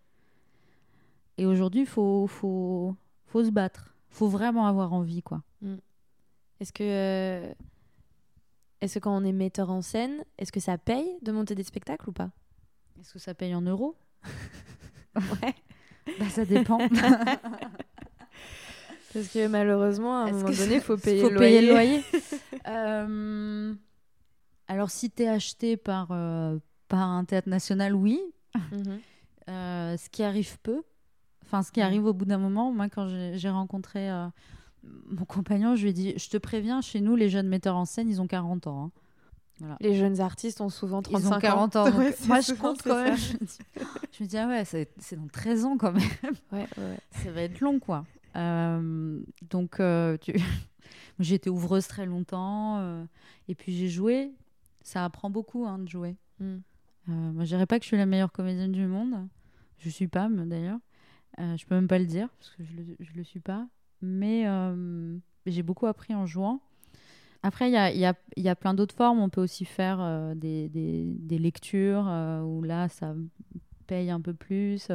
Et 1.38 1.46
aujourd'hui, 1.46 1.80
il 1.82 1.86
faut, 1.86 2.26
faut, 2.26 2.94
faut 3.26 3.44
se 3.44 3.50
battre. 3.50 3.94
faut 4.08 4.28
vraiment 4.28 4.66
avoir 4.66 4.92
envie, 4.92 5.22
quoi. 5.22 5.42
Est-ce 6.60 6.72
que 6.72 6.82
euh, 6.84 7.52
est-ce 8.84 8.94
que 8.94 8.98
quand 9.04 9.16
on 9.16 9.24
est 9.24 9.32
metteur 9.32 9.70
en 9.70 9.82
scène, 9.82 10.24
est-ce 10.38 10.52
que 10.52 10.60
ça 10.60 10.76
paye 10.78 11.16
de 11.22 11.32
monter 11.32 11.54
des 11.54 11.64
spectacles 11.64 12.08
ou 12.10 12.12
pas? 12.12 12.30
Est-ce 13.00 13.12
que 13.14 13.18
ça 13.18 13.34
paye 13.34 13.54
en 13.54 13.62
euros? 13.62 13.96
Ouais. 15.16 15.54
bah, 16.18 16.28
Ça 16.28 16.44
dépend. 16.44 16.78
Parce 19.12 19.28
que 19.28 19.46
malheureusement, 19.46 20.16
à 20.24 20.28
un 20.28 20.32
moment 20.32 20.50
donné, 20.50 20.74
il 20.76 20.80
faut 20.80 20.96
payer 20.96 21.22
faut 21.22 21.30
le 21.30 21.38
payer 21.38 21.60
le 21.60 21.68
loyer. 21.68 21.98
loyer. 21.98 22.04
Euh, 22.66 23.74
alors, 24.68 24.90
si 24.90 25.10
tu 25.10 25.22
es 25.24 25.28
acheté 25.28 25.76
par, 25.76 26.08
euh, 26.12 26.58
par 26.88 27.02
un 27.10 27.24
théâtre 27.26 27.48
national, 27.48 27.94
oui. 27.94 28.18
Mhm. 28.72 29.00
Euh, 29.50 29.96
ce 29.98 30.08
qui 30.08 30.22
arrive 30.22 30.58
peu. 30.60 30.82
Enfin, 31.44 31.62
ce 31.62 31.70
qui 31.70 31.80
Ouais. 31.80 31.86
arrive 31.86 32.06
au 32.06 32.14
bout 32.14 32.24
d'un 32.24 32.38
moment. 32.38 32.72
Moi, 32.72 32.88
quand 32.88 33.06
j'ai 33.34 33.50
rencontré 33.50 34.08
mon 35.08 35.24
compagnon, 35.24 35.76
je 35.76 35.82
lui 35.82 35.90
ai 35.90 35.92
dit 35.92 36.14
Je 36.16 36.28
te 36.28 36.36
préviens, 36.36 36.80
chez 36.80 37.00
nous, 37.00 37.16
les 37.16 37.28
jeunes 37.28 37.48
metteurs 37.48 37.76
en 37.76 37.84
scène, 37.84 38.08
ils 38.08 38.20
ont 38.20 38.26
40 38.26 38.66
ans. 38.66 38.84
hein. 38.86 38.90
Les 39.80 39.94
jeunes 39.94 40.20
artistes 40.20 40.60
ont 40.60 40.68
souvent 40.68 41.00
35 41.00 41.28
Ils 41.28 41.32
ont 41.32 41.38
40 41.38 41.76
ans. 41.76 41.84
donc 41.90 41.98
Ouais, 41.98 42.12
c'est 42.12 42.26
moi, 42.26 42.40
je 42.40 42.54
compte 42.54 42.82
quand 42.82 43.02
même. 43.02 43.16
Je 43.16 43.34
me 43.34 43.38
dis, 43.38 43.58
je 44.12 44.22
me 44.24 44.28
dis, 44.28 44.36
ah 44.36 44.48
ouais, 44.48 44.64
c'est 44.64 45.14
dans 45.16 45.28
13 45.28 45.64
ans 45.64 45.76
quand 45.76 45.92
même. 45.92 46.02
Ouais, 46.52 46.66
ouais. 46.76 46.98
Ça 47.10 47.30
va 47.30 47.42
être 47.42 47.60
long, 47.60 47.78
quoi. 47.78 48.04
Euh, 48.36 49.20
donc, 49.50 49.78
euh, 49.78 50.16
tu... 50.20 50.34
j'ai 51.20 51.36
été 51.36 51.50
ouvreuse 51.50 51.86
très 51.86 52.04
longtemps. 52.04 52.78
euh, 52.80 53.04
et 53.46 53.54
puis, 53.54 53.76
j'ai 53.76 53.88
joué. 53.88 54.32
Ça 54.82 55.04
apprend 55.04 55.30
beaucoup 55.30 55.66
hein, 55.66 55.78
de 55.78 55.88
jouer. 55.88 56.16
Mm. 56.40 56.44
Euh, 57.08 57.12
moi, 57.12 57.44
je 57.44 57.50
dirais 57.50 57.66
pas 57.66 57.78
que 57.78 57.84
je 57.84 57.88
suis 57.88 57.96
la 57.96 58.06
meilleure 58.06 58.32
comédienne 58.32 58.72
du 58.72 58.86
monde. 58.86 59.28
Je 59.78 59.88
suis 59.88 60.08
pas, 60.08 60.28
d'ailleurs. 60.28 60.78
Je 61.38 61.64
peux 61.66 61.74
même 61.76 61.88
pas 61.88 61.98
le 61.98 62.06
dire, 62.06 62.28
parce 62.38 62.50
que 62.50 62.64
je 62.64 62.72
le, 62.76 62.96
je 63.00 63.12
le 63.14 63.22
suis 63.24 63.40
pas. 63.40 63.66
Mais 64.04 64.46
euh, 64.46 65.16
j'ai 65.46 65.62
beaucoup 65.62 65.86
appris 65.86 66.14
en 66.14 66.26
jouant. 66.26 66.60
Après, 67.42 67.70
il 67.70 67.98
y 67.98 68.48
a, 68.48 68.54
plein 68.54 68.74
d'autres 68.74 68.94
formes. 68.94 69.18
On 69.18 69.28
peut 69.28 69.42
aussi 69.42 69.64
faire 69.64 69.98
euh, 70.00 70.34
des, 70.34 71.38
lectures 71.38 72.06
euh, 72.08 72.42
où 72.42 72.62
là, 72.62 72.88
ça 72.88 73.14
paye 73.86 74.10
un 74.10 74.20
peu 74.20 74.34
plus. 74.34 74.88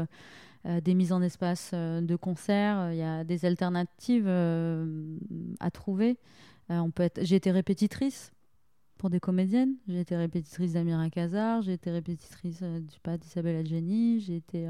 Des 0.65 0.93
mises 0.93 1.13
en 1.13 1.21
espace 1.21 1.73
de 1.73 2.15
concert. 2.15 2.91
Il 2.91 2.97
y 2.97 3.01
a 3.01 3.23
des 3.23 3.45
alternatives 3.45 4.27
à 4.27 5.71
trouver. 5.71 6.17
on 6.69 6.91
peut 6.91 7.03
être... 7.03 7.23
J'ai 7.23 7.37
été 7.37 7.49
répétitrice 7.49 8.31
pour 8.97 9.09
des 9.09 9.21
comédiennes. 9.21 9.75
J'ai 9.87 10.01
été 10.01 10.17
répétitrice 10.17 10.73
d'Amira 10.73 11.09
Kazar. 11.09 11.61
J'ai 11.61 11.73
été 11.73 11.91
répétitrice 11.91 12.61
d'Isabelle 13.21 13.55
Adjani. 13.55 14.19
J'ai 14.19 14.35
été 14.35 14.67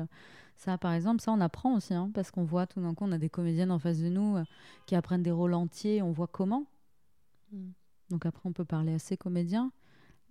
ça, 0.59 0.77
par 0.77 0.91
exemple, 0.91 1.21
ça, 1.21 1.31
on 1.31 1.39
apprend 1.39 1.73
aussi, 1.77 1.93
hein, 1.93 2.11
parce 2.13 2.31
qu'on 2.31 2.43
voit 2.43 2.67
tout 2.67 2.81
d'un 2.81 2.93
coup, 2.93 3.05
on 3.05 3.13
a 3.13 3.17
des 3.17 3.29
comédiennes 3.29 3.71
en 3.71 3.79
face 3.79 3.99
de 3.99 4.09
nous 4.09 4.35
euh, 4.35 4.43
qui 4.87 4.95
apprennent 4.95 5.23
des 5.23 5.31
rôles 5.31 5.53
entiers, 5.53 6.01
on 6.01 6.11
voit 6.11 6.27
comment. 6.27 6.65
Mm. 7.53 7.69
Donc 8.09 8.25
après, 8.25 8.41
on 8.43 8.51
peut 8.51 8.65
parler 8.65 8.93
à 8.95 8.99
ces 8.99 9.15
comédiens, 9.15 9.71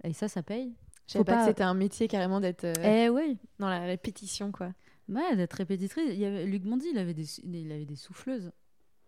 et 0.05 0.13
ça, 0.13 0.29
ça 0.29 0.43
paye. 0.43 0.75
Je 1.07 1.15
savais 1.15 1.25
pas, 1.25 1.33
pas 1.33 1.41
que 1.41 1.49
c'était 1.49 1.63
un 1.63 1.73
métier 1.73 2.09
carrément 2.09 2.41
d'être 2.41 2.65
euh, 2.65 3.07
eh, 3.07 3.09
oui. 3.09 3.39
dans 3.59 3.71
la 3.71 3.81
répétition, 3.81 4.53
quoi. 4.53 4.75
Ouais, 5.09 5.35
d'être 5.35 5.55
répétitrice. 5.55 6.11
Il 6.13 6.19
y 6.19 6.27
avait, 6.27 6.45
Luc 6.45 6.63
Mondy, 6.67 6.89
il 6.93 6.99
avait 6.99 7.15
des, 7.15 7.41
il 7.41 7.73
avait 7.73 7.87
des 7.87 7.97
souffleuses, 7.97 8.53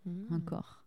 mm. 0.06 0.34
encore. 0.34 0.86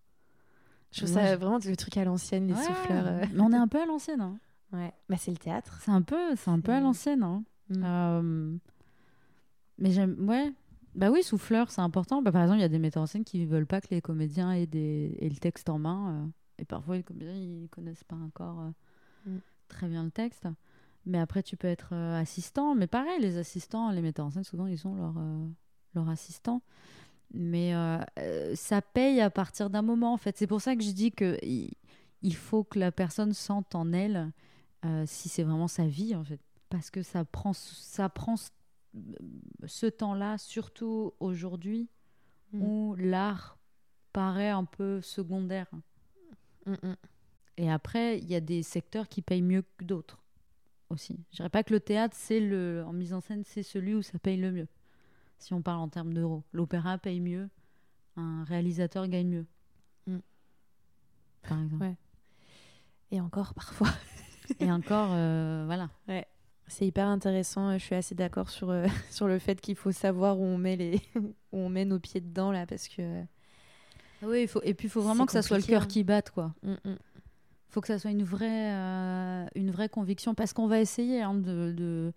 Je 0.89 1.01
trouve 1.01 1.13
ça 1.13 1.35
vraiment 1.35 1.59
le 1.63 1.75
truc 1.75 1.95
à 1.97 2.05
l'ancienne, 2.05 2.47
les 2.47 2.55
souffleurs. 2.55 3.05
Euh. 3.05 3.25
Mais 3.33 3.41
on 3.41 3.51
est 3.51 3.57
un 3.57 3.67
peu 3.67 3.79
à 3.79 3.85
l'ancienne. 3.85 4.21
Hein. 4.21 4.39
Ouais, 4.71 4.91
bah, 5.09 5.17
c'est 5.19 5.29
le 5.29 5.37
théâtre. 5.37 5.79
C'est 5.83 5.91
un 5.91 6.01
peu, 6.01 6.35
c'est 6.35 6.49
un 6.49 6.59
peu 6.59 6.71
à 6.71 6.79
l'ancienne. 6.79 7.21
Hein. 7.21 7.43
Mm. 7.69 8.57
Mais 9.77 9.91
j'aime. 9.91 10.29
Ouais. 10.29 10.53
Bah 10.95 11.09
oui, 11.09 11.23
souffleur, 11.23 11.71
c'est 11.71 11.81
important. 11.81 12.21
Bah, 12.21 12.31
par 12.31 12.43
exemple, 12.43 12.59
il 12.59 12.61
y 12.61 12.65
a 12.65 12.69
des 12.69 12.79
metteurs 12.79 13.03
en 13.03 13.07
scène 13.07 13.23
qui 13.23 13.39
ne 13.39 13.47
veulent 13.47 13.65
pas 13.65 13.81
que 13.81 13.87
les 13.89 14.01
comédiens 14.01 14.51
aient, 14.51 14.67
des... 14.67 15.17
aient 15.19 15.29
le 15.29 15.37
texte 15.37 15.69
en 15.69 15.79
main. 15.79 16.11
Euh, 16.11 16.27
et 16.59 16.65
parfois, 16.65 16.97
les 16.97 17.03
comédiens, 17.03 17.35
ils 17.35 17.67
connaissent 17.69 18.03
pas 18.03 18.15
encore 18.15 18.59
euh, 18.59 19.31
mm. 19.31 19.39
très 19.69 19.87
bien 19.87 20.03
le 20.03 20.11
texte. 20.11 20.47
Mais 21.05 21.17
après, 21.17 21.41
tu 21.41 21.57
peux 21.57 21.67
être 21.67 21.89
euh, 21.93 22.21
assistant. 22.21 22.75
Mais 22.75 22.87
pareil, 22.87 23.19
les 23.19 23.37
assistants, 23.37 23.89
les 23.91 24.01
metteurs 24.01 24.27
en 24.27 24.31
scène, 24.31 24.43
souvent, 24.43 24.67
ils 24.67 24.87
ont 24.87 24.95
leur, 24.95 25.15
leur 25.95 26.09
assistant. 26.09 26.61
Mais 27.33 27.73
ça 28.53 28.83
paye 28.83 29.19
à 29.19 29.31
partir 29.31 29.71
d'un 29.71 29.81
moment, 29.81 30.13
en 30.13 30.17
fait. 30.17 30.37
C'est 30.37 30.45
pour 30.45 30.61
ça 30.61 30.75
que 30.75 30.83
je 30.83 30.91
dis 30.91 31.11
que 31.11 31.39
il 31.43 32.35
faut 32.35 32.63
que 32.63 32.77
la 32.77 32.91
personne 32.91 33.33
sente 33.33 33.73
en 33.73 33.91
elle 33.91 34.31
si 35.07 35.29
c'est 35.29 35.41
vraiment 35.41 35.67
sa 35.67 35.87
vie, 35.87 36.13
en 36.15 36.23
fait. 36.23 36.39
Parce 36.69 36.91
que 36.91 37.01
ça 37.01 37.25
prend, 37.25 37.53
ça 37.53 38.07
prend 38.07 38.35
ce 39.65 39.85
temps-là, 39.85 40.37
surtout 40.37 41.13
aujourd'hui, 41.19 41.89
mm. 42.51 42.61
où 42.61 42.95
l'art 42.95 43.57
paraît 44.11 44.49
un 44.49 44.65
peu 44.65 45.01
secondaire. 45.01 45.67
Mm, 46.65 46.73
mm. 46.73 46.95
Et 47.57 47.71
après, 47.71 48.19
il 48.19 48.29
y 48.29 48.35
a 48.35 48.41
des 48.41 48.63
secteurs 48.63 49.07
qui 49.07 49.21
payent 49.21 49.41
mieux 49.41 49.63
que 49.77 49.85
d'autres 49.85 50.23
aussi. 50.89 51.19
Je 51.31 51.37
dirais 51.37 51.49
pas 51.49 51.63
que 51.63 51.73
le 51.73 51.79
théâtre, 51.79 52.15
c'est 52.17 52.39
le, 52.39 52.83
en 52.85 52.93
mise 52.93 53.13
en 53.13 53.21
scène, 53.21 53.43
c'est 53.45 53.63
celui 53.63 53.95
où 53.95 54.01
ça 54.01 54.17
paye 54.19 54.37
le 54.37 54.51
mieux. 54.51 54.67
Si 55.37 55.53
on 55.53 55.61
parle 55.61 55.79
en 55.79 55.89
termes 55.89 56.13
d'euros, 56.13 56.43
l'opéra 56.53 56.97
paye 56.97 57.19
mieux, 57.19 57.49
un 58.15 58.43
réalisateur 58.43 59.07
gagne 59.07 59.27
mieux. 59.27 59.45
Par 61.47 61.61
exemple. 61.61 61.93
Et 63.11 63.21
encore 63.21 63.53
parfois. 63.53 63.89
Et 64.59 64.71
encore, 64.71 65.09
euh, 65.11 65.63
voilà. 65.65 65.89
Ouais. 66.07 66.27
C'est 66.67 66.87
hyper 66.87 67.07
intéressant. 67.07 67.73
Je 67.77 67.83
suis 67.83 67.95
assez 67.95 68.15
d'accord 68.15 68.49
sur, 68.49 68.69
euh, 68.69 68.87
sur 69.09 69.27
le 69.27 69.39
fait 69.39 69.59
qu'il 69.59 69.75
faut 69.75 69.91
savoir 69.91 70.39
où 70.39 70.43
on 70.43 70.57
met 70.57 70.75
les 70.75 71.01
où 71.15 71.59
on 71.59 71.69
met 71.69 71.85
nos 71.85 71.99
pieds 71.99 72.21
dedans 72.21 72.51
là 72.51 72.65
parce 72.65 72.87
que. 72.87 73.21
Ah 74.21 74.25
oui, 74.27 74.43
il 74.43 74.47
faut 74.47 74.61
et 74.63 74.73
puis 74.73 74.87
il 74.87 74.91
faut 74.91 75.01
vraiment 75.01 75.25
que 75.25 75.31
ça 75.31 75.41
soit 75.41 75.57
le 75.57 75.63
cœur 75.63 75.83
hein. 75.83 75.87
qui 75.87 76.03
batte 76.03 76.31
quoi. 76.31 76.53
Il 76.63 76.71
mm, 76.71 76.77
mm. 76.85 76.97
faut 77.69 77.81
que 77.81 77.87
ça 77.87 77.99
soit 77.99 78.11
une 78.11 78.23
vraie 78.23 78.73
euh, 78.73 79.45
une 79.55 79.71
vraie 79.71 79.89
conviction 79.89 80.33
parce 80.33 80.53
qu'on 80.53 80.67
va 80.67 80.79
essayer 80.79 81.21
hein, 81.21 81.33
de, 81.33 81.73
de, 81.73 82.13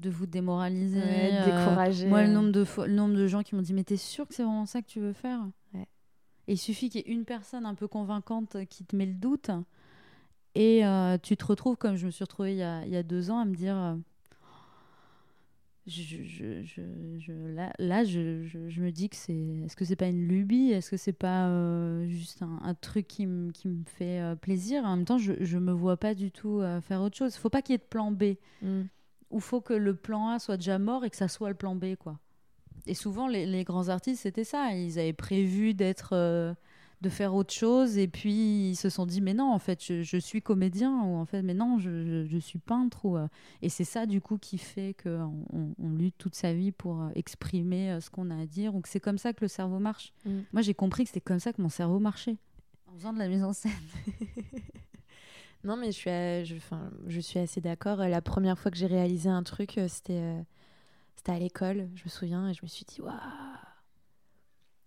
de 0.00 0.10
vous 0.10 0.26
démoraliser, 0.26 1.00
de 1.00 1.44
décourager. 1.44 2.08
moi, 2.08 2.24
le 2.24 2.32
nombre 2.32 2.50
de 2.50 2.66
le 2.86 2.92
nombre 2.92 3.14
de 3.14 3.26
gens 3.28 3.42
qui 3.42 3.54
m'ont 3.54 3.62
dit 3.62 3.72
mais 3.72 3.84
t'es 3.84 3.96
sûr 3.96 4.26
que 4.26 4.34
c'est 4.34 4.42
vraiment 4.42 4.66
ça 4.66 4.82
que 4.82 4.88
tu 4.88 5.00
veux 5.00 5.12
faire? 5.12 5.40
Et 6.46 6.52
il 6.54 6.58
suffit 6.58 6.90
qu'il 6.90 7.00
y 7.00 7.10
ait 7.10 7.14
une 7.14 7.24
personne 7.24 7.64
un 7.64 7.74
peu 7.74 7.88
convaincante 7.88 8.66
qui 8.68 8.84
te 8.84 8.94
met 8.94 9.06
le 9.06 9.14
doute 9.14 9.50
et 10.54 10.84
euh, 10.84 11.18
tu 11.20 11.36
te 11.36 11.44
retrouves, 11.44 11.76
comme 11.76 11.96
je 11.96 12.06
me 12.06 12.10
suis 12.10 12.24
retrouvée 12.24 12.52
il 12.52 12.58
y 12.58 12.62
a, 12.62 12.84
il 12.84 12.92
y 12.92 12.96
a 12.96 13.02
deux 13.02 13.30
ans, 13.30 13.38
à 13.38 13.44
me 13.44 13.54
dire 13.54 13.76
euh, 13.76 13.94
je, 15.86 16.22
je, 16.22 16.62
je, 16.62 17.32
là, 17.54 17.72
là 17.78 18.04
je, 18.04 18.20
me 18.80 18.90
dis 18.90 19.08
que 19.08 19.16
c'est. 19.16 19.34
Est-ce 19.64 19.76
que 19.76 19.84
c'est 19.84 19.96
pas 19.96 20.06
une 20.06 20.28
lubie? 20.28 20.70
Est-ce 20.70 20.90
que 20.90 20.96
c'est 20.96 21.12
pas 21.12 21.48
euh, 21.48 22.06
juste 22.06 22.42
un, 22.42 22.60
un, 22.62 22.74
truc 22.74 23.08
qui, 23.08 23.26
me 23.26 23.52
fait 23.84 24.22
plaisir? 24.40 24.84
En 24.84 24.96
même 24.96 25.04
temps, 25.04 25.18
je, 25.18 25.32
je 25.40 25.58
me 25.58 25.72
vois 25.72 25.96
pas 25.96 26.14
du 26.14 26.30
tout 26.30 26.62
faire 26.82 27.02
autre 27.02 27.16
chose. 27.16 27.34
Il 27.34 27.38
faut 27.38 27.50
pas 27.50 27.60
qu'il 27.60 27.74
y 27.74 27.76
ait 27.76 27.78
de 27.78 27.82
plan 27.82 28.12
B. 28.12 28.36
Mm. 28.62 28.82
Ou 29.30 29.40
faut 29.40 29.60
que 29.60 29.74
le 29.74 29.94
plan 29.94 30.28
A 30.28 30.38
soit 30.38 30.56
déjà 30.56 30.78
mort 30.78 31.04
et 31.04 31.10
que 31.10 31.16
ça 31.16 31.28
soit 31.28 31.48
le 31.48 31.56
plan 31.56 31.74
B, 31.74 31.96
quoi. 31.96 32.18
Et 32.86 32.94
souvent, 32.94 33.26
les, 33.26 33.44
les 33.44 33.64
grands 33.64 33.88
artistes, 33.88 34.22
c'était 34.22 34.44
ça. 34.44 34.72
Ils 34.74 34.98
avaient 34.98 35.12
prévu 35.12 35.74
d'être 35.74 36.54
de 37.04 37.10
faire 37.10 37.34
autre 37.34 37.52
chose 37.52 37.98
et 37.98 38.08
puis 38.08 38.70
ils 38.70 38.76
se 38.76 38.88
sont 38.88 39.04
dit 39.04 39.20
mais 39.20 39.34
non 39.34 39.52
en 39.52 39.58
fait 39.58 39.82
je, 39.82 40.16
suis 40.18 40.40
comédien 40.40 41.02
ou 41.02 41.16
en 41.16 41.26
fait 41.26 41.42
mais 41.42 41.52
non 41.52 41.78
je, 41.78 42.24
je, 42.26 42.38
suis 42.38 42.58
peintre 42.58 43.04
ou, 43.04 43.18
euh, 43.18 43.28
et 43.60 43.68
c'est 43.68 43.84
ça 43.84 44.06
du 44.06 44.22
coup 44.22 44.38
qui 44.38 44.56
fait 44.56 44.96
qu'on 45.02 45.44
on, 45.78 45.90
lutte 45.90 46.16
toute 46.16 46.34
sa 46.34 46.54
vie 46.54 46.72
pour 46.72 47.02
euh, 47.02 47.10
exprimer 47.14 47.92
euh, 47.92 48.00
ce 48.00 48.08
qu'on 48.08 48.30
a 48.30 48.40
à 48.40 48.46
dire. 48.46 48.72
Donc 48.72 48.86
c'est 48.86 49.00
comme 49.00 49.18
ça 49.18 49.34
que 49.34 49.42
le 49.42 49.48
cerveau 49.48 49.78
marche. 49.78 50.14
Mm. 50.24 50.40
moi 50.52 50.62
j'ai 50.62 50.72
compris 50.72 51.04
que 51.04 51.10
c'était 51.10 51.20
comme 51.20 51.40
ça 51.40 51.52
que 51.52 51.60
mon 51.60 51.68
cerveau 51.68 51.98
marchait. 51.98 52.38
En 52.86 52.96
faisant 52.96 53.12
de 53.12 53.18
la 53.18 53.28
mise 53.28 53.44
en 53.44 53.52
scène. 53.52 53.72
Non 55.64 55.78
mais 55.78 55.92
je 55.92 55.96
suis 55.96 56.10
je, 56.44 56.56
je 57.06 57.20
suis 57.20 57.38
assez 57.38 57.62
d'accord. 57.62 57.96
La 57.96 58.20
première 58.20 58.58
fois 58.58 58.70
que 58.70 58.76
j'ai 58.76 58.86
réalisé 58.86 59.30
un 59.30 59.42
truc 59.42 59.80
c'était 59.88 60.44
c'était 61.16 61.32
à 61.32 61.38
l'école 61.38 61.88
je 61.94 62.04
me 62.04 62.10
souviens 62.10 62.48
et 62.50 62.52
je 62.54 62.60
me 62.62 62.68
suis 62.68 62.84
dit 62.84 63.00
waouh 63.00 63.14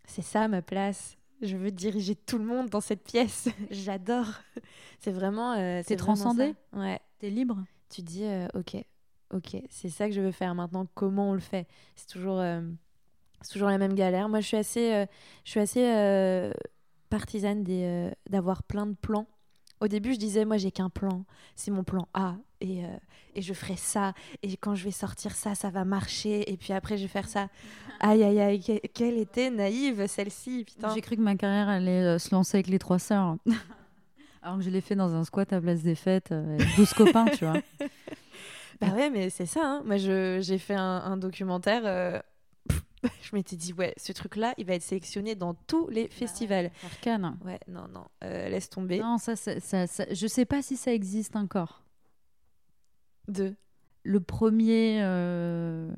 c'est 0.05 0.21
ça 0.21 0.47
ma 0.47 0.61
place 0.61 1.16
je 1.41 1.55
veux 1.55 1.71
diriger 1.71 2.15
tout 2.15 2.37
le 2.37 2.45
monde 2.45 2.69
dans 2.69 2.81
cette 2.81 3.03
pièce. 3.03 3.49
J'adore. 3.71 4.27
C'est 4.99 5.11
vraiment. 5.11 5.53
Euh, 5.53 5.81
c'est 5.85 5.95
transcendé. 5.95 6.55
Ouais. 6.73 6.99
T'es 7.19 7.29
libre? 7.29 7.63
Tu 7.89 8.01
dis, 8.01 8.25
euh, 8.25 8.47
ok, 8.53 8.83
ok, 9.33 9.61
c'est 9.69 9.89
ça 9.89 10.07
que 10.07 10.13
je 10.13 10.21
veux 10.21 10.31
faire 10.31 10.55
maintenant. 10.55 10.87
Comment 10.93 11.31
on 11.31 11.33
le 11.33 11.39
fait? 11.39 11.67
C'est 11.95 12.07
toujours, 12.07 12.39
euh, 12.39 12.61
toujours 13.49 13.69
la 13.69 13.77
même 13.77 13.93
galère. 13.93 14.29
Moi, 14.29 14.41
je 14.41 14.47
suis 14.47 14.57
assez, 14.57 15.05
je 15.45 15.49
suis 15.49 15.59
assez 15.59 16.51
partisane 17.09 17.63
des, 17.63 18.11
d'avoir 18.29 18.63
plein 18.63 18.85
de 18.87 18.95
plans 18.95 19.27
au 19.79 19.87
début, 19.87 20.13
je 20.13 20.19
disais, 20.19 20.45
moi, 20.45 20.57
j'ai 20.57 20.71
qu'un 20.71 20.89
plan. 20.89 21.23
C'est 21.55 21.71
mon 21.71 21.83
plan 21.83 22.07
A. 22.13 22.35
Et, 22.61 22.83
euh, 22.83 22.87
et, 23.35 23.41
je 23.41 23.53
ferai 23.53 23.75
ça. 23.75 24.13
Et 24.41 24.57
quand 24.57 24.73
je 24.73 24.83
vais 24.83 24.91
sortir 24.91 25.35
ça, 25.35 25.53
ça 25.53 25.69
va 25.69 25.85
marcher. 25.85 26.51
Et 26.51 26.57
puis 26.57 26.73
après, 26.73 26.97
je 26.97 27.03
vais 27.03 27.07
faire 27.07 27.27
ça. 27.27 27.49
Aïe, 27.99 28.23
aïe, 28.23 28.39
aïe. 28.39 28.81
Quelle 28.93 29.17
était 29.17 29.51
naïve, 29.51 30.07
celle-ci. 30.07 30.65
J'ai 30.93 31.01
cru 31.01 31.15
que 31.15 31.21
ma 31.21 31.35
carrière 31.35 31.69
allait 31.69 32.03
euh, 32.03 32.19
se 32.19 32.33
lancer 32.33 32.57
avec 32.57 32.67
les 32.67 32.79
trois 32.79 32.99
sœurs. 32.99 33.37
Alors 34.41 34.57
que 34.57 34.63
je 34.63 34.69
l'ai 34.69 34.81
fait 34.81 34.95
dans 34.95 35.13
un 35.13 35.23
squat 35.23 35.51
à 35.53 35.61
Place 35.61 35.81
des 35.81 35.95
Fêtes, 35.95 36.31
euh, 36.31 36.55
avec 36.55 36.75
12 36.75 36.93
copains, 36.93 37.25
tu 37.25 37.45
vois. 37.45 37.61
Bah 38.79 38.89
ouais, 38.95 39.09
mais 39.09 39.31
c'est 39.31 39.47
ça. 39.47 39.61
Hein. 39.63 39.81
Moi, 39.85 39.97
j'ai 39.97 40.57
fait 40.59 40.75
un, 40.75 41.01
un 41.03 41.17
documentaire 41.17 42.21
je 43.21 43.35
m'étais 43.35 43.55
dit, 43.55 43.73
ouais, 43.73 43.93
ce 43.97 44.11
truc-là, 44.11 44.53
il 44.57 44.65
va 44.65 44.73
être 44.73 44.81
sélectionné 44.81 45.35
dans 45.35 45.53
tous 45.53 45.87
les 45.89 46.07
festivals. 46.07 46.71
Cannes. 47.01 47.37
Ouais, 47.45 47.59
non, 47.67 47.87
non, 47.87 48.05
euh, 48.23 48.49
laisse 48.49 48.69
tomber. 48.69 48.99
Non, 48.99 49.17
ça, 49.17 49.35
ça, 49.35 49.59
ça, 49.59 50.05
je 50.11 50.27
sais 50.27 50.45
pas 50.45 50.61
si 50.61 50.75
ça 50.75 50.93
existe 50.93 51.35
encore. 51.35 51.83
Deux. 53.27 53.55
Le 54.03 54.19
premier. 54.19 54.99
Euh, 55.01 55.91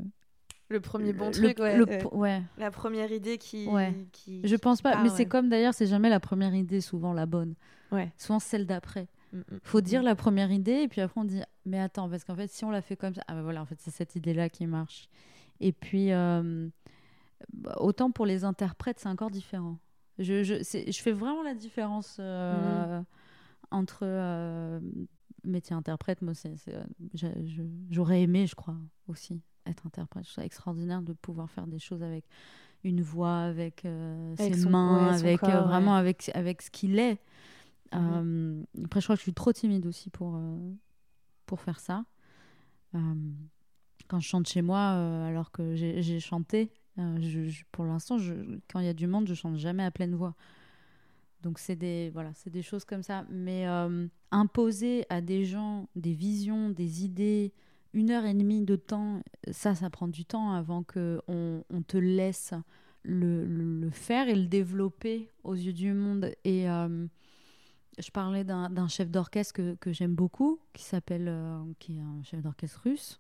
le 0.67 0.79
premier 0.79 1.13
bon 1.13 1.31
truc, 1.31 1.57
ouais, 1.59 1.79
euh, 1.79 2.03
ouais, 2.11 2.41
La 2.57 2.69
première 2.69 3.11
idée 3.11 3.37
qui. 3.37 3.67
Ouais. 3.67 3.93
qui 4.11 4.41
je 4.43 4.55
pense 4.55 4.81
pas, 4.81 5.01
mais 5.01 5.09
c'est 5.09 5.25
comme 5.25 5.49
d'ailleurs, 5.49 5.73
c'est 5.73 5.87
jamais 5.87 6.09
la 6.09 6.19
première 6.19 6.53
idée, 6.53 6.81
souvent 6.81 7.13
la 7.13 7.25
bonne. 7.25 7.55
Ouais. 7.91 8.11
Souvent 8.17 8.39
celle 8.39 8.67
d'après. 8.67 9.07
Il 9.33 9.39
mm, 9.39 9.41
mm, 9.41 9.59
Faut 9.63 9.81
dire 9.81 10.01
mm. 10.01 10.05
la 10.05 10.15
première 10.15 10.51
idée, 10.51 10.83
et 10.83 10.87
puis 10.87 11.01
après 11.01 11.19
on 11.21 11.23
dit, 11.23 11.41
mais 11.65 11.79
attends, 11.79 12.07
parce 12.09 12.23
qu'en 12.23 12.35
fait, 12.35 12.51
si 12.51 12.65
on 12.65 12.71
la 12.71 12.81
fait 12.81 12.95
comme 12.95 13.15
ça, 13.15 13.23
ah 13.27 13.33
ben 13.33 13.41
voilà, 13.41 13.61
en 13.61 13.65
fait, 13.65 13.77
c'est 13.79 13.91
cette 13.91 14.15
idée-là 14.15 14.49
qui 14.49 14.67
marche. 14.67 15.09
Et 15.59 15.71
puis, 15.71 16.09
bah, 16.09 16.41
autant 17.77 18.11
pour 18.11 18.25
les 18.25 18.43
interprètes, 18.43 18.99
c'est 18.99 19.09
encore 19.09 19.31
différent. 19.31 19.77
Je, 20.17 20.43
je, 20.43 20.55
je, 20.61 21.01
fais 21.01 21.13
vraiment 21.13 21.43
la 21.43 21.55
différence 21.55 22.17
euh, 22.19 22.99
mhm. 22.99 23.05
entre 23.71 23.99
euh, 24.03 24.79
métier 25.45 25.75
interprète. 25.75 26.21
Moi, 26.21 26.33
euh, 26.45 26.83
j'aurais 27.89 28.21
aimé, 28.21 28.45
je 28.45 28.55
crois, 28.55 28.75
aussi 29.07 29.41
être 29.65 29.87
interprète. 29.87 30.27
Je 30.27 30.33
trouve 30.33 30.43
extraordinaire 30.43 31.01
de 31.01 31.13
pouvoir 31.13 31.49
faire 31.49 31.67
des 31.67 31.79
choses 31.79 32.03
avec 32.03 32.25
une 32.83 33.01
voix, 33.01 33.39
avec, 33.39 33.85
ses 34.37 34.65
mains, 34.65 35.13
avec 35.13 35.41
vraiment 35.41 35.95
avec, 35.95 36.31
avec 36.33 36.61
ce 36.61 36.69
qu'il 36.69 36.99
est. 36.99 37.19
Mhm. 37.93 38.65
après, 38.85 38.99
je 39.01 39.05
crois 39.05 39.15
que 39.15 39.19
je 39.19 39.23
suis 39.23 39.33
trop 39.33 39.51
timide 39.51 39.85
aussi 39.85 40.09
pour, 40.09 40.39
pour 41.45 41.59
faire 41.61 41.79
ça 41.79 42.03
quand 44.09 44.19
je 44.19 44.27
chante 44.27 44.47
chez 44.47 44.63
moi, 44.63 44.79
alors 45.27 45.51
que 45.51 45.75
j'ai 45.75 46.19
chanté, 46.19 46.71
je, 47.19 47.63
pour 47.71 47.85
l'instant, 47.85 48.17
quand 48.71 48.79
il 48.79 48.85
y 48.85 48.89
a 48.89 48.93
du 48.93 49.07
monde, 49.07 49.27
je 49.27 49.33
chante 49.33 49.57
jamais 49.57 49.83
à 49.83 49.91
pleine 49.91 50.15
voix. 50.15 50.35
Donc 51.41 51.57
c'est 51.57 51.75
des 51.75 52.09
voilà, 52.13 52.31
c'est 52.33 52.49
des 52.49 52.61
choses 52.61 52.85
comme 52.85 53.03
ça. 53.03 53.25
Mais 53.29 53.65
imposer 54.31 55.05
à 55.09 55.21
des 55.21 55.45
gens 55.45 55.87
des 55.95 56.13
visions, 56.13 56.69
des 56.69 57.05
idées, 57.05 57.53
une 57.93 58.11
heure 58.11 58.25
et 58.25 58.33
demie 58.33 58.63
de 58.63 58.75
temps, 58.75 59.23
ça, 59.51 59.75
ça 59.75 59.89
prend 59.89 60.07
du 60.07 60.25
temps 60.25 60.51
avant 60.51 60.83
que 60.83 61.21
on, 61.27 61.81
te 61.87 61.97
laisse 61.97 62.53
le, 63.03 63.89
faire 63.91 64.27
et 64.27 64.35
le 64.35 64.45
développer 64.45 65.29
aux 65.43 65.55
yeux 65.55 65.73
du 65.73 65.93
monde. 65.93 66.31
Et 66.43 66.67
je 67.99 68.11
parlais 68.11 68.43
d'un 68.43 68.87
chef 68.87 69.09
d'orchestre 69.09 69.75
que, 69.79 69.93
j'aime 69.93 70.15
beaucoup, 70.15 70.59
qui 70.73 70.83
s'appelle, 70.83 71.27
euh, 71.27 71.59
qui 71.79 71.97
est 71.97 72.01
un 72.01 72.23
chef 72.23 72.41
d'orchestre 72.41 72.81
russe, 72.83 73.19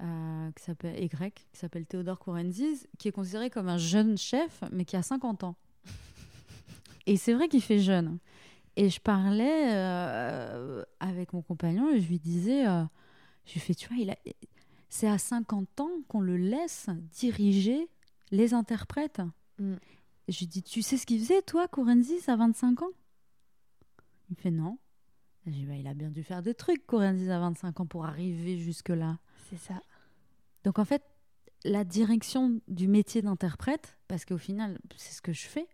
euh, 0.00 0.50
qui 0.52 0.62
s'appelle 0.62 1.08
qui 1.08 1.58
s'appelle 1.58 1.86
Théodore 1.86 2.18
Kourenzis, 2.18 2.86
qui 2.98 3.08
est 3.08 3.12
considéré 3.12 3.50
comme 3.50 3.68
un 3.68 3.78
jeune 3.78 4.18
chef, 4.18 4.62
mais 4.72 4.84
qui 4.84 4.96
a 4.96 5.02
50 5.02 5.44
ans. 5.44 5.56
et 7.06 7.16
c'est 7.16 7.32
vrai 7.32 7.48
qu'il 7.48 7.62
fait 7.62 7.78
jeune. 7.78 8.18
Et 8.76 8.90
je 8.90 9.00
parlais 9.00 9.74
euh, 9.74 10.84
avec 11.00 11.32
mon 11.32 11.40
compagnon 11.40 11.90
et 11.90 12.00
je 12.00 12.08
lui 12.08 12.18
disais, 12.18 12.64
je 13.46 13.52
lui 13.54 13.60
fais, 13.60 13.74
tu 13.74 13.88
vois, 13.88 13.96
il 13.96 14.10
a, 14.10 14.16
c'est 14.88 15.08
à 15.08 15.18
50 15.18 15.80
ans 15.80 15.90
qu'on 16.08 16.20
le 16.20 16.36
laisse 16.36 16.88
diriger 17.12 17.88
les 18.30 18.54
interprètes. 18.54 19.22
Mm. 19.58 19.74
Je 20.28 20.38
lui 20.38 20.46
dis, 20.46 20.62
tu 20.62 20.82
sais 20.82 20.96
ce 20.96 21.06
qu'il 21.06 21.20
faisait, 21.20 21.42
toi, 21.42 21.68
Kourenzis, 21.68 22.28
à 22.28 22.36
25 22.36 22.82
ans? 22.82 22.90
Il 24.30 24.36
fait 24.36 24.50
non. 24.50 24.78
bah, 25.46 25.52
il 25.52 25.86
a 25.86 25.94
bien 25.94 26.10
dû 26.10 26.22
faire 26.22 26.42
des 26.42 26.54
trucs, 26.54 26.82
disait 27.14 27.30
à 27.30 27.38
25 27.38 27.80
ans, 27.80 27.86
pour 27.86 28.06
arriver 28.06 28.58
jusque-là. 28.58 29.18
C'est 29.48 29.58
ça. 29.58 29.80
Donc 30.64 30.78
en 30.78 30.84
fait, 30.84 31.02
la 31.64 31.84
direction 31.84 32.60
du 32.68 32.88
métier 32.88 33.22
d'interprète, 33.22 33.96
parce 34.08 34.24
qu'au 34.24 34.38
final, 34.38 34.78
c'est 34.96 35.14
ce 35.14 35.22
que 35.22 35.32
je 35.32 35.46
fais, 35.46 35.68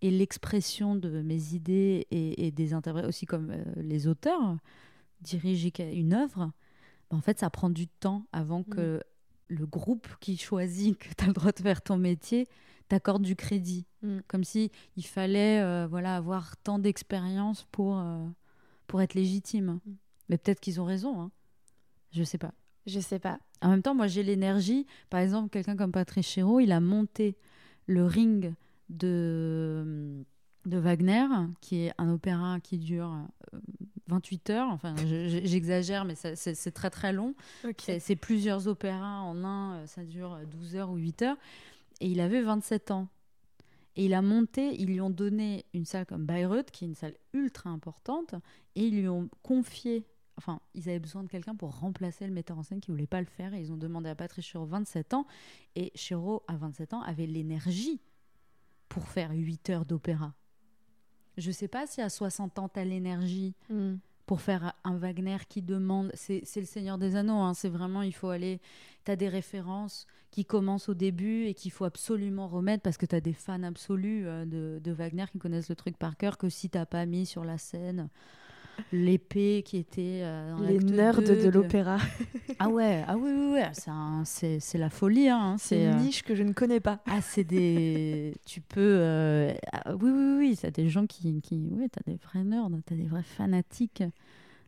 et 0.00 0.10
l'expression 0.10 0.94
de 0.94 1.22
mes 1.22 1.54
idées 1.54 2.06
et, 2.10 2.50
des 2.52 2.72
interprètes, 2.72 3.06
aussi 3.06 3.26
comme 3.26 3.50
euh, 3.50 3.64
les 3.76 4.06
auteurs, 4.06 4.56
diriger 5.20 5.72
une 5.92 6.14
œuvre, 6.14 6.52
bah, 7.10 7.16
en 7.16 7.20
fait, 7.20 7.38
ça 7.38 7.50
prend 7.50 7.70
du 7.70 7.88
temps 7.88 8.26
avant 8.32 8.62
que 8.62 8.98
mm. 8.98 9.00
le 9.48 9.66
groupe 9.66 10.06
qui 10.20 10.36
choisit 10.36 10.96
que 10.98 11.08
tu 11.16 11.24
as 11.24 11.26
le 11.26 11.32
droit 11.32 11.52
de 11.52 11.60
faire 11.60 11.82
ton 11.82 11.96
métier 11.96 12.46
t'accorde 12.88 13.22
du 13.22 13.36
crédit. 13.36 13.86
Mm. 14.02 14.18
Comme 14.26 14.44
si 14.44 14.70
il 14.96 15.06
fallait 15.06 15.60
euh, 15.60 15.86
voilà, 15.88 16.16
avoir 16.16 16.56
tant 16.58 16.78
d'expérience 16.78 17.66
pour, 17.70 17.98
euh, 17.98 18.26
pour 18.86 19.02
être 19.02 19.14
légitime. 19.14 19.80
Mm. 19.84 19.92
Mais 20.28 20.38
peut-être 20.38 20.60
qu'ils 20.60 20.80
ont 20.80 20.84
raison. 20.84 21.20
Hein. 21.20 21.30
Je 22.12 22.22
sais 22.22 22.38
pas. 22.38 22.52
Je 22.88 23.00
sais 23.00 23.18
pas. 23.18 23.38
En 23.60 23.70
même 23.70 23.82
temps, 23.82 23.94
moi, 23.94 24.06
j'ai 24.06 24.22
l'énergie. 24.22 24.86
Par 25.10 25.20
exemple, 25.20 25.50
quelqu'un 25.50 25.76
comme 25.76 25.92
Patrice 25.92 26.26
Chéreau, 26.26 26.60
il 26.60 26.72
a 26.72 26.80
monté 26.80 27.36
le 27.86 28.04
ring 28.04 28.54
de, 28.88 30.24
de 30.64 30.78
Wagner, 30.78 31.26
qui 31.60 31.82
est 31.82 31.92
un 31.98 32.10
opéra 32.10 32.60
qui 32.60 32.78
dure 32.78 33.14
28 34.06 34.50
euh, 34.50 34.52
heures. 34.54 34.68
Enfin, 34.70 34.94
j'exagère, 34.96 36.04
mais 36.04 36.14
c'est 36.14 36.72
très 36.72 36.90
très 36.90 37.12
long. 37.12 37.34
C'est 37.98 38.16
plusieurs 38.16 38.68
opéras 38.68 39.20
en 39.20 39.44
un, 39.44 39.86
ça 39.86 40.02
dure 40.02 40.38
12 40.50 40.76
heures 40.76 40.90
ou 40.90 40.96
8 40.96 41.22
heures 41.22 41.36
et 42.00 42.06
il 42.06 42.20
avait 42.20 42.42
27 42.42 42.90
ans. 42.90 43.08
Et 43.96 44.04
il 44.04 44.14
a 44.14 44.22
monté, 44.22 44.80
ils 44.80 44.86
lui 44.86 45.00
ont 45.00 45.10
donné 45.10 45.64
une 45.74 45.84
salle 45.84 46.06
comme 46.06 46.24
Bayreuth, 46.24 46.70
qui 46.70 46.84
est 46.84 46.88
une 46.88 46.94
salle 46.94 47.14
ultra 47.32 47.70
importante, 47.70 48.34
et 48.76 48.86
ils 48.86 49.00
lui 49.00 49.08
ont 49.08 49.28
confié, 49.42 50.06
enfin, 50.38 50.60
ils 50.74 50.88
avaient 50.88 50.98
besoin 50.98 51.22
de 51.22 51.28
quelqu'un 51.28 51.54
pour 51.54 51.78
remplacer 51.78 52.26
le 52.26 52.32
metteur 52.32 52.56
en 52.56 52.62
scène 52.62 52.80
qui 52.80 52.90
voulait 52.90 53.06
pas 53.06 53.20
le 53.20 53.26
faire, 53.26 53.52
et 53.52 53.60
ils 53.60 53.72
ont 53.72 53.76
demandé 53.76 54.08
à 54.08 54.14
Patrice 54.14 54.46
Chéreau 54.46 54.64
27 54.64 55.12
ans, 55.12 55.26
et 55.76 55.92
Chéreau, 55.94 56.42
à 56.48 56.56
27 56.56 56.94
ans, 56.94 57.02
avait 57.02 57.26
l'énergie 57.26 58.00
pour 58.88 59.06
faire 59.08 59.32
8 59.32 59.70
heures 59.70 59.84
d'opéra. 59.84 60.32
Je 61.36 61.50
sais 61.50 61.68
pas 61.68 61.86
si 61.86 62.00
à 62.00 62.08
60 62.08 62.58
ans, 62.58 62.68
tu 62.68 62.80
as 62.80 62.84
l'énergie. 62.84 63.54
Hmm 63.68 63.96
pour 64.28 64.42
faire 64.42 64.74
un 64.84 64.98
Wagner 64.98 65.38
qui 65.48 65.62
demande, 65.62 66.12
c'est 66.12 66.44
le 66.54 66.66
Seigneur 66.66 66.98
des 66.98 67.16
Anneaux, 67.16 67.38
hein, 67.38 67.54
c'est 67.54 67.70
vraiment, 67.70 68.02
il 68.02 68.12
faut 68.12 68.28
aller, 68.28 68.60
tu 69.06 69.10
as 69.10 69.16
des 69.16 69.30
références 69.30 70.06
qui 70.30 70.44
commencent 70.44 70.90
au 70.90 70.94
début 70.94 71.46
et 71.46 71.54
qu'il 71.54 71.72
faut 71.72 71.86
absolument 71.86 72.46
remettre 72.46 72.82
parce 72.82 72.98
que 72.98 73.06
tu 73.06 73.14
as 73.14 73.22
des 73.22 73.32
fans 73.32 73.62
absolus 73.62 74.26
euh, 74.26 74.44
de, 74.44 74.80
de, 74.84 74.92
Wagner 74.92 75.24
qui 75.32 75.38
connaissent 75.38 75.70
le 75.70 75.76
truc 75.76 75.96
par 75.96 76.18
cœur 76.18 76.36
que 76.36 76.50
si 76.50 76.68
t'as 76.68 76.84
pas 76.84 77.06
mis 77.06 77.24
sur 77.24 77.42
la 77.42 77.56
scène 77.56 78.10
l'épée 78.92 79.62
qui 79.64 79.76
était 79.76 80.20
euh, 80.22 80.56
les 80.66 80.78
nerds 80.78 81.22
de, 81.22 81.48
l'opéra. 81.48 81.98
ah 82.58 82.68
ouais, 82.68 83.04
ah 83.06 83.16
oui, 83.16 83.30
oui, 83.32 83.54
oui. 83.54 84.20
c'est 84.24 84.78
la 84.78 84.90
folie. 84.90 85.28
Hein, 85.28 85.56
c'est 85.58 85.84
une 85.84 85.94
euh, 85.94 86.00
niche 86.00 86.22
que 86.22 86.34
je 86.34 86.42
ne 86.42 86.52
connais 86.52 86.80
pas. 86.80 87.00
Ah, 87.06 87.20
c'est 87.20 87.44
des. 87.44 88.34
tu 88.46 88.60
peux. 88.60 88.80
Euh, 88.80 89.52
ah, 89.72 89.94
oui, 89.94 90.10
oui, 90.10 90.36
oui, 90.38 90.56
c'est 90.56 90.74
des 90.74 90.88
gens 90.88 91.06
qui. 91.06 91.40
qui... 91.40 91.68
Oui, 91.72 91.88
t'as 91.90 92.02
des 92.06 92.16
vrais 92.16 92.44
nerds, 92.44 92.68
t'as 92.84 92.94
des 92.94 93.06
vrais 93.06 93.22
fanatiques. 93.22 94.02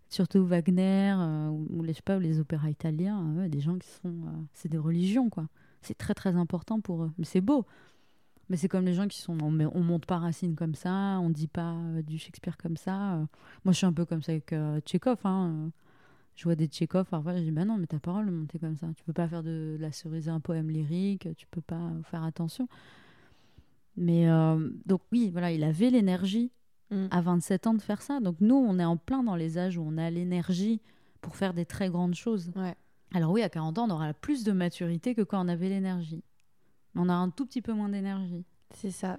Surtout 0.09 0.45
Wagner, 0.45 1.15
ou, 1.53 1.83
les, 1.83 1.93
je 1.93 1.99
sais 1.99 2.03
pas, 2.03 2.19
les 2.19 2.41
opéras 2.41 2.69
italiens, 2.69 3.47
des 3.49 3.61
gens 3.61 3.79
qui 3.79 3.89
sont. 3.89 4.15
c'est 4.55 4.69
des 4.69 4.79
religions, 4.79 5.31
quoi. 5.31 5.47
C'est 5.83 5.97
très, 5.97 6.15
très 6.15 6.35
important 6.37 6.81
pour 6.81 7.05
eux. 7.05 7.13
Mais 7.17 7.25
c'est 7.25 7.41
beau. 7.41 7.65
Mais 8.51 8.57
c'est 8.57 8.69
comme 8.69 8.85
les 8.85 8.95
gens 8.95 9.07
qui 9.07 9.21
sont. 9.21 9.39
On, 9.41 9.61
on 9.61 9.81
monte 9.81 10.07
pas 10.07 10.19
Racine 10.19 10.57
comme 10.57 10.75
ça, 10.75 11.21
on 11.21 11.31
dit 11.31 11.47
pas 11.47 11.73
euh, 11.73 12.03
du 12.03 12.19
Shakespeare 12.19 12.57
comme 12.59 12.77
ça. 12.77 13.15
Euh. 13.15 13.25
moi, 13.65 13.73
je 13.73 13.75
suis 13.75 13.87
un 13.87 13.93
peu 13.93 14.05
comme 14.05 14.23
ça 14.23 14.33
avec 14.33 14.53
euh, 14.53 14.81
Tchekhov. 14.81 15.19
Hein, 15.25 15.71
je 16.35 16.45
vois 16.45 16.57
des 16.57 16.67
Tchekhov, 16.67 17.05
parfois, 17.05 17.37
je 17.37 17.43
dis 17.43 17.53
bah 17.53 17.65
non, 17.65 17.77
mais 17.77 17.87
ta 17.87 18.01
parole, 18.01 18.29
monter 18.29 18.59
comme 18.59 18.77
ça. 18.77 18.89
Tu 18.97 19.05
peux 19.05 19.13
pas 19.13 19.29
faire 19.29 19.45
de, 19.45 19.77
la 19.79 19.93
cerise 19.93 20.29
un 20.29 20.41
poème 20.41 20.69
lyrique, 20.69 21.29
tu 21.37 21.47
peux 21.47 21.61
pas 21.61 21.93
faire 22.11 22.25
attention. 22.25 22.69
Mais 23.97 24.27
donc, 24.87 25.03
oui, 25.13 25.31
voilà, 25.31 25.53
il 25.53 25.63
avait 25.63 25.91
l'énergie 25.91 26.51
mm. 26.91 27.07
à 27.11 27.21
27 27.21 27.67
ans 27.67 27.75
de 27.75 27.83
faire 27.83 28.01
ça. 28.01 28.21
Donc, 28.21 28.37
nous, 28.41 28.55
on 28.55 28.79
est 28.79 28.85
en 28.85 28.97
plein 28.97 29.23
dans 29.23 29.37
les 29.37 29.59
âges 29.59 29.77
où 29.77 29.83
on 29.87 29.99
a 29.99 30.09
l'énergie 30.11 30.81
pour 31.21 31.37
faire 31.37 31.53
des 31.53 31.67
très 31.67 31.91
grandes 31.91 32.15
choses. 32.15 32.51
Ouais. 32.57 32.75
Alors, 33.13 33.33
oui, 33.33 33.43
à 33.43 33.51
40 33.51 33.79
ans, 33.79 33.87
on 33.89 33.91
aura 33.91 34.15
plus 34.15 34.43
de 34.43 34.53
maturité 34.53 35.15
que 35.15 35.23
quand 35.23 35.45
on 35.45 35.49
avait 35.49 35.69
l'énergie 35.69 36.25
on 36.97 37.09
a 37.09 37.15
un 37.15 37.31
tout 37.31 37.47
petit 37.47 37.63
peu 37.63 37.73
moins 37.73 37.89
d'énergie. 37.89 38.45
C'est 38.75 38.91
ça. 38.91 39.19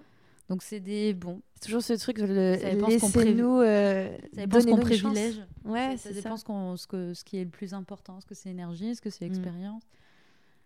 Donc 0.49 0.63
c'est 0.63 0.79
des 0.81 1.13
bon. 1.13 1.41
C'est 1.55 1.67
toujours 1.67 1.81
ce 1.81 1.93
truc 1.93 2.17
le 2.19 2.55
laissez-nous 2.87 3.61
euh, 3.61 4.17
donner 4.47 4.71
nos 4.71 4.81
privilège. 4.81 5.41
Ouais, 5.63 5.95
ça, 5.95 6.09
ça 6.09 6.13
dépend 6.13 6.35
ce, 6.35 6.43
qu'on, 6.43 6.75
ce, 6.75 6.87
que, 6.87 7.13
ce 7.13 7.23
qui 7.23 7.37
est 7.37 7.45
le 7.45 7.49
plus 7.49 7.73
important. 7.73 8.17
Est-ce 8.17 8.25
que 8.25 8.35
c'est 8.35 8.49
énergie? 8.49 8.89
Est-ce 8.89 9.01
que 9.01 9.09
c'est 9.09 9.25
mm. 9.25 9.31
expérience? 9.31 9.83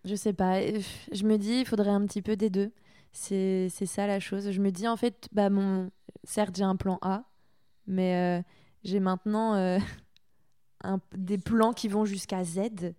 Je 0.03 0.15
sais 0.15 0.33
pas. 0.33 0.59
Je 0.59 1.23
me 1.23 1.37
dis 1.37 1.59
il 1.59 1.65
faudrait 1.65 1.91
un 1.91 2.05
petit 2.05 2.23
peu 2.23 2.35
des 2.35 2.49
deux. 2.49 2.71
C'est, 3.11 3.67
c'est 3.69 3.85
ça 3.85 4.07
la 4.07 4.19
chose. 4.19 4.49
Je 4.51 4.59
me 4.59 4.71
dis 4.71 4.87
en 4.87 4.97
fait 4.97 5.27
bah 5.31 5.49
mon 5.49 5.91
certes 6.23 6.55
j'ai 6.57 6.63
un 6.63 6.75
plan 6.75 6.97
A, 7.01 7.23
mais 7.85 8.39
euh, 8.39 8.43
j'ai 8.83 8.99
maintenant 8.99 9.53
euh, 9.53 9.77
un, 10.83 10.99
des 11.15 11.37
plans 11.37 11.73
qui 11.73 11.89
vont 11.89 12.05
jusqu'à 12.05 12.43
Z 12.43 12.93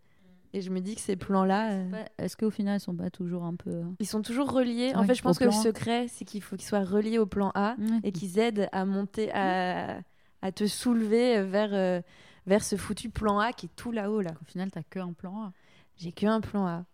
et 0.53 0.61
je 0.61 0.71
me 0.71 0.81
dis 0.81 0.95
que 0.95 1.01
ces 1.01 1.17
plans-là. 1.17 1.73
Euh, 1.73 2.05
est-ce 2.19 2.37
qu'au 2.37 2.51
final, 2.51 2.77
ils 2.79 2.81
sont 2.81 2.95
pas 2.95 3.11
toujours 3.11 3.45
un 3.45 3.55
peu. 3.55 3.71
Euh, 3.71 3.85
ils 4.01 4.07
sont 4.07 4.23
toujours 4.23 4.51
reliés. 4.51 4.93
en 4.95 5.05
fait, 5.05 5.15
je 5.15 5.23
pense 5.23 5.39
que 5.39 5.45
le 5.45 5.51
secret, 5.63 6.07
c'est 6.09 6.25
qu'il 6.25 6.43
faut 6.43 6.57
qu'ils 6.57 6.67
soient 6.67 6.85
reliés 6.85 7.19
au 7.19 7.27
plan 7.27 7.53
A 7.55 7.77
et 8.05 8.13
qu'ils 8.13 8.39
aident 8.39 8.69
à 8.73 8.85
monter, 8.85 9.31
à, 9.33 9.99
à 10.43 10.53
te 10.53 10.67
soulever 10.67 11.43
vers, 11.43 11.71
euh, 11.73 12.01
vers 12.47 12.63
ce 12.63 12.77
foutu 12.77 13.11
plan 13.11 13.39
A 13.39 13.53
qui 13.53 13.67
est 13.67 13.77
tout 13.77 13.93
là-haut. 13.93 14.21
Là. 14.21 14.33
Au 14.41 14.45
final, 14.45 14.71
tu 14.71 14.79
n'as 14.79 14.85
qu'un 14.85 15.13
plan 15.13 15.45
A. 15.45 15.53
J'ai 15.97 16.13
qu'un 16.13 16.41
plan 16.41 16.67
A. 16.67 16.85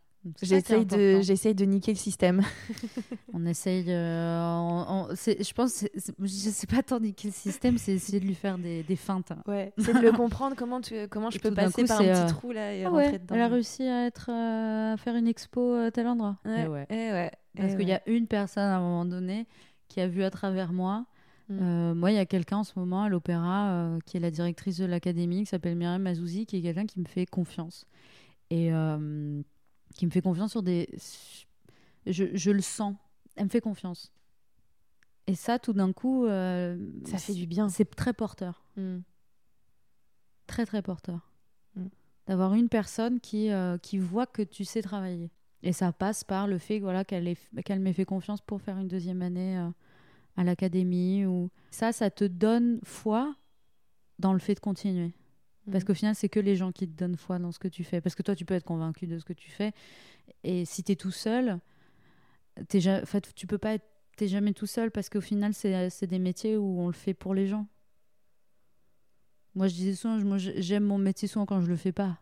J'essaye 0.41 0.87
de, 0.87 1.21
j'essaye 1.21 1.55
de 1.55 1.65
niquer 1.65 1.93
le 1.93 1.99
système. 1.99 2.43
on 3.33 3.45
essaye. 3.45 3.87
je 3.87 5.53
pense, 5.53 5.85
je 5.95 6.27
sais 6.27 6.67
pas 6.67 6.83
tant 6.83 7.01
niquer 7.01 7.29
le 7.29 7.35
système, 7.35 7.77
c'est 7.79 7.93
essayer 7.93 8.21
de 8.21 8.27
lui 8.27 8.35
faire 8.35 8.57
des, 8.59 8.83
des 8.85 8.97
feintes. 8.97 9.33
Ouais. 9.47 9.73
C'est 9.79 9.95
de 9.95 10.01
le 10.01 10.13
comprendre 10.13 10.55
comment 10.57 10.81
tu, 10.81 10.95
comment 11.09 11.31
je 11.31 11.39
peux 11.39 11.53
passer 11.53 11.85
par 11.85 12.01
un 12.01 12.05
petit 12.05 12.11
euh, 12.11 12.29
trou 12.29 12.53
là 12.53 12.75
et 12.75 12.85
ah 12.85 12.91
rentrer 12.91 13.19
dedans. 13.19 13.35
Elle 13.35 13.41
a 13.41 13.49
réussi 13.49 13.83
à 13.83 14.07
être, 14.07 14.31
euh, 14.31 14.95
à 14.95 14.97
faire 14.97 15.17
une 15.17 15.27
expo 15.27 15.75
à 15.75 15.91
tel 15.91 16.07
endroit. 16.07 16.39
Ouais. 16.45 16.67
ouais. 16.67 16.87
Eh 16.91 16.95
ouais. 16.95 17.31
Parce 17.57 17.73
eh 17.75 17.77
qu'il 17.77 17.89
y 17.89 17.93
a 17.93 18.03
une 18.07 18.27
personne 18.27 18.65
à 18.65 18.77
un 18.77 18.81
moment 18.81 19.05
donné 19.05 19.47
qui 19.89 20.01
a 20.01 20.07
vu 20.07 20.23
à 20.23 20.31
travers 20.31 20.73
moi. 20.73 21.05
Mm. 21.49 21.59
Euh, 21.61 21.95
moi, 21.95 22.13
il 22.13 22.15
y 22.15 22.21
a 22.21 22.27
quelqu'un 22.27 22.59
en 22.59 22.65
ce 22.65 22.79
moment 22.79 23.03
à 23.03 23.09
l'opéra 23.09 23.99
qui 24.07 24.17
est 24.17 24.21
la 24.21 24.31
directrice 24.31 24.79
de 24.79 24.87
l'académie, 24.87 25.41
qui 25.41 25.47
s'appelle 25.47 25.77
Myriam 25.77 26.01
Mazouzi, 26.01 26.47
qui 26.47 26.59
est 26.59 26.63
quelqu'un 26.63 26.87
qui 26.87 27.01
me 27.01 27.07
fait 27.07 27.27
confiance. 27.27 27.87
Et 28.51 28.71
qui 29.95 30.07
me 30.07 30.11
fait 30.11 30.23
confiance 30.23 30.51
sur 30.51 30.63
des. 30.63 30.89
Je, 32.07 32.25
je, 32.35 32.51
le 32.51 32.61
sens. 32.61 32.97
Elle 33.37 33.45
me 33.45 33.51
fait 33.51 33.61
confiance. 33.61 34.13
Et 35.27 35.35
ça, 35.35 35.59
tout 35.59 35.73
d'un 35.73 35.93
coup. 35.93 36.27
Euh, 36.27 36.77
ça 37.05 37.19
fait 37.19 37.35
du 37.35 37.47
bien. 37.47 37.69
C'est 37.69 37.85
très 37.85 38.13
porteur. 38.13 38.65
Hmm. 38.77 38.99
Très, 40.47 40.67
très 40.67 40.83
porteur. 40.83 41.33
Hmm. 41.77 41.89
D'avoir 42.27 42.55
une 42.55 42.69
personne 42.69 43.21
qui, 43.21 43.51
euh, 43.51 43.79
qui 43.79 43.99
voit 43.99 44.27
que 44.27 44.43
tu 44.43 44.65
sais 44.65 44.83
travailler. 44.83 45.31
Et 45.63 45.73
ça 45.73 45.93
passe 45.93 46.25
par 46.25 46.49
le 46.49 46.59
fait 46.59 46.81
voilà, 46.81 47.05
qu'elle 47.05 47.37
qu'elle 47.65 47.79
m'ait 47.79 47.93
fait 47.93 48.05
confiance 48.05 48.41
pour 48.41 48.61
faire 48.61 48.79
une 48.79 48.89
deuxième 48.89 49.23
année 49.23 49.59
euh, 49.59 49.71
à 50.37 50.45
l'académie. 50.45 51.25
Ou... 51.25 51.51
Ça, 51.71 51.93
ça 51.93 52.11
te 52.11 52.25
donne 52.25 52.81
foi 52.83 53.35
dans 54.19 54.33
le 54.33 54.41
fait 54.41 54.55
de 54.55 54.61
continuer. 54.61 55.15
Parce 55.71 55.85
Mhm. 55.85 55.87
qu'au 55.89 55.95
final, 55.95 56.15
c'est 56.15 56.29
que 56.29 56.41
les 56.41 56.57
gens 56.57 56.73
qui 56.73 56.89
te 56.89 56.97
donnent 56.99 57.17
foi 57.17 57.39
dans 57.39 57.53
ce 57.53 57.59
que 57.59 57.69
tu 57.69 57.85
fais. 57.85 58.01
Parce 58.01 58.15
que 58.15 58.23
toi, 58.23 58.35
tu 58.35 58.45
peux 58.45 58.55
être 58.55 58.65
convaincu 58.65 59.07
de 59.07 59.19
ce 59.19 59.25
que 59.25 59.33
tu 59.33 59.51
fais. 59.51 59.73
Et 60.43 60.65
si 60.65 60.83
tu 60.83 60.93
es 60.93 60.97
tout 60.97 61.11
seul, 61.13 61.61
t'es 62.69 62.81
ja- 62.81 63.03
tu 63.37 63.47
peux 63.47 63.59
pas 63.59 63.75
être. 63.75 63.85
T'es 64.17 64.29
jamais 64.29 64.53
tout 64.53 64.67
seul 64.67 64.91
parce 64.91 65.09
qu'au 65.09 65.21
final, 65.23 65.55
c'est 65.55 66.07
des 66.07 66.19
métiers 66.19 66.57
où 66.59 66.81
on 66.81 66.87
le 66.89 66.93
fait 66.93 67.15
pour 67.15 67.33
les 67.35 67.47
gens. 67.47 67.67
Moi, 69.55 69.69
je 69.69 69.75
disais 69.75 69.95
souvent, 69.95 70.19
j'aime 70.39 70.85
mon 70.85 70.99
métier 70.99 71.29
souvent 71.29 71.47
quand 71.47 71.61
je 71.61 71.69
le 71.69 71.77
fais 71.77 71.93
pas. 71.93 72.19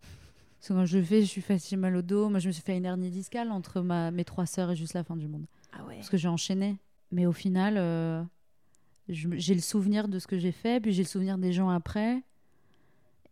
Parce 0.00 0.68
que 0.68 0.72
quand 0.74 0.86
je 0.86 0.98
le 0.98 1.04
fais, 1.04 1.20
je 1.20 1.26
suis 1.26 1.40
fatiguée, 1.40 1.76
mal 1.76 1.96
au 1.96 2.02
dos. 2.02 2.28
Moi, 2.28 2.38
je 2.40 2.48
me 2.48 2.52
suis 2.52 2.62
fait 2.62 2.76
une 2.76 2.84
hernie 2.84 3.10
discale 3.10 3.50
entre 3.52 3.80
ma, 3.80 4.10
mes 4.10 4.24
trois 4.24 4.46
sœurs 4.46 4.70
et 4.70 4.76
juste 4.76 4.94
la 4.94 5.04
fin 5.04 5.16
du 5.16 5.28
monde 5.28 5.46
Ah 5.72 5.84
ouais. 5.84 5.96
parce 5.96 6.08
que 6.10 6.16
j'ai 6.16 6.28
enchaîné. 6.28 6.78
Mais 7.10 7.26
au 7.26 7.32
final, 7.32 7.76
euh, 7.78 8.22
j'ai 9.08 9.54
le 9.54 9.60
souvenir 9.60 10.08
de 10.08 10.18
ce 10.18 10.26
que 10.26 10.38
j'ai 10.38 10.52
fait, 10.52 10.80
puis 10.80 10.92
j'ai 10.92 11.02
le 11.04 11.08
souvenir 11.08 11.38
des 11.38 11.52
gens 11.52 11.68
après. 11.70 12.22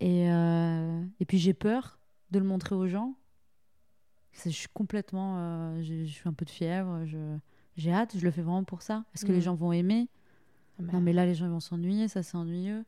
Et, 0.01 0.31
euh, 0.31 1.03
et 1.21 1.25
puis 1.25 1.39
j'ai 1.39 1.55
peur 1.55 1.99
de 2.31 2.39
le 2.39 2.45
montrer 2.45 2.75
aux 2.75 2.87
gens. 2.87 3.15
Je 4.45 4.51
suis 4.51 4.69
complètement. 4.69 5.37
euh, 5.39 5.83
je 5.83 6.05
suis 6.05 6.29
un 6.29 6.33
peu 6.35 6.45
de 6.45 6.51
fièvre. 6.51 7.05
J'ai 7.77 7.93
hâte, 7.93 8.17
je 8.19 8.25
le 8.25 8.31
fais 8.31 8.43
vraiment 8.43 8.65
pour 8.65 8.83
ça. 8.83 9.05
Est-ce 9.15 9.25
que 9.25 9.33
les 9.33 9.39
Mhm. 9.39 9.45
gens 9.45 9.55
vont 9.55 9.73
aimer? 9.73 10.09
Bah, 10.79 10.93
Non, 10.95 11.01
mais 11.01 11.13
là, 11.15 11.25
les 11.25 11.35
gens 11.35 11.49
vont 11.49 11.61
s'ennuyer, 11.61 12.09
ça 12.09 12.23
c'est 12.23 12.37
ennuyeux. 12.37 12.85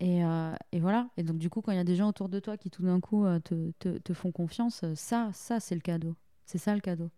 Et, 0.00 0.24
euh, 0.24 0.54
et 0.72 0.80
voilà. 0.80 1.08
Et 1.16 1.22
donc, 1.22 1.38
du 1.38 1.48
coup, 1.50 1.60
quand 1.60 1.72
il 1.72 1.76
y 1.76 1.80
a 1.80 1.84
des 1.84 1.96
gens 1.96 2.08
autour 2.08 2.28
de 2.28 2.38
toi 2.40 2.56
qui 2.56 2.70
tout 2.70 2.82
d'un 2.82 3.00
coup 3.00 3.24
te, 3.44 3.70
te- 3.78 3.98
te 3.98 4.12
font 4.14 4.32
confiance, 4.32 4.84
ça, 4.94 5.30
ça 5.32 5.60
c'est 5.60 5.74
le 5.76 5.80
cadeau. 5.80 6.16
C'est 6.44 6.58
ça 6.58 6.74
le 6.74 6.80
cadeau. 6.80 7.10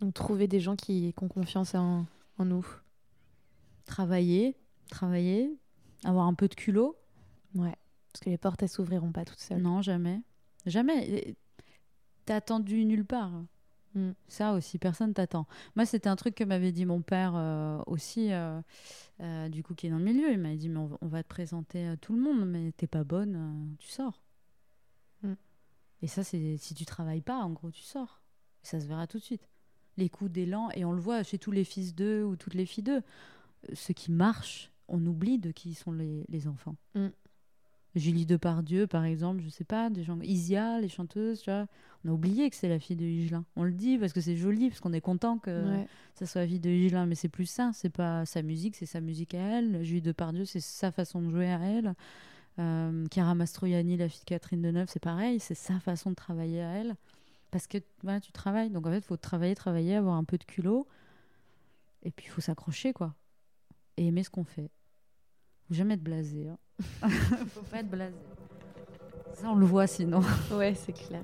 Donc 0.00 0.14
trouver 0.14 0.48
des 0.48 0.60
gens 0.60 0.76
qui, 0.76 1.12
qui 1.16 1.24
ont 1.24 1.28
confiance 1.28 1.74
en, 1.74 2.06
en 2.38 2.44
nous. 2.44 2.66
travailler, 3.84 4.56
travailler, 4.88 5.52
avoir 6.04 6.26
un 6.26 6.34
peu 6.34 6.48
de 6.48 6.54
culot. 6.54 6.96
Ouais. 7.54 7.76
Parce 8.12 8.24
que 8.24 8.30
les 8.30 8.38
portes, 8.38 8.62
elles 8.62 8.68
s'ouvriront 8.68 9.12
pas 9.12 9.24
toutes 9.24 9.40
seules. 9.40 9.62
Non, 9.62 9.82
jamais. 9.82 10.20
Jamais. 10.66 11.36
T'es 12.26 12.32
attendu 12.32 12.84
nulle 12.84 13.04
part. 13.04 13.32
Mm. 13.94 14.10
Ça 14.28 14.52
aussi, 14.52 14.78
personne 14.78 15.14
t'attend. 15.14 15.46
Moi, 15.76 15.86
c'était 15.86 16.08
un 16.08 16.16
truc 16.16 16.34
que 16.34 16.44
m'avait 16.44 16.72
dit 16.72 16.84
mon 16.84 17.02
père 17.02 17.32
euh, 17.34 17.80
aussi, 17.86 18.32
euh, 18.32 18.60
euh, 19.20 19.48
du 19.48 19.62
coup, 19.62 19.74
qui 19.74 19.86
est 19.86 19.90
dans 19.90 19.98
le 19.98 20.04
milieu. 20.04 20.32
Il 20.32 20.38
m'a 20.38 20.54
dit, 20.54 20.68
mais 20.68 20.78
on 20.78 20.86
va, 20.86 20.98
on 21.00 21.08
va 21.08 21.22
te 21.22 21.28
présenter 21.28 21.86
à 21.86 21.96
tout 21.96 22.12
le 22.12 22.20
monde, 22.20 22.46
mais 22.46 22.72
t'es 22.72 22.86
pas 22.86 23.04
bonne, 23.04 23.76
tu 23.78 23.88
sors. 23.88 24.22
Mm. 25.22 25.34
Et 26.02 26.06
ça, 26.06 26.24
c'est 26.24 26.56
si 26.56 26.74
tu 26.74 26.84
travailles 26.84 27.22
pas, 27.22 27.38
en 27.38 27.50
gros, 27.50 27.70
tu 27.70 27.82
sors. 27.82 28.22
Ça 28.62 28.80
se 28.80 28.86
verra 28.86 29.06
tout 29.06 29.18
de 29.18 29.24
suite. 29.24 29.48
Les 29.96 30.08
coups 30.08 30.30
d'élan, 30.30 30.70
et 30.74 30.84
on 30.84 30.92
le 30.92 31.00
voit 31.00 31.22
chez 31.22 31.38
tous 31.38 31.50
les 31.50 31.64
fils 31.64 31.94
d'eux 31.94 32.22
ou 32.24 32.36
toutes 32.36 32.54
les 32.54 32.66
filles 32.66 32.84
d'eux. 32.84 33.02
Ceux 33.74 33.92
qui 33.92 34.12
marchent, 34.12 34.70
on 34.88 35.04
oublie 35.04 35.38
de 35.38 35.50
qui 35.50 35.74
sont 35.74 35.92
les, 35.92 36.24
les 36.28 36.46
enfants. 36.46 36.76
Mm. 36.94 37.08
Julie 37.96 38.24
Depardieu, 38.26 38.86
par 38.86 39.04
exemple, 39.04 39.42
je 39.42 39.48
sais 39.48 39.64
pas, 39.64 39.90
des 39.90 40.04
gens. 40.04 40.18
Isia, 40.22 40.80
les 40.80 40.88
chanteuses, 40.88 41.40
tu 41.42 41.50
vois. 41.50 41.66
On 42.04 42.10
a 42.10 42.12
oublié 42.12 42.48
que 42.48 42.56
c'est 42.56 42.68
la 42.68 42.78
fille 42.78 42.96
de 42.96 43.04
Hugelin. 43.04 43.44
On 43.56 43.64
le 43.64 43.72
dit 43.72 43.98
parce 43.98 44.12
que 44.12 44.20
c'est 44.20 44.36
joli, 44.36 44.68
parce 44.68 44.80
qu'on 44.80 44.92
est 44.92 45.00
content 45.00 45.38
que 45.38 45.50
Ouais. 45.50 45.86
ça 46.14 46.24
soit 46.26 46.42
la 46.42 46.46
fille 46.46 46.60
de 46.60 46.70
Hugelin, 46.70 47.06
mais 47.06 47.14
c'est 47.16 47.28
plus 47.28 47.46
ça. 47.46 47.72
C'est 47.74 47.90
pas 47.90 48.24
sa 48.26 48.42
musique, 48.42 48.76
c'est 48.76 48.86
sa 48.86 49.00
musique 49.00 49.34
à 49.34 49.38
elle. 49.58 49.82
Julie 49.82 50.00
Depardieu, 50.02 50.44
c'est 50.44 50.60
sa 50.60 50.92
façon 50.92 51.20
de 51.20 51.30
jouer 51.30 51.50
à 51.52 51.58
elle. 51.60 51.94
Euh, 52.58 53.06
Chiara 53.12 53.34
Mastroianni, 53.34 53.96
la 53.96 54.08
fille 54.08 54.20
de 54.20 54.24
Catherine 54.26 54.62
Deneuve, 54.62 54.88
c'est 54.88 55.00
pareil, 55.02 55.40
c'est 55.40 55.54
sa 55.54 55.80
façon 55.80 56.10
de 56.10 56.14
travailler 56.14 56.62
à 56.62 56.70
elle. 56.76 56.94
Parce 57.50 57.66
que 57.66 57.78
voilà, 58.02 58.20
tu 58.20 58.30
travailles. 58.32 58.70
Donc 58.70 58.86
en 58.86 58.90
fait, 58.90 58.98
il 58.98 59.02
faut 59.04 59.16
travailler, 59.16 59.54
travailler, 59.54 59.96
avoir 59.96 60.14
un 60.16 60.24
peu 60.24 60.38
de 60.38 60.44
culot. 60.44 60.86
Et 62.02 62.10
puis 62.12 62.26
il 62.26 62.30
faut 62.30 62.40
s'accrocher, 62.40 62.92
quoi. 62.92 63.14
Et 63.96 64.06
aimer 64.06 64.22
ce 64.22 64.30
qu'on 64.30 64.44
fait. 64.44 64.70
Faut 65.68 65.74
jamais 65.74 65.94
être 65.94 66.02
blasé. 66.02 66.48
Hein. 66.48 66.58
faut 67.54 67.62
pas 67.70 67.78
être 67.78 67.90
blasé. 67.90 68.14
Ça, 69.34 69.48
on 69.48 69.54
le 69.54 69.66
voit 69.66 69.86
sinon. 69.86 70.20
Ouais, 70.52 70.74
c'est 70.74 70.92
clair. 70.92 71.22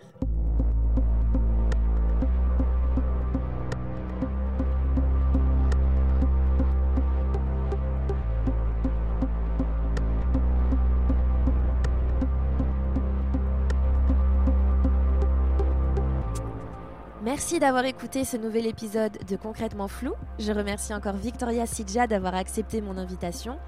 Merci 17.37 17.59
d'avoir 17.59 17.85
écouté 17.85 18.25
ce 18.25 18.37
nouvel 18.37 18.67
épisode 18.67 19.19
de 19.29 19.37
Concrètement 19.37 19.89
Flou. 19.89 20.15
Je 20.39 20.53
remercie 20.53 20.95
encore 20.95 21.17
Victoria 21.17 21.67
Sidja 21.67 22.07
d'avoir 22.07 22.35
accepté 22.35 22.81
mon 22.81 22.97
invitation. 22.97 23.59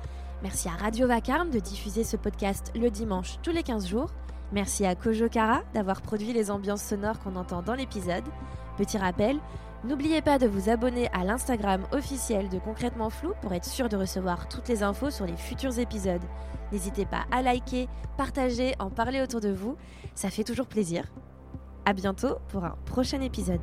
Merci 0.42 0.68
à 0.68 0.72
Radio 0.72 1.08
Vacarme 1.08 1.50
de 1.50 1.58
diffuser 1.58 2.04
ce 2.04 2.16
podcast 2.16 2.70
le 2.76 2.90
dimanche 2.90 3.38
tous 3.42 3.50
les 3.50 3.64
15 3.64 3.88
jours. 3.88 4.10
Merci 4.52 4.86
à 4.86 4.94
Kojo 4.94 5.28
Kara 5.28 5.62
d'avoir 5.74 6.00
produit 6.00 6.32
les 6.32 6.52
ambiances 6.52 6.82
sonores 6.82 7.18
qu'on 7.18 7.34
entend 7.34 7.60
dans 7.60 7.74
l'épisode. 7.74 8.22
Petit 8.76 8.98
rappel, 8.98 9.40
n'oubliez 9.82 10.22
pas 10.22 10.38
de 10.38 10.46
vous 10.46 10.70
abonner 10.70 11.08
à 11.12 11.24
l'Instagram 11.24 11.82
officiel 11.90 12.48
de 12.50 12.60
Concrètement 12.60 13.10
Flou 13.10 13.32
pour 13.42 13.52
être 13.52 13.64
sûr 13.64 13.88
de 13.88 13.96
recevoir 13.96 14.48
toutes 14.48 14.68
les 14.68 14.84
infos 14.84 15.10
sur 15.10 15.26
les 15.26 15.36
futurs 15.36 15.76
épisodes. 15.80 16.24
N'hésitez 16.70 17.04
pas 17.04 17.24
à 17.32 17.42
liker, 17.42 17.88
partager, 18.16 18.76
en 18.78 18.90
parler 18.90 19.20
autour 19.20 19.40
de 19.40 19.50
vous, 19.50 19.76
ça 20.14 20.30
fait 20.30 20.44
toujours 20.44 20.68
plaisir. 20.68 21.04
À 21.84 21.94
bientôt 21.94 22.36
pour 22.48 22.64
un 22.64 22.76
prochain 22.84 23.20
épisode. 23.22 23.60